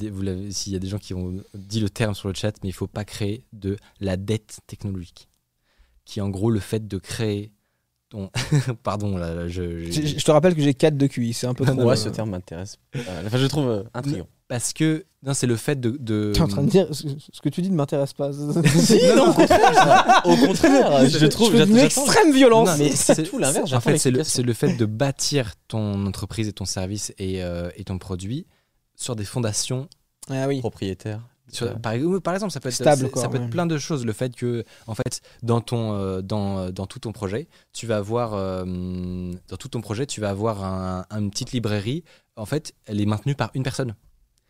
[0.51, 2.73] s'il y a des gens qui ont dit le terme sur le chat, mais il
[2.73, 5.27] faut pas créer de la dette technologique,
[6.05, 7.51] qui est en gros le fait de créer
[8.09, 8.29] ton.
[8.83, 11.65] Pardon, là, là, je, je- te rappelle que j'ai 4 de QI, c'est un peu
[11.65, 11.73] trop.
[11.73, 12.77] Moi, euh, ce terme m'intéresse.
[12.95, 14.27] Euh, Enfin, je le trouve euh, intriguant.
[14.47, 15.97] Parce que non, c'est le fait de.
[15.99, 18.31] de- T'es en train de dire ce ce que tu dis ne m'intéresse pas.
[18.65, 21.51] Si, non, au contraire, au contraire, je trouve.
[21.51, 22.69] je j'attends- extrême violence.
[22.69, 26.53] Non, mais c'est tout l'inverse, En fait, c'est le, fait de bâtir ton entreprise et
[26.53, 28.45] ton service et, euh, et ton produit
[28.95, 29.89] sur des fondations
[30.29, 30.59] Ah oui.
[30.59, 31.21] propriétaire.
[31.51, 31.75] Sur- Ouais.
[32.21, 33.43] par, exemple, ça peut être, Stable, quoi, ça peut ouais.
[33.45, 34.05] être plein de choses.
[34.05, 37.97] Le fait que, en fait, dans ton, euh, dans, dans tout ton projet, tu vas
[37.97, 38.65] avoir, euh,
[39.47, 42.03] dans tout ton projet, tu vas avoir un- une petite librairie.
[42.35, 43.95] En fait, elle est maintenue par une personne.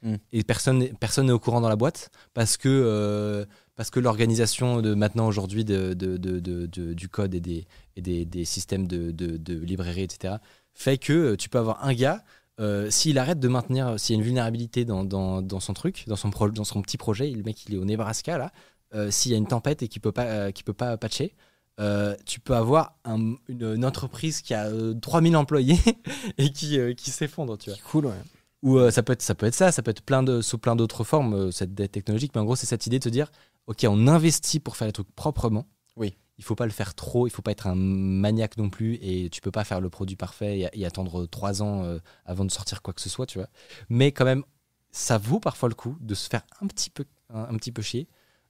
[0.04, 0.16] Mm.
[0.32, 3.46] Et personne, n'est- personne n'est au courant dans la boîte parce que, euh,
[3.76, 7.66] parce que l'organisation de maintenant aujourd'hui de, de- de- du code et des,
[7.96, 9.12] et des, des systèmes de,
[9.56, 10.36] librairie, etc.,
[10.74, 12.24] fait que euh, tu peux avoir un gars
[12.60, 16.06] euh, s'il arrête de maintenir, s'il y a une vulnérabilité dans, dans, dans son truc,
[16.08, 18.52] dans son, pro- dans son petit projet, le mec il est au Nebraska là,
[18.96, 21.36] euh, s'il y a une tempête et qu'il peut pas, qu'il peut pas patcher,
[21.80, 25.78] euh, tu peux avoir un- une, une entreprise qui a euh, 3000 employés
[26.40, 27.78] et qui, euh, qui s'effondre, tu vois.
[27.92, 28.14] Cool, ouais.
[28.64, 30.58] Ou euh, ça, peut être, ça peut être ça, ça peut être plein de, sous
[30.58, 33.10] plein d'autres formes, euh, cette dette technologique, mais en gros c'est cette idée de te
[33.10, 33.32] dire,
[33.68, 35.68] ok, on investit pour faire les trucs proprement.
[35.96, 36.18] Oui.
[36.40, 39.30] Il faut pas le faire trop, il faut pas être un maniaque non plus, et
[39.30, 42.52] tu peux pas faire le produit parfait et, et attendre trois ans euh, avant de
[42.52, 43.48] sortir quoi que ce soit, tu vois.
[43.90, 44.44] Mais quand même,
[44.92, 47.82] ça vaut parfois le coup de se faire un petit peu, un, un petit peu
[47.82, 48.08] chier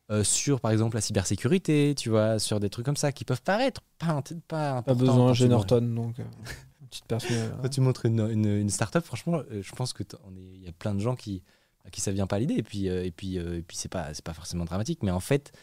[0.10, 3.42] euh, sur, par exemple, la cybersécurité, tu vois, sur des trucs comme ça qui peuvent
[3.42, 6.16] paraître pas, pas, Pas besoin, j'ai Norton, donc.
[6.88, 7.52] euh, petite personne.
[7.62, 10.56] quand tu montres une, une, une start-up, franchement, euh, je pense que t- on est-
[10.56, 11.44] il y a plein de gens qui
[11.86, 12.56] à qui ça vient pas à l'idée.
[12.56, 15.12] Et puis, euh, et puis, euh, et puis c'est pas, c'est pas forcément dramatique, mais
[15.12, 15.54] en fait,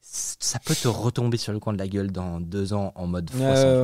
[0.00, 3.30] ça peut te retomber sur le coin de la gueule dans deux ans en mode
[3.30, 3.38] cent,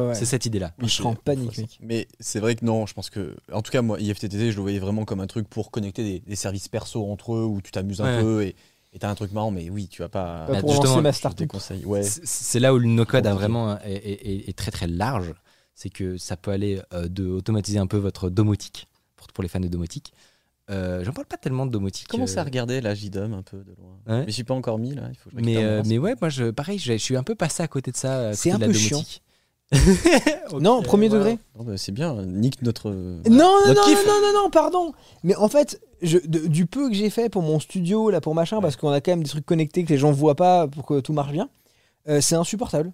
[0.08, 0.14] ouais.
[0.14, 0.72] C'est cette idée-là.
[0.78, 1.78] Je serais en panique, mec.
[1.82, 3.34] Mais c'est vrai que non, je pense que.
[3.52, 6.20] En tout cas, moi, IFTTT, je le voyais vraiment comme un truc pour connecter des,
[6.20, 8.22] des services perso entre eux où tu t'amuses un Ouais.
[8.22, 8.56] peu et
[8.92, 10.46] et t'as un truc marrant, mais oui, tu vas pas.
[10.48, 11.52] Bah, pour lancer ma Je te startup.
[11.86, 12.02] Ouais.
[12.02, 15.32] C'est- C'est là où le no-code a vraiment est, est- est- est très très large.
[15.82, 18.86] C'est que ça peut aller euh, de automatiser un peu votre domotique
[19.16, 20.12] pour, pour les fans de domotique.
[20.70, 22.07] Euh, J'en parle pas tellement de domotique.
[22.07, 23.97] Commence euh, à regarder la JDOM un peu de loin.
[24.07, 24.20] Ouais.
[24.20, 25.05] Mais je suis pas encore mis là.
[25.11, 27.23] Il faut que je mais, euh, mais ouais, moi je, pareil, je, je suis un
[27.23, 28.35] peu passé à côté de ça.
[28.35, 28.98] C'est un de peu la chiant.
[28.98, 29.23] domotique.
[30.61, 31.24] Non, premier voilà.
[31.24, 31.39] degré.
[31.59, 32.15] Bah, c'est bien.
[32.27, 32.90] Nique notre.
[32.90, 34.07] Non, non, non, Notre non, kiff.
[34.07, 34.93] non, non, non, pardon.
[35.23, 38.35] Mais en fait, je, de- du peu que j'ai fait pour mon studio, là, pour
[38.35, 40.85] machin, parce qu'on a quand même des trucs connectés que les gens voient pas pour
[40.86, 41.48] que tout marche bien,
[42.09, 42.93] euh, c'est insupportable.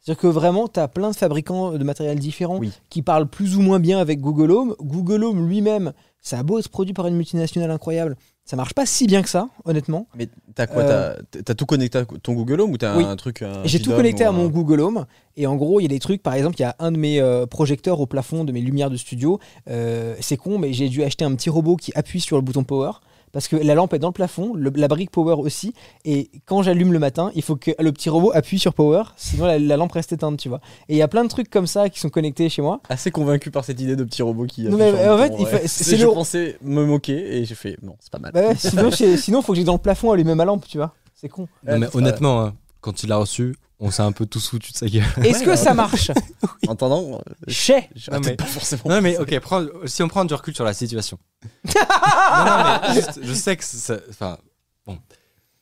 [0.00, 2.70] C'est-à-dire que vraiment, tu as plein de fabricants de matériel différents Oui.
[2.90, 4.74] qui parlent plus ou moins bien avec Google Home.
[4.80, 5.92] Google Home lui-même,
[6.22, 9.28] ça a beau être produit par une multinationale incroyable, ça marche pas si bien que
[9.28, 10.06] ça, honnêtement.
[10.16, 13.02] Mais t'as quoi Euh, T'as t'as tout connecté à ton Google Home ou t'as Oui.
[13.04, 15.06] un truc J'ai tout connecté à mon Google Home.
[15.36, 16.96] Et en gros, il y a des trucs, par exemple, il y a un de
[16.98, 19.40] mes euh, projecteurs au plafond de mes lumières de studio.
[19.68, 22.62] Euh, c'est con, mais j'ai dû acheter un petit robot qui appuie sur le bouton
[22.62, 22.92] power.
[23.32, 25.74] Parce que la lampe est dans le plafond, le- la brique power aussi.
[26.04, 29.02] Et quand j'allume le matin, il faut que le petit robot appuie sur power.
[29.16, 30.60] Sinon, la, la lampe reste éteinte, tu vois.
[30.88, 32.80] Et il y a plein de trucs comme ça qui sont connectés chez moi.
[32.88, 34.62] Assez convaincu par cette idée de petit robot qui.
[34.62, 37.76] Non, mais, en fait, il fait- c'est Je le- pensais me moquer et j'ai fait
[37.82, 38.32] non, c'est pas mal.
[38.32, 40.94] Bah ouais, sinon, sinon, faut que j'ai dans le plafond allumer ma lampe, tu vois.
[41.14, 41.48] C'est con.
[41.66, 44.76] Non, mais honnêtement, hein, quand tu l'as reçu, on s'est un peu tous foutu de
[44.76, 45.04] sa gueule.
[45.24, 46.10] Est-ce que ça marche?
[46.68, 48.82] En attendant, euh, Chez Non, mais- pas forcément.
[48.86, 51.18] Non mais ok, prends- si on prend du recul sur la situation.
[51.64, 54.38] non, non, mais juste, je sais que ça, enfin
[54.84, 54.98] bon,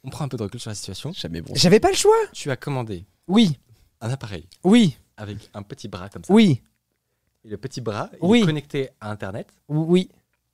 [0.02, 1.12] on prend un peu de recul sur la situation.
[1.12, 1.52] Jamais bon.
[1.56, 2.14] J'avais pas le choix.
[2.32, 3.58] Tu as commandé Oui,
[4.00, 6.32] un appareil oui, avec un petit bras comme ça.
[6.32, 6.62] oui,
[7.44, 8.40] Et le petit bras, il Oui.
[8.42, 10.08] est connecté à Internet oui.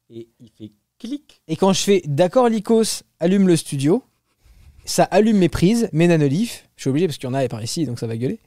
[0.09, 1.43] et il fait clic.
[1.49, 4.03] Et quand je fais d'accord Lycos, allume le studio,
[4.91, 6.67] ça allume mes prises, mes nanolifs.
[6.77, 8.39] Je suis obligé parce qu'il y en a par ici, donc ça va gueuler.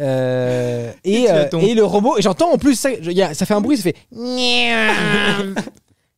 [0.00, 3.22] Euh, Et et, euh, et le robot, et j'entends en plus ça, je- il y
[3.22, 3.96] a- ça fait un bruit, ça fait.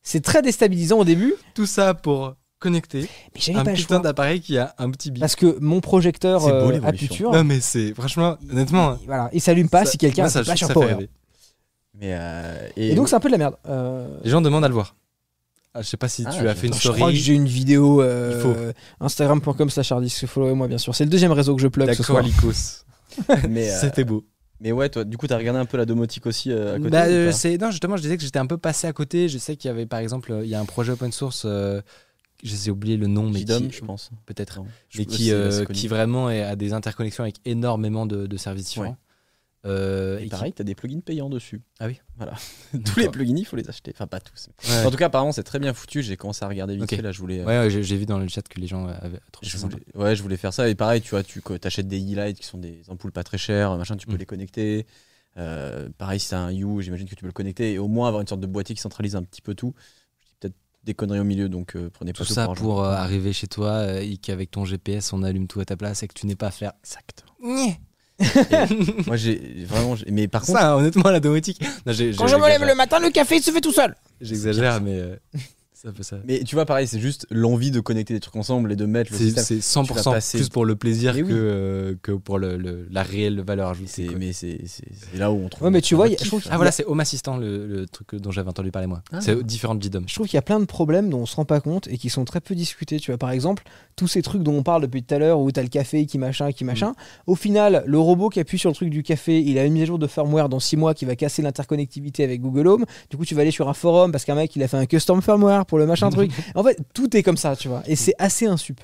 [0.03, 4.39] C'est très déstabilisant au début, Tout ça pour connecter mais j'avais un pas putain d'appareil
[4.39, 5.19] qui a un petit bip.
[5.19, 9.05] Parce que mon projecteur C'est beau, euh, à puture, Non mais c'est franchement, honnêtement, il,
[9.07, 10.85] voilà, il s'allume pas ça- si quelqu'un moi, ça, pas ça sur fait power.
[10.93, 11.09] rêver.
[11.99, 13.55] Mais euh, Et, donc c'est un peu de la merde.
[13.67, 14.95] Euh, Les gens demandent à le voir.
[15.77, 16.99] Ah, je sais pas si Ah, tu as fait une je story.
[16.99, 18.71] crois que j'ai une vidéo euh.
[19.01, 20.95] Instagram.com slash harddisk, followez-moi bien sûr.
[20.95, 22.23] C'est le deuxième réseau que je plug ce soir.
[23.49, 24.25] Mais, euh, C'était beau.
[24.59, 26.89] mais ouais, toi, du coup, t'as regardé un peu la domotique aussi euh, à côté
[26.89, 29.37] Bah, euh, c'est non justement je disais que j'étais un peu passé à côté je
[29.37, 31.81] sais qu'il y avait par exemple il y a un projet open source euh,
[32.43, 34.11] j'ai oublié le nom mais qui je pense.
[34.25, 34.59] peut-être.
[34.89, 35.31] Je- mais qui,
[35.73, 38.97] qui vraiment est- a des interconnexions avec énormément de, de services différents
[39.65, 41.61] Euh, Et et pareil, t'as des plugins payants dessus.
[41.79, 42.33] Ah oui Voilà.
[42.85, 43.91] tous les plugins, il faut les acheter.
[43.95, 44.49] Enfin, pas tous.
[44.57, 44.85] qui- ouais.
[44.85, 46.03] En tout cas, apparemment, c'est très bien foutu.
[46.03, 47.01] J'ai commencé à regarder vite fait.
[47.01, 47.39] Là, je voulais.
[47.39, 49.75] euh, Ouais, ouais, j'ai vu dans le chat que les gens avaient trouvé Je voulais,
[49.95, 50.69] ouais, je voulais faire ça.
[50.69, 53.75] Et pareil, tu vois, tu achètes des e-lights qui sont des ampoules pas très chères,
[53.77, 54.17] machin, tu peux Mm.
[54.17, 54.85] les connecter.
[55.37, 58.07] Euh, pareil, si t'as un U, j'imagine que tu peux le connecter et au moins
[58.07, 59.73] avoir une sorte de boîtier qui centralise un petit peu tout.
[60.21, 62.83] Je dis peut-être des conneries au milieu, donc euh, prenez pas tout ça pour, pour
[62.83, 66.03] euh, arriver chez toi euh, et qu'avec ton GPS on allume tout à ta place
[66.03, 67.25] et que tu n'aies pas à faire Exact.
[67.43, 67.77] Nyeh.
[69.07, 69.95] Moi, j'ai vraiment.
[69.95, 72.51] j'ai- Mais par contre, ça honnêtement la domotique Non, j'ai- Quand j'ai- je me lève
[72.51, 72.67] j'exagère.
[72.67, 73.95] le matin, le café il se fait tout seul.
[74.21, 75.15] j'exagère mais euh,
[75.73, 78.35] c'est un peu ça mais tu vois, pareil, c'est juste l'envie de connecter des trucs
[78.37, 79.43] ensemble et de mettre le C'est système.
[79.43, 81.33] c'est 100% Tu vas passer- plus pour le plaisir Mais que, oui.
[81.33, 83.87] euh, que pour le, le- la réelle valeur ajoutée.
[83.91, 84.15] C'est- quoi.
[84.17, 85.63] mais c'est c'est- c'est là où on trouve.
[85.65, 86.23] Ouais, mais tu vois, y a- kiff.
[86.25, 88.87] je trouve qu'il Ah voilà, c'est Home Assistant, le, le truc dont j'avais entendu parler
[88.87, 89.01] moi.
[89.11, 89.19] Ah.
[89.19, 90.05] C'est différent de JDOM.
[90.07, 91.97] Je trouve qu'il y a plein de problèmes dont on se rend pas compte et
[91.97, 92.99] qui sont très peu discutés.
[92.99, 93.63] Tu vois, par exemple,
[93.95, 96.17] tous ces trucs dont on parle depuis tout à l'heure où t'as le café qui
[96.17, 96.93] machin, qui machin.
[97.27, 99.83] Au final, le robot qui appuie sur le truc du café, il a une mise
[99.83, 102.85] à jour de firmware dans 6 mois qui va casser l'interconnectivité avec Google Home.
[103.09, 104.85] Du coup, tu vas aller sur un forum parce qu'un mec il a fait un
[104.85, 106.31] custom firmware pour le machin truc.
[106.55, 107.83] En fait, tout est comme ça, tu vois.
[107.87, 108.81] Et c'est assez insup.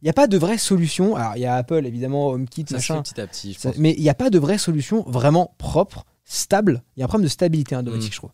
[0.00, 1.14] Il n'y a pas de vraie solution.
[1.16, 3.02] Alors, il y a Apple, évidemment, HomeKit, Ça machin.
[3.02, 3.78] petit à petit, je Ça- pense.
[3.78, 6.82] mais il n'y a pas de vraie solution vraiment propre, stable.
[6.96, 8.14] Il y a un problème de stabilité hein, domotique, Mm.
[8.14, 8.30] je trouve.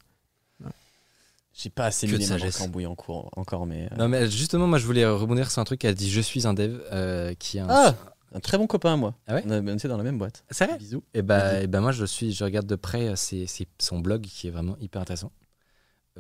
[1.61, 3.89] J'ai pas assez Que mis les mains cambouis en cours encore, mais.
[3.93, 6.47] euh, Non mais justement, moi je voulais rebondir sur un truc a dit je suis
[6.47, 7.69] un dev euh, qui a un...
[7.69, 7.95] Ah
[8.33, 9.15] Un très bon copain à moi.
[9.27, 10.45] Ah ouais On bossé dans la même boîte.
[10.51, 11.03] C'est vrai Bisous.
[11.15, 11.65] Et bah, Vas-y.
[11.65, 14.47] et bah moi je suis, je regarde de près euh, c'est, c'est son blog qui
[14.47, 15.33] est vraiment hyper intéressant,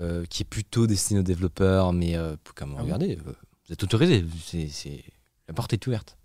[0.00, 3.32] euh, qui est plutôt destiné aux développeurs, mais euh, comme Ah regardez, euh,
[3.66, 4.24] vous êtes autorisé,
[4.70, 5.04] c'est,
[5.46, 6.16] la porte est ouverte.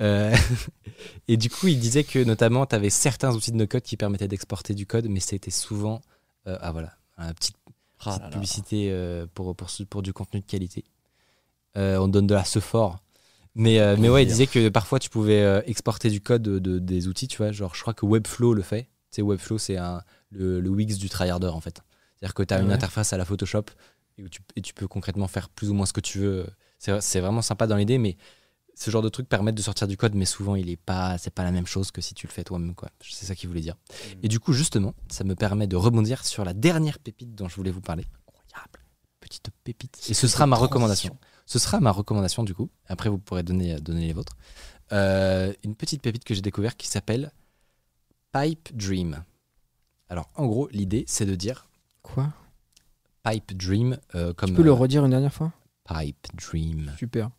[0.00, 0.34] Euh,
[1.28, 4.28] et du coup, il disait que notamment, tu avais certains outils de no-code qui permettaient
[4.28, 6.00] d'exporter du code, mais c'était souvent,
[6.46, 7.56] euh, ah voilà, une petite,
[8.04, 10.84] Ah publicité euh, pour, pour, pour du contenu de qualité.
[11.76, 12.98] Euh, on donne de la ce fort.
[13.54, 16.78] Mais, euh, mais ouais, il disait que parfois tu pouvais exporter du code de, de-
[16.78, 17.52] des outils, tu vois.
[17.52, 18.82] Genre, je crois que Webflow le fait.
[19.10, 19.76] Tu sais, Webflow, c'est
[20.30, 21.80] le, le Wix du tryharder en fait.
[22.16, 23.64] C'est-à-dire que tu as une interface à la Photoshop
[24.18, 26.46] et, où tu, et tu peux concrètement faire plus ou moins ce que tu veux.
[26.78, 28.16] C'est c'est vraiment sympa dans l'idée, mais
[28.76, 31.32] ce genre de trucs permettent de sortir du code, mais souvent il est pas, c'est
[31.32, 32.90] pas la même chose que si tu le fais toi-même, quoi.
[33.00, 33.74] C'est ça qu'il voulait dire.
[34.22, 37.56] Et du coup, justement, ça me permet de rebondir sur la dernière pépite dont je
[37.56, 38.04] voulais vous parler.
[38.28, 38.80] Incroyable,
[39.18, 39.98] petite pépite.
[40.10, 41.16] Et ce sera ma recommandation.
[41.46, 42.68] Ce sera ma recommandation du coup.
[42.86, 44.36] Après, vous pourrez donner, donner les vôtres.
[44.92, 47.32] Euh, une petite pépite que j'ai découverte qui s'appelle
[48.32, 49.24] Pipe Dream.
[50.10, 51.66] Alors, en gros, l'idée, c'est de dire
[52.02, 52.30] Quoi?
[53.24, 55.52] Pipe Dream euh, comme Tu peux le euh, redire une dernière fois?
[55.88, 56.92] Pipe Dream.
[56.98, 57.30] Super.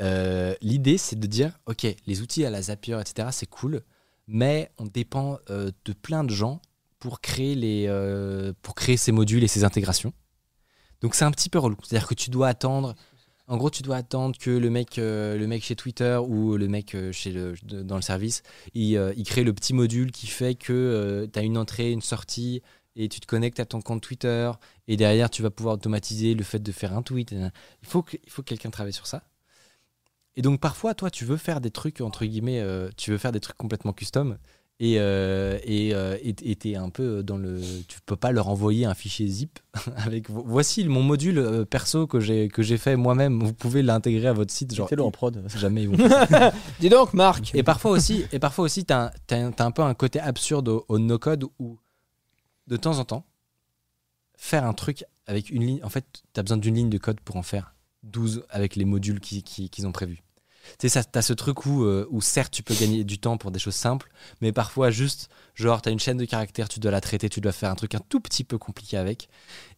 [0.00, 3.82] Euh, L'idée, c'est de dire, ok, les outils à la Zapier, etc., c'est cool,
[4.26, 6.60] mais on dépend euh, de plein de gens
[6.98, 10.12] pour créer, les, euh, pour créer ces modules et ces intégrations.
[11.00, 11.76] Donc c'est un petit peu relou.
[11.82, 12.94] C'est-à-dire que tu dois attendre,
[13.48, 16.96] en gros, tu dois attendre que le mec, le mec chez Twitter ou le mec
[17.10, 21.38] chez le, dans le service, il, il crée le petit module qui fait que tu
[21.38, 22.62] as une entrée, une sortie,
[22.96, 24.50] et tu te connectes à ton compte Twitter,
[24.88, 27.32] et derrière, tu vas pouvoir automatiser le fait de faire un tweet.
[27.32, 29.24] Il faut que, il faut que quelqu'un travaille sur ça.
[30.36, 33.32] Et donc parfois, toi, tu veux faire des trucs, entre guillemets, euh, tu veux faire
[33.32, 34.38] des trucs complètement custom.
[34.80, 37.60] Et euh, et euh, et- et t'es un peu dans le.
[37.86, 39.60] Tu peux pas leur envoyer un fichier zip
[39.96, 40.28] avec.
[40.30, 43.40] vo- Voici mon module euh, perso que j'ai que j'ai fait moi-même.
[43.44, 44.74] Vous pouvez l'intégrer à votre site.
[44.74, 45.40] Genre, Mettez-le en prod.
[45.56, 46.08] jamais ils vont.
[46.80, 47.54] Dis donc, Marc.
[47.54, 51.44] et parfois aussi, et parfois aussi, t'as un, peu un côté absurde au, au no-code
[51.60, 51.78] où,
[52.66, 53.26] de temps en temps,
[54.36, 55.80] faire un truc avec une ligne.
[55.84, 59.20] En fait, t'as besoin d'une ligne de code pour en faire 12 avec les modules
[59.20, 60.22] qui- qui- qu'ils ont prévus.
[60.78, 63.50] Tu sais, t'as ce truc où, euh, où certes tu peux gagner du temps pour
[63.50, 67.00] des choses simples, mais parfois juste, genre, t'as une chaîne de caractères, tu dois la
[67.00, 69.28] traiter, tu dois faire un truc un tout petit peu compliqué avec.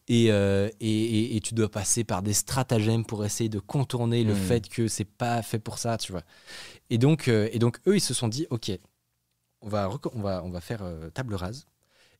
[0.09, 4.25] Et, euh, et, et- et tu dois passer par des stratagèmes pour essayer de contourner
[4.25, 4.37] le Mm.
[4.37, 6.23] fait que c'est pas fait pour ça, tu vois.
[6.91, 8.71] Et donc, euh, et donc eux, ils se sont dit, ok,
[9.63, 10.83] on va, on va, on va faire
[11.15, 11.67] table rase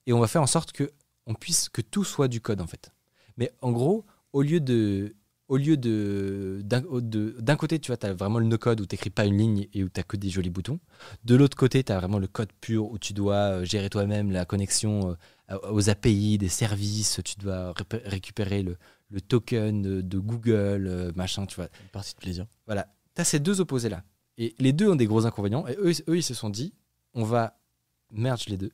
[0.07, 0.91] et on va faire en sorte que
[1.27, 2.93] on puisse que tout soit du code en fait.
[3.37, 5.15] Mais en gros, au lieu de
[5.49, 9.11] au lieu de d'un côté, tu vois, tu as vraiment le no-code où tu n'écris
[9.11, 10.81] pas une ligne et où tu que des jolis boutons.
[11.25, 14.31] De l'autre côté, tu as vraiment le code pur où tu dois euh, gérer toi-même
[14.31, 15.17] la connexion
[15.51, 18.77] euh, aux API, des services, tu dois récupérer le,
[19.11, 21.69] le token de, de Google, euh, machin, tu vois.
[21.83, 22.47] Une partie de plaisir.
[22.67, 24.03] Voilà, tu as ces deux opposés-là.
[24.39, 25.67] Et les deux ont des gros inconvénients.
[25.69, 26.75] Et eux, eux, ils se sont dit,
[27.13, 27.59] on va
[28.11, 28.73] merge les deux.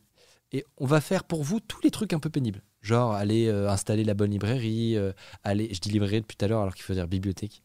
[0.53, 2.63] Et on va faire pour vous tous les trucs un peu pénibles.
[2.83, 5.13] Genre aller euh, installer la bonne librairie, euh,
[5.45, 7.63] aller, je dis librairie depuis tout à l'heure alors qu'il faut dire bibliothèque.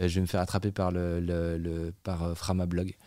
[0.00, 2.94] Euh, je vais me faire attraper par le, le- le- par euh, Framablog.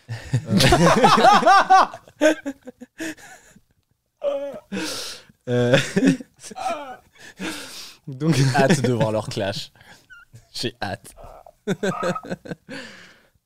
[5.48, 5.78] Euh,
[8.08, 9.72] Donc, Hâte de voir leur clash.
[10.54, 11.14] J'ai hâte.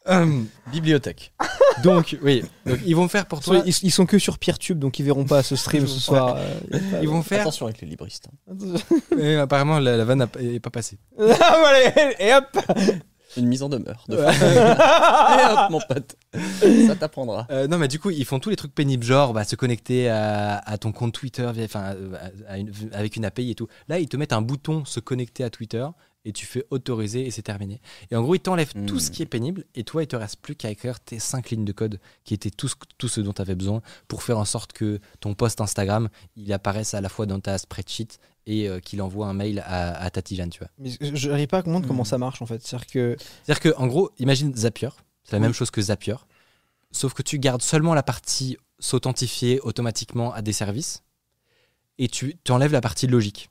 [0.10, 1.34] euh, Bibliothèque.
[1.84, 3.62] donc, oui, donc, ils vont faire pour toi.
[3.66, 6.38] Ils, ils sont que sur Peertube, donc ils verront pas ce stream ce soir.
[6.38, 7.42] euh, Ils vont faire.
[7.42, 8.28] Attention avec les libristes.
[8.50, 8.56] hein.
[9.18, 10.98] Mais apparemment, la, la vanne n'a pas- est pas passée.
[11.20, 11.74] Ah,
[12.20, 12.58] et hop
[13.38, 14.04] Une mise en demeure.
[14.10, 14.16] de.
[14.18, 16.16] Et hop, mon pote.
[16.88, 17.48] Ça t'apprendra.
[17.50, 20.10] Euh, non, mais du coup, ils font tous les trucs pénibles, genre bah, se connecter
[20.10, 21.96] à, à ton compte Twitter via- enfin,
[22.48, 23.68] à- à une- avec une API et tout.
[23.88, 25.86] Là, ils te mettent un bouton se connecter à Twitter
[26.26, 27.82] et tu fais autoriser et c'est terminé.
[28.12, 28.86] Et en gros, ils t'enlèvent Mm.
[28.86, 31.50] tout ce qui est pénible et toi, il te reste plus qu'à écrire tes cinq
[31.50, 34.38] lignes de code qui étaient tout ce, tout ce dont tu avais besoin pour faire
[34.38, 38.68] en sorte que ton post Instagram, il apparaisse à la fois dans ta spreadsheet et
[38.70, 40.70] euh, qu'il envoie un mail à, à ta Tijane, tu vois.
[40.80, 41.90] Mais je n'arrive pas à comprendre Hmm.
[41.90, 42.66] comment ça marche en fait.
[42.66, 43.16] C'est-à-dire que.
[43.44, 44.90] C'est-à-dire que, en gros, imagine Zapier,
[45.24, 46.16] c'est la même chose que Zapier,
[46.92, 51.04] sauf que tu gardes seulement la partie s'authentifier automatiquement à des services
[51.98, 53.50] et tu, tu enlèves la partie logique.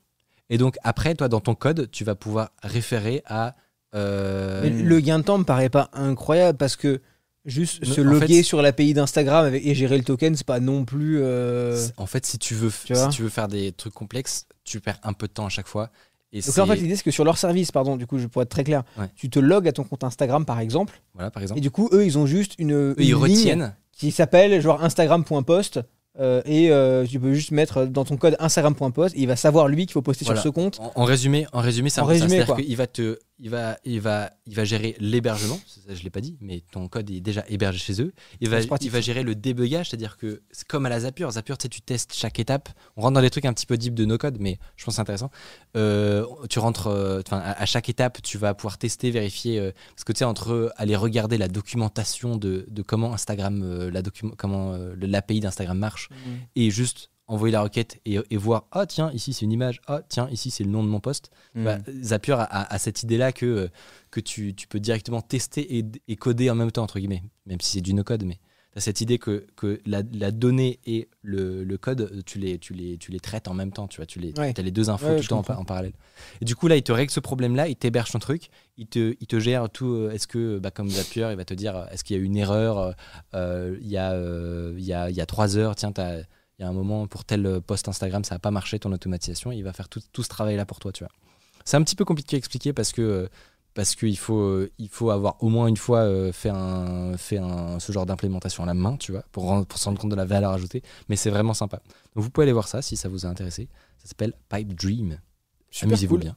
[0.52, 3.54] Et donc, après, toi, dans ton code, tu vas pouvoir référer à.
[3.94, 7.00] euh, Mais le gain de temps me paraît pas incroyable parce que
[7.44, 10.84] juste se loguer fait- sur l'API d'Instagram avec- et gérer le token, c'est pas non
[10.84, 11.18] plus.
[11.20, 14.46] euh, En fait, si tu, veux, Tu si vois tu veux faire des trucs complexes,
[14.64, 15.90] tu perds un peu de temps à chaque fois.
[16.34, 18.26] Et Donc là, en fait, l'idée, c'est que sur leur service, pardon, du coup, je
[18.26, 19.10] pourrais être très clair, Ouais.
[19.16, 21.58] tu te logs à ton compte Instagram, par exemple, Voilà, par exemple.
[21.58, 23.74] et du coup, eux, ils ont juste une, Eux, une ils ligne retiennent.
[23.92, 25.80] qui s'appelle genre Instagram.post.
[26.20, 29.68] euh, et euh, tu peux juste mettre dans ton code Instagram.post et il va savoir
[29.68, 30.40] lui qu'il faut poster Voilà.
[30.40, 30.78] sur ce compte.
[30.80, 32.08] En, en résumé, en résumé, c'est un ça.
[32.10, 32.62] résumé, C'est-à-dire quoi.
[32.62, 35.58] qu'il va te, il va, il va, il va gérer l'hébergement.
[35.66, 38.12] Ça, je l'ai pas dit, mais ton code est déjà hébergé chez eux.
[38.40, 41.28] Il va, il va gérer le débugage, c'est-à-dire que c'est comme à la Zapier.
[41.28, 42.68] Zapier, tu sais, tu testes chaque étape.
[42.96, 44.92] On rentre dans des trucs un petit peu deep de no code, mais je pense
[44.92, 45.30] que c'est intéressant.
[45.76, 49.72] Euh, tu rentres, euh, enfin, à, à chaque étape, tu vas pouvoir tester, vérifier, euh,
[49.96, 54.34] parce que tu sais, entre aller regarder la documentation de, de comment Instagram, la document,
[54.38, 56.10] comment l'API d'Instagram marche,
[56.54, 59.80] et juste envoyer la requête et, et voir ah tiens ici c'est une image.
[59.86, 61.30] Ah tiens ici c'est le nom de mon poste.
[61.54, 61.64] Mm.
[61.64, 63.68] bah, Zapier a, a- a cette idée là que, euh,
[64.10, 67.22] que tu, tu peux directement tester et, et coder en même temps entre guillemets.
[67.46, 68.38] Même si c'est du no code mais
[68.72, 72.58] tu as cette idée que, que la, la donnée et le, le code tu les,
[72.58, 74.06] tu, les, tu les traites en même temps tu vois.
[74.06, 74.54] Tu les, Ouais.
[74.58, 75.92] as les deux infos Ouais, tout le temps en, parallèle.
[76.40, 78.48] Et du coup là il te règle ce problème là il t'héberge ton truc
[78.78, 81.52] il te, il te gère tout euh, est-ce que bah, comme Zapier il va te
[81.54, 82.92] dire est-ce qu'il y a une erreur euh,
[83.34, 86.20] euh, il y, a, euh, il y, a, il y a trois heures tiens t'as
[86.62, 89.50] il y a un moment pour tel post Instagram, ça n'a pas marché ton automatisation,
[89.50, 91.10] il va faire tout, tout ce travail-là pour toi, tu vois.
[91.64, 93.28] C'est un petit peu compliqué à expliquer parce que euh,
[93.74, 97.38] parce qu'il faut, euh, il faut avoir au moins une fois euh, fait, un, fait
[97.38, 100.10] un, ce genre d'implémentation à la main, tu vois, pour, rendre- pour se rendre compte
[100.10, 100.82] de la valeur ajoutée.
[101.08, 101.78] Mais c'est vraiment sympa.
[102.14, 103.68] Donc vous pouvez aller voir ça si ça vous a intéressé.
[103.98, 105.18] Ça s'appelle Pipe Dream.
[105.82, 106.20] Amusez-vous cool.
[106.20, 106.36] bien.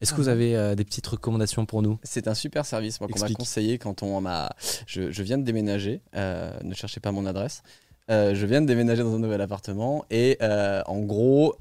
[0.00, 0.30] Est-ce que Ah vous bon.
[0.32, 1.98] avez euh, des petites recommandations pour nous?
[2.02, 4.50] C'est un super service moi, qu'on m'a conseillé quand on m'a.
[4.86, 6.00] Je, je viens de déménager.
[6.16, 7.62] euh, ne cherchez pas mon adresse.
[8.10, 11.54] Euh, je viens de déménager dans un nouvel appartement et euh, en gros,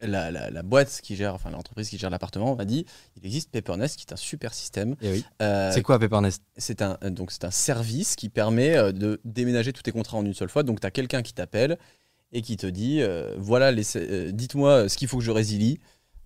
[0.00, 2.84] la, la- la boîte qui gère, enfin l'entreprise qui gère l'appartement m'a dit
[3.16, 4.96] il existe Papernet qui est un super système.
[5.00, 5.24] Eh oui.
[5.40, 9.92] Euh, C'est quoi Pepernest c'est un, donc un service qui permet de déménager tous tes
[9.92, 10.64] contrats en une seule fois.
[10.64, 11.78] Donc tu as quelqu'un qui t'appelle
[12.32, 13.00] et qui te dit
[13.36, 15.78] voilà, dites-moi ce qu'il faut que je résilie.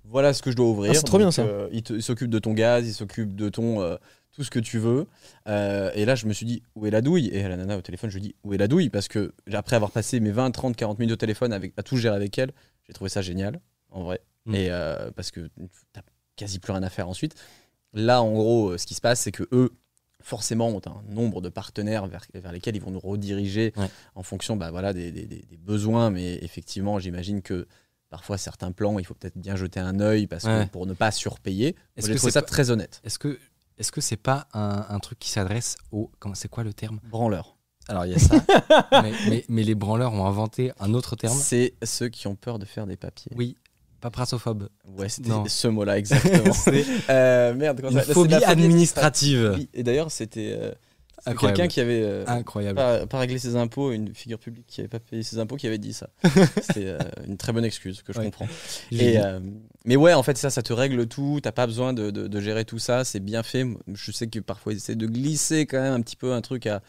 [0.09, 0.91] Voilà ce que je dois ouvrir.
[0.93, 1.43] Ah, c'est trop bien, ça.
[1.43, 3.97] euh, il s'occupe de ton gaz, il s'occupe de ton euh,
[4.33, 5.07] tout ce que tu veux.
[5.49, 7.28] Euh, et là, je me suis dit où est la douille?
[7.33, 8.89] Et à la nana au téléphone, je lui dis où est la douille?
[8.91, 11.97] Parce que après avoir passé mes 20, 30, 40 minutes au téléphone avec, à tout
[11.97, 12.53] gérer avec elle,
[12.87, 13.61] j'ai trouvé ça génial,
[13.91, 14.20] en vrai.
[14.45, 14.55] Mm.
[14.55, 14.69] Et
[15.16, 15.49] parce que
[15.93, 16.03] t'as
[16.37, 17.35] quasi plus rien à faire ensuite.
[17.93, 19.70] Là, en gros, ce qui se passe, c'est que eux,
[20.23, 23.87] forcément, ont un nombre de partenaires vers, vers lesquels ils vont nous rediriger Ouais.
[24.15, 26.11] en fonction bah, voilà, des, des- des- des besoins.
[26.11, 27.66] Mais effectivement, j'imagine que
[28.16, 31.10] parfois, certains plans, il faut peut-être bien jeter un œil parce que pour ne pas
[31.10, 31.76] surpayer.
[31.97, 33.01] Est-ce que c'est ça très honnête.
[33.05, 33.38] Est-ce que
[33.78, 36.10] est-ce que c'est pas un, un truc qui s'adresse aux.
[36.32, 36.98] C'est quoi le terme?
[37.10, 37.56] Branleur.
[37.88, 38.36] Alors il y a ça,
[39.02, 41.36] mais, mais- mais les branleurs ont inventé un autre terme.
[41.38, 43.30] C'est ceux qui ont peur de faire des papiers.
[43.36, 43.56] Oui,
[44.01, 44.70] paprassophobe.
[44.97, 46.55] Ouais, c'était ce mot-là exactement.
[47.10, 49.66] Euh, merde, comment une phobie administrative.
[49.74, 50.72] Et d'ailleurs, c'était euh.
[51.35, 52.77] Quelqu'un qui avait euh, Incroyable.
[52.77, 55.66] pas, pas réglé ses impôts, une figure publique qui avait pas payé ses impôts, qui
[55.66, 56.09] avait dit ça.
[56.62, 58.24] C'était euh, une très bonne excuse que je Ouais.
[58.27, 58.48] comprends.
[58.93, 59.40] Et, euh,
[59.85, 61.40] mais ouais, en fait, ça, ça te règle tout.
[61.43, 63.05] T'as pas besoin de, de- de gérer tout ça.
[63.05, 63.65] C'est bien fait.
[63.93, 66.66] Je sais que parfois, ils essaient de glisser quand même un petit peu un truc
[66.66, 66.82] à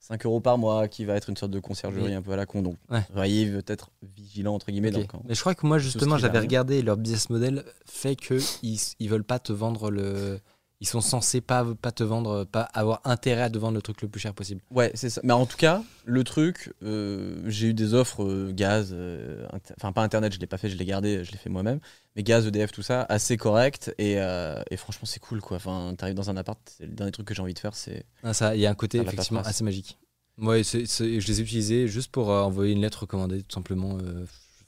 [0.00, 2.12] 5 euros par mois qui va être une sorte de conciergerie Oui.
[2.14, 2.60] un peu à la con.
[2.62, 3.02] Donc, Ouais.
[3.14, 4.88] soyez peut-être vigilant, entre guillemets.
[4.88, 5.02] Ok.
[5.12, 8.38] donc, Mais je crois que moi justement j'avais va regardé leur business model fait que
[8.64, 10.40] ils, ils veulent pas te vendre le
[10.82, 14.02] ils sont censés pas pas te vendre pas avoir intérêt à te vendre le truc
[14.02, 14.60] le plus cher possible.
[14.72, 15.20] Ouais, c'est ça.
[15.22, 19.46] Mais en tout cas, le truc, euh, j'ai eu des offres euh, gaz, euh,
[19.76, 21.78] enfin pas internet, je l'ai pas fait, je l'ai gardé, je l'ai fait moi-même.
[22.16, 23.94] Mais gaz, EDF, tout ça, assez correct.
[23.98, 25.56] Et, et franchement, c'est cool quoi.
[25.58, 28.04] Enfin, t'arrives dans un appart, c'est le dernier truc que j'ai envie de faire, c'est.
[28.24, 29.98] Ah, ça il y a un côté va effectivement assez magique.
[30.38, 33.98] Ouais, c'est- c'est- je les ai utilisés juste pour envoyer une lettre recommandée tout simplement.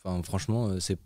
[0.05, 0.99] Enfin franchement c'est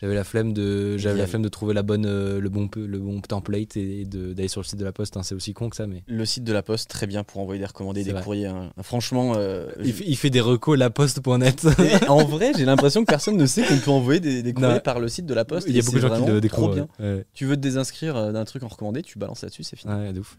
[0.00, 2.98] j'avais la flemme de j'avais la flemme de trouver la bonne euh, le bon le
[2.98, 5.16] bon template et d'aller sur le site de la poste.
[5.16, 7.40] hein, c'est aussi con que ça mais Le site de la Poste, très bien pour
[7.40, 8.22] envoyer des recommandés, des vrai.
[8.22, 8.46] courriers.
[8.46, 8.72] hein.
[8.82, 11.66] Franchement, euh, il, fait, il fait des recos laposte.net.
[12.04, 14.74] Et en vrai, j'ai l'impression que personne ne sait qu'on peut envoyer des, des courriers
[14.74, 14.80] Non.
[14.80, 15.66] par le site de la Poste.
[15.68, 16.74] il y a beaucoup de gens qui le découvrent.
[16.74, 16.88] bien.
[17.00, 17.14] ouais.
[17.16, 17.26] Ouais.
[17.34, 19.92] Tu veux te désinscrire euh, d'un truc en recommandé, tu balances là-dessus, c'est fini.
[19.92, 20.38] Ouais, de ouf.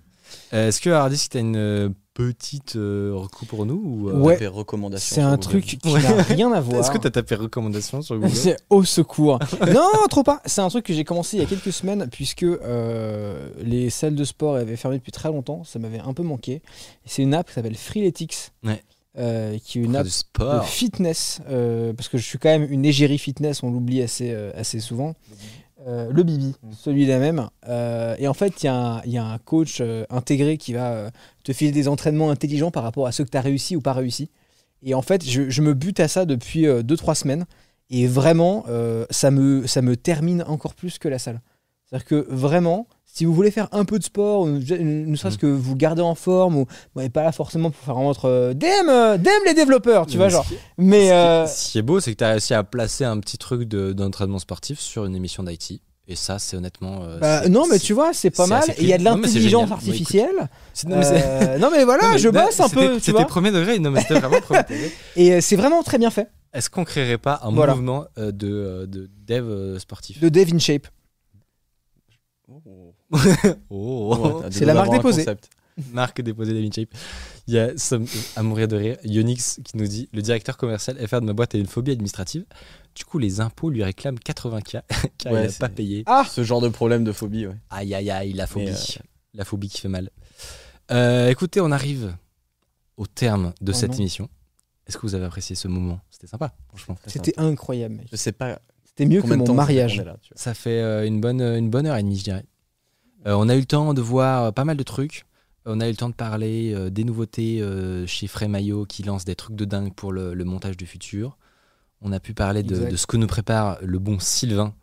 [0.53, 4.33] Euh, Est-ce que Hardis, tu as une petite euh, reco pour nous ou, euh, Ouais.
[4.33, 5.41] Tapez recommandations C'est un Google.
[5.43, 6.01] truc qui Ouais.
[6.01, 6.81] n'a rien à voir.
[6.81, 8.35] Est-ce que tu as tapé recommandation sur Google?
[8.35, 9.39] C'est au secours.
[9.73, 10.41] non, trop pas.
[10.45, 14.15] C'est un truc que j'ai commencé il y a quelques semaines puisque euh, les salles
[14.15, 15.63] de sport avaient fermé depuis très longtemps.
[15.63, 16.61] Ça m'avait un peu manqué.
[17.05, 18.51] C'est une app qui s'appelle Freeletics.
[18.65, 18.83] Ouais.
[19.17, 20.65] euh, qui est une app de sport.
[20.65, 21.39] fitness.
[21.49, 24.79] euh, parce que je suis quand même une égérie fitness, on l'oublie assez, euh, assez
[24.81, 25.13] souvent.
[25.89, 27.49] Euh, le Bibi, celui-là même.
[27.67, 30.57] Euh, et en fait, il y, a un- il y a un coach euh, intégré
[30.57, 31.09] qui va
[31.43, 33.93] te filer des entraînements intelligents par rapport à ceux que tu as réussi ou pas
[33.93, 34.29] réussi.
[34.83, 37.45] Et en fait, je, je me bute à ça depuis 2-3 semaines.
[37.89, 38.65] Et vraiment,
[39.09, 41.41] ça, me, ça me termine encore plus que la salle.
[41.85, 42.87] C'est-à-dire que vraiment,
[43.19, 45.39] si vous voulez faire un peu de sport, ou ne serait-ce Mm.
[45.39, 46.65] que vous garder en forme, ou
[46.95, 50.05] vous n'êtes pas là forcément pour faire un autre euh, Damn, euh, damn les développeurs,
[50.07, 50.45] tu vois, Mais genre.
[50.45, 52.53] ce qui- Mais ce qui- euh, Ce qui est beau, c'est que tu as réussi
[52.53, 55.81] à placer un petit truc de- d'entraînement sportif sur une émission d'IT.
[56.07, 57.03] Et ça, c'est honnêtement.
[57.03, 58.63] euh, bah, non, mais tu vois, c'est pas mal.
[58.79, 59.69] il y a de l'intelligence.
[59.69, 59.89] Bon, écoute.
[59.89, 60.49] artificielle.
[60.87, 63.25] non, mais Euh, non, mais voilà, Non, mais je bosse un peu, C'était vois.
[63.25, 64.91] premier degré, non, mais c'était vraiment premier degré.
[65.17, 66.29] Et euh, c'est vraiment très bien fait.
[66.53, 67.75] Est-ce qu'on créerait pas un Voilà.
[67.75, 70.19] mouvement euh, de, euh, de dev euh, sportif?
[70.19, 70.87] De Dev in Shape.
[72.47, 72.88] Oh.
[73.69, 75.25] Oh, Ouais, C'est la marque déposée.
[75.93, 76.89] Marque déposée David Shape.
[77.47, 77.69] Il y a
[78.35, 81.55] à mourir de rire, Yonix qui nous dit Le directeur commercial FR de ma boîte
[81.55, 82.45] a une phobie administrative.
[82.95, 84.81] Du coup, les impôts lui réclament 80K
[85.17, 86.03] car Ouais, il n'a pas payé.
[86.05, 87.55] Ah Ce genre de problème de phobie, ouais.
[87.69, 88.67] Aïe aïe aïe, la phobie.
[88.69, 89.01] Euh,
[89.33, 90.09] La phobie qui fait mal.
[90.91, 92.13] Euh, écoutez, on arrive
[92.97, 93.97] au terme de Oh cette non.
[93.99, 94.27] émission.
[94.85, 96.01] Est-ce que vous avez apprécié ce moment?
[96.09, 96.97] C'était sympa, franchement.
[97.05, 98.07] C'était incroyable, mec.
[98.11, 100.01] Je sais pas C'était mieux que mon mariage.
[100.01, 100.17] là.
[100.35, 102.43] Ça fait euh, une, bonne, une bonne heure et demie, je dirais.
[103.27, 105.25] Euh, on a eu le temps de voir euh, pas mal de trucs.
[105.65, 109.25] On a eu le temps de parler euh, des nouveautés euh, chez Frémaillot qui lance
[109.25, 111.37] des trucs de dingue pour le, le montage du futur.
[112.01, 114.73] On a pu parler de, ce que nous prépare le bon Sylvain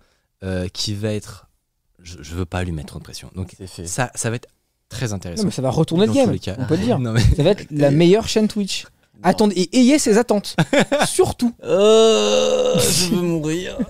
[0.44, 1.48] euh, qui va être.
[2.02, 3.30] Je, je veux pas lui mettre trop de pression.
[3.34, 3.86] Donc C'est fait.
[3.86, 4.48] ça, ça va être
[4.90, 5.42] très intéressant.
[5.42, 6.56] Non, mais ça va retourner le game, les cas.
[6.58, 6.98] on peut le dire.
[7.00, 8.84] Non, mais- Ça va être la meilleure chaîne Twitch.
[8.84, 9.20] Non.
[9.22, 10.54] Attendez, et ayez ces attentes.
[11.06, 11.54] Surtout.
[11.64, 13.78] Euh, je veux mourir.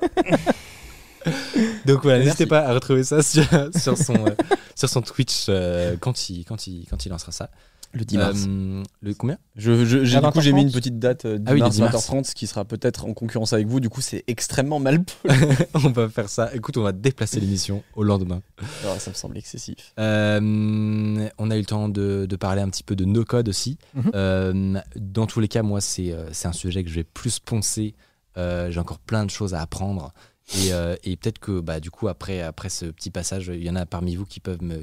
[1.86, 3.44] Donc voilà, n'hésitez pas à retrouver ça sur,
[3.76, 4.30] sur son, euh,
[4.74, 7.50] sur son Twitch euh, quand, il, quand, il, quand il lancera ça.
[7.92, 8.44] Le 10 mars.
[8.46, 9.38] Euh, le combien?
[9.54, 10.66] Je, je- j'ai, À du coup, j'ai mis 20h30.
[10.66, 11.94] une petite date euh, 10 Ah oui, le mars, 10 mars.
[12.10, 13.80] 20h30, ce qui sera peut-être en concurrence avec vous.
[13.80, 15.02] Du coup, c'est extrêmement mal.
[15.74, 16.50] On va faire ça.
[16.54, 18.42] Écoute, on va déplacer l'émission au lendemain.
[18.82, 19.94] Alors, ça me semble excessif.
[19.98, 23.48] Euh, on a eu le temps de, de parler un petit peu de no code
[23.48, 23.78] aussi.
[23.94, 24.10] Mhm.
[24.14, 27.94] Euh, dans tous les cas, moi, c'est c'est un sujet que je vais plus poncer.
[28.36, 30.12] Euh, J'ai encore plein de choses à apprendre.
[30.54, 33.70] Et, euh, et peut-être que bah, du coup, après, après ce petit passage, il y
[33.70, 34.82] en a parmi vous qui peuvent me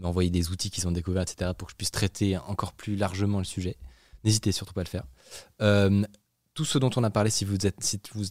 [0.00, 3.38] m'envoyer des outils qui sont découverts, etc., pour que je puisse traiter encore plus largement
[3.38, 3.76] le sujet.
[4.24, 5.04] N'hésitez surtout pas à le faire.
[5.62, 6.02] Euh,
[6.52, 8.24] tout ce dont on a parlé, si vous êtes, si vous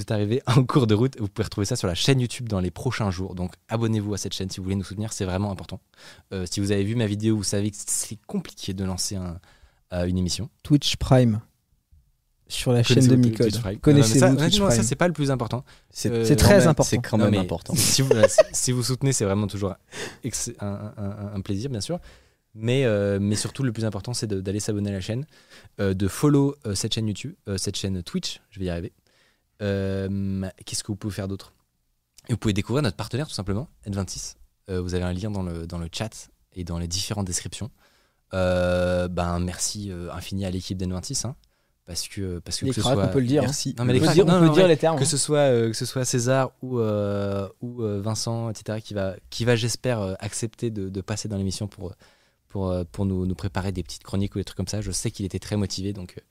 [0.00, 2.60] êtes, arrivé en cours de route, vous pouvez retrouver ça sur la chaîne YouTube dans
[2.60, 3.34] les prochains jours.
[3.34, 5.80] Donc abonnez-vous à cette chaîne si vous voulez nous soutenir, c'est vraiment important.
[6.32, 9.38] Euh, si vous avez vu ma vidéo, vous savez que c'est compliqué de lancer un-
[10.06, 10.48] une émission.
[10.62, 11.40] Twitch Prime.
[12.50, 13.52] Sur la chaîne de Micode.
[13.80, 15.64] Connaissez-vous Non, non, ça, ça c'est pas le plus important.
[15.90, 16.90] C'est, Euh, très même- important.
[16.90, 17.74] C'est quand même important.
[17.76, 18.12] Si vous,
[18.52, 21.98] si- soutenez, c'est vraiment toujours un, un- un- un plaisir, bien sûr.
[22.54, 25.24] Mais, euh, mais surtout, le plus important, c'est d'aller s'abonner à la chaîne,
[25.80, 28.92] euh, de follow euh, cette chaîne YouTube, euh, cette chaîne Twitch, je vais y arriver.
[29.62, 31.52] Euh, Qu'est-ce que vous pouvez faire d'autre?
[32.28, 34.34] Vous pouvez découvrir notre partenaire, tout simplement, N26.
[34.68, 37.70] Euh, vous avez un lien dans le, dans le chat et dans les différentes descriptions.
[38.34, 41.26] Euh, ben, merci euh, infini à l'équipe d'N26.
[41.26, 41.36] Hein,
[41.90, 43.04] parce que, parce que, Les que ce soit.
[43.04, 43.42] on peut le dire.
[43.42, 43.46] hein.
[43.46, 43.74] Merci.
[43.76, 44.96] Non, On mais les peut cracks, dire, non, on peut non, dire les termes.
[44.96, 48.94] que ce soit euh, que ce soit César ou euh, ou euh, Vincent etc qui
[48.94, 51.92] va qui va j'espère euh, accepter de, de passer dans l'émission pour
[52.48, 54.92] pour euh, pour nous, nous préparer des petites chroniques ou des trucs comme ça je
[54.92, 56.22] sais qu'il était très motivé donc euh,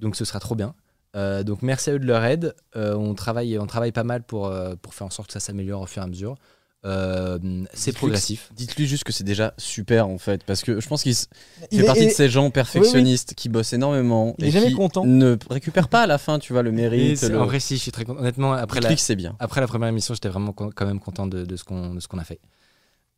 [0.00, 0.74] donc ce sera trop bien
[1.16, 4.22] Euh, donc merci à eux de leur aide Euh, on travaille on travaille pas mal
[4.22, 6.36] pour euh, pour faire en sorte que ça s'améliore au fur et à mesure
[6.86, 7.38] Euh,
[7.74, 11.02] c'est Dites-lui progressif Dites-lui juste que c'est déjà super en fait, parce que je pense
[11.02, 11.26] qu'il fait
[11.72, 15.04] est- partie de ces gens perfectionnistes qui bossent énormément Il et jamais qui content.
[15.04, 17.18] ne récupèrent pas à la fin, tu vois, le mérite.
[17.18, 17.38] c'est- le...
[17.38, 19.36] en vrai si je suis très content honnêtement après la, Dites-lui que c'est bien.
[19.40, 22.24] après la première émission j'étais vraiment con- quand même content de, de ce qu'on a
[22.24, 22.40] fait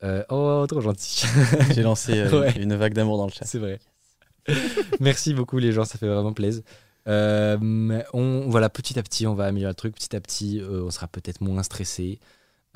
[0.03, 1.25] Euh, oh trop gentil
[1.73, 2.53] J'ai lancé euh, Ouais.
[2.61, 3.45] une vague d'amour dans le chat.
[3.45, 3.79] C'est vrai.
[5.01, 6.63] Merci beaucoup les gens, ça fait vraiment plaisir.
[7.09, 9.95] Euh, mais on, voilà, petit à petit, on va améliorer le truc.
[9.95, 12.19] Petit à petit, euh, on sera peut-être moins stressé.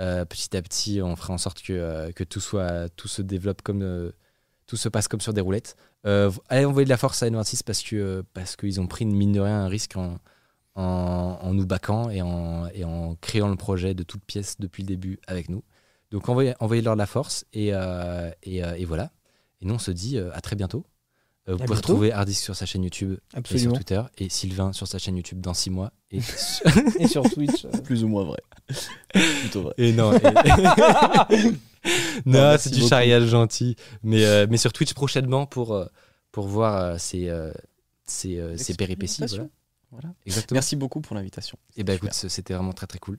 [0.01, 3.23] Euh, petit à petit, on fera en sorte que, euh, que tout soit, tout se
[3.23, 4.13] développe comme, euh,
[4.67, 5.77] tout se passe comme sur des roulettes.
[6.05, 9.33] Allez envoyer de la force à N26 parce euh, parce qu'ils ont pris une mine
[9.33, 10.19] de rien un risque en,
[10.75, 14.89] en, nous baquant et en, et en créant le projet de toutes pièces depuis le
[14.89, 15.65] début avec nous.
[16.13, 17.69] Donc envoyez, envoyez-leur de la force et,
[18.43, 19.11] et, voilà.
[19.61, 20.87] Et nous, on se dit à très bientôt.
[21.49, 21.75] Euh, vous À pouvez bientôt.
[21.93, 23.73] retrouver Hardisk sur sa chaîne YouTube et sur.
[23.73, 25.93] Twitter et Sylvain sur sa chaîne YouTube dans 6 mois.
[26.11, 26.19] Et,
[26.99, 27.65] Et sur Twitch.
[27.67, 28.39] euh, Plus ou moins vrai.
[29.43, 29.75] Plutôt vrai.
[29.79, 30.21] et non, et-
[32.27, 32.89] non, c'est du beaucoup.
[32.89, 33.77] charriage gentil.
[34.03, 35.87] Mais, euh, mais sur Twitch prochainement pour, euh,
[36.33, 37.53] pour voir euh, ces, euh,
[38.25, 39.19] euh, péripéties.
[39.19, 39.27] Voilà.
[39.35, 39.51] Expérimentation.
[39.93, 40.09] Voilà.
[40.27, 40.57] Exactement.
[40.57, 41.59] Merci beaucoup pour l'invitation.
[41.77, 42.09] Et bah Super.
[42.11, 43.19] écoute, c'était vraiment très très cool.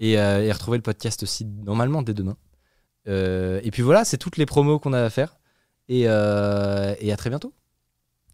[0.00, 2.36] Et, euh, et retrouver le podcast aussi normalement dès demain.
[3.08, 5.36] Euh, et puis voilà, c'est toutes les promos qu'on a à faire.
[5.88, 7.52] Et, euh, et à très bientôt.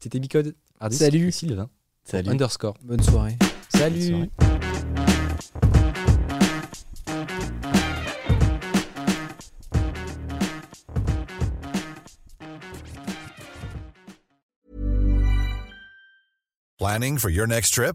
[0.01, 0.55] C'était Bicode.
[0.81, 1.29] Hardisk Salut.
[1.29, 1.69] et Sylvain.
[2.05, 2.31] Salut.
[2.31, 2.75] Underscore.
[2.83, 3.37] Bonne soirée.
[3.69, 4.03] Salut.
[4.03, 4.31] soirée.
[16.79, 17.95] Planning for your next trip?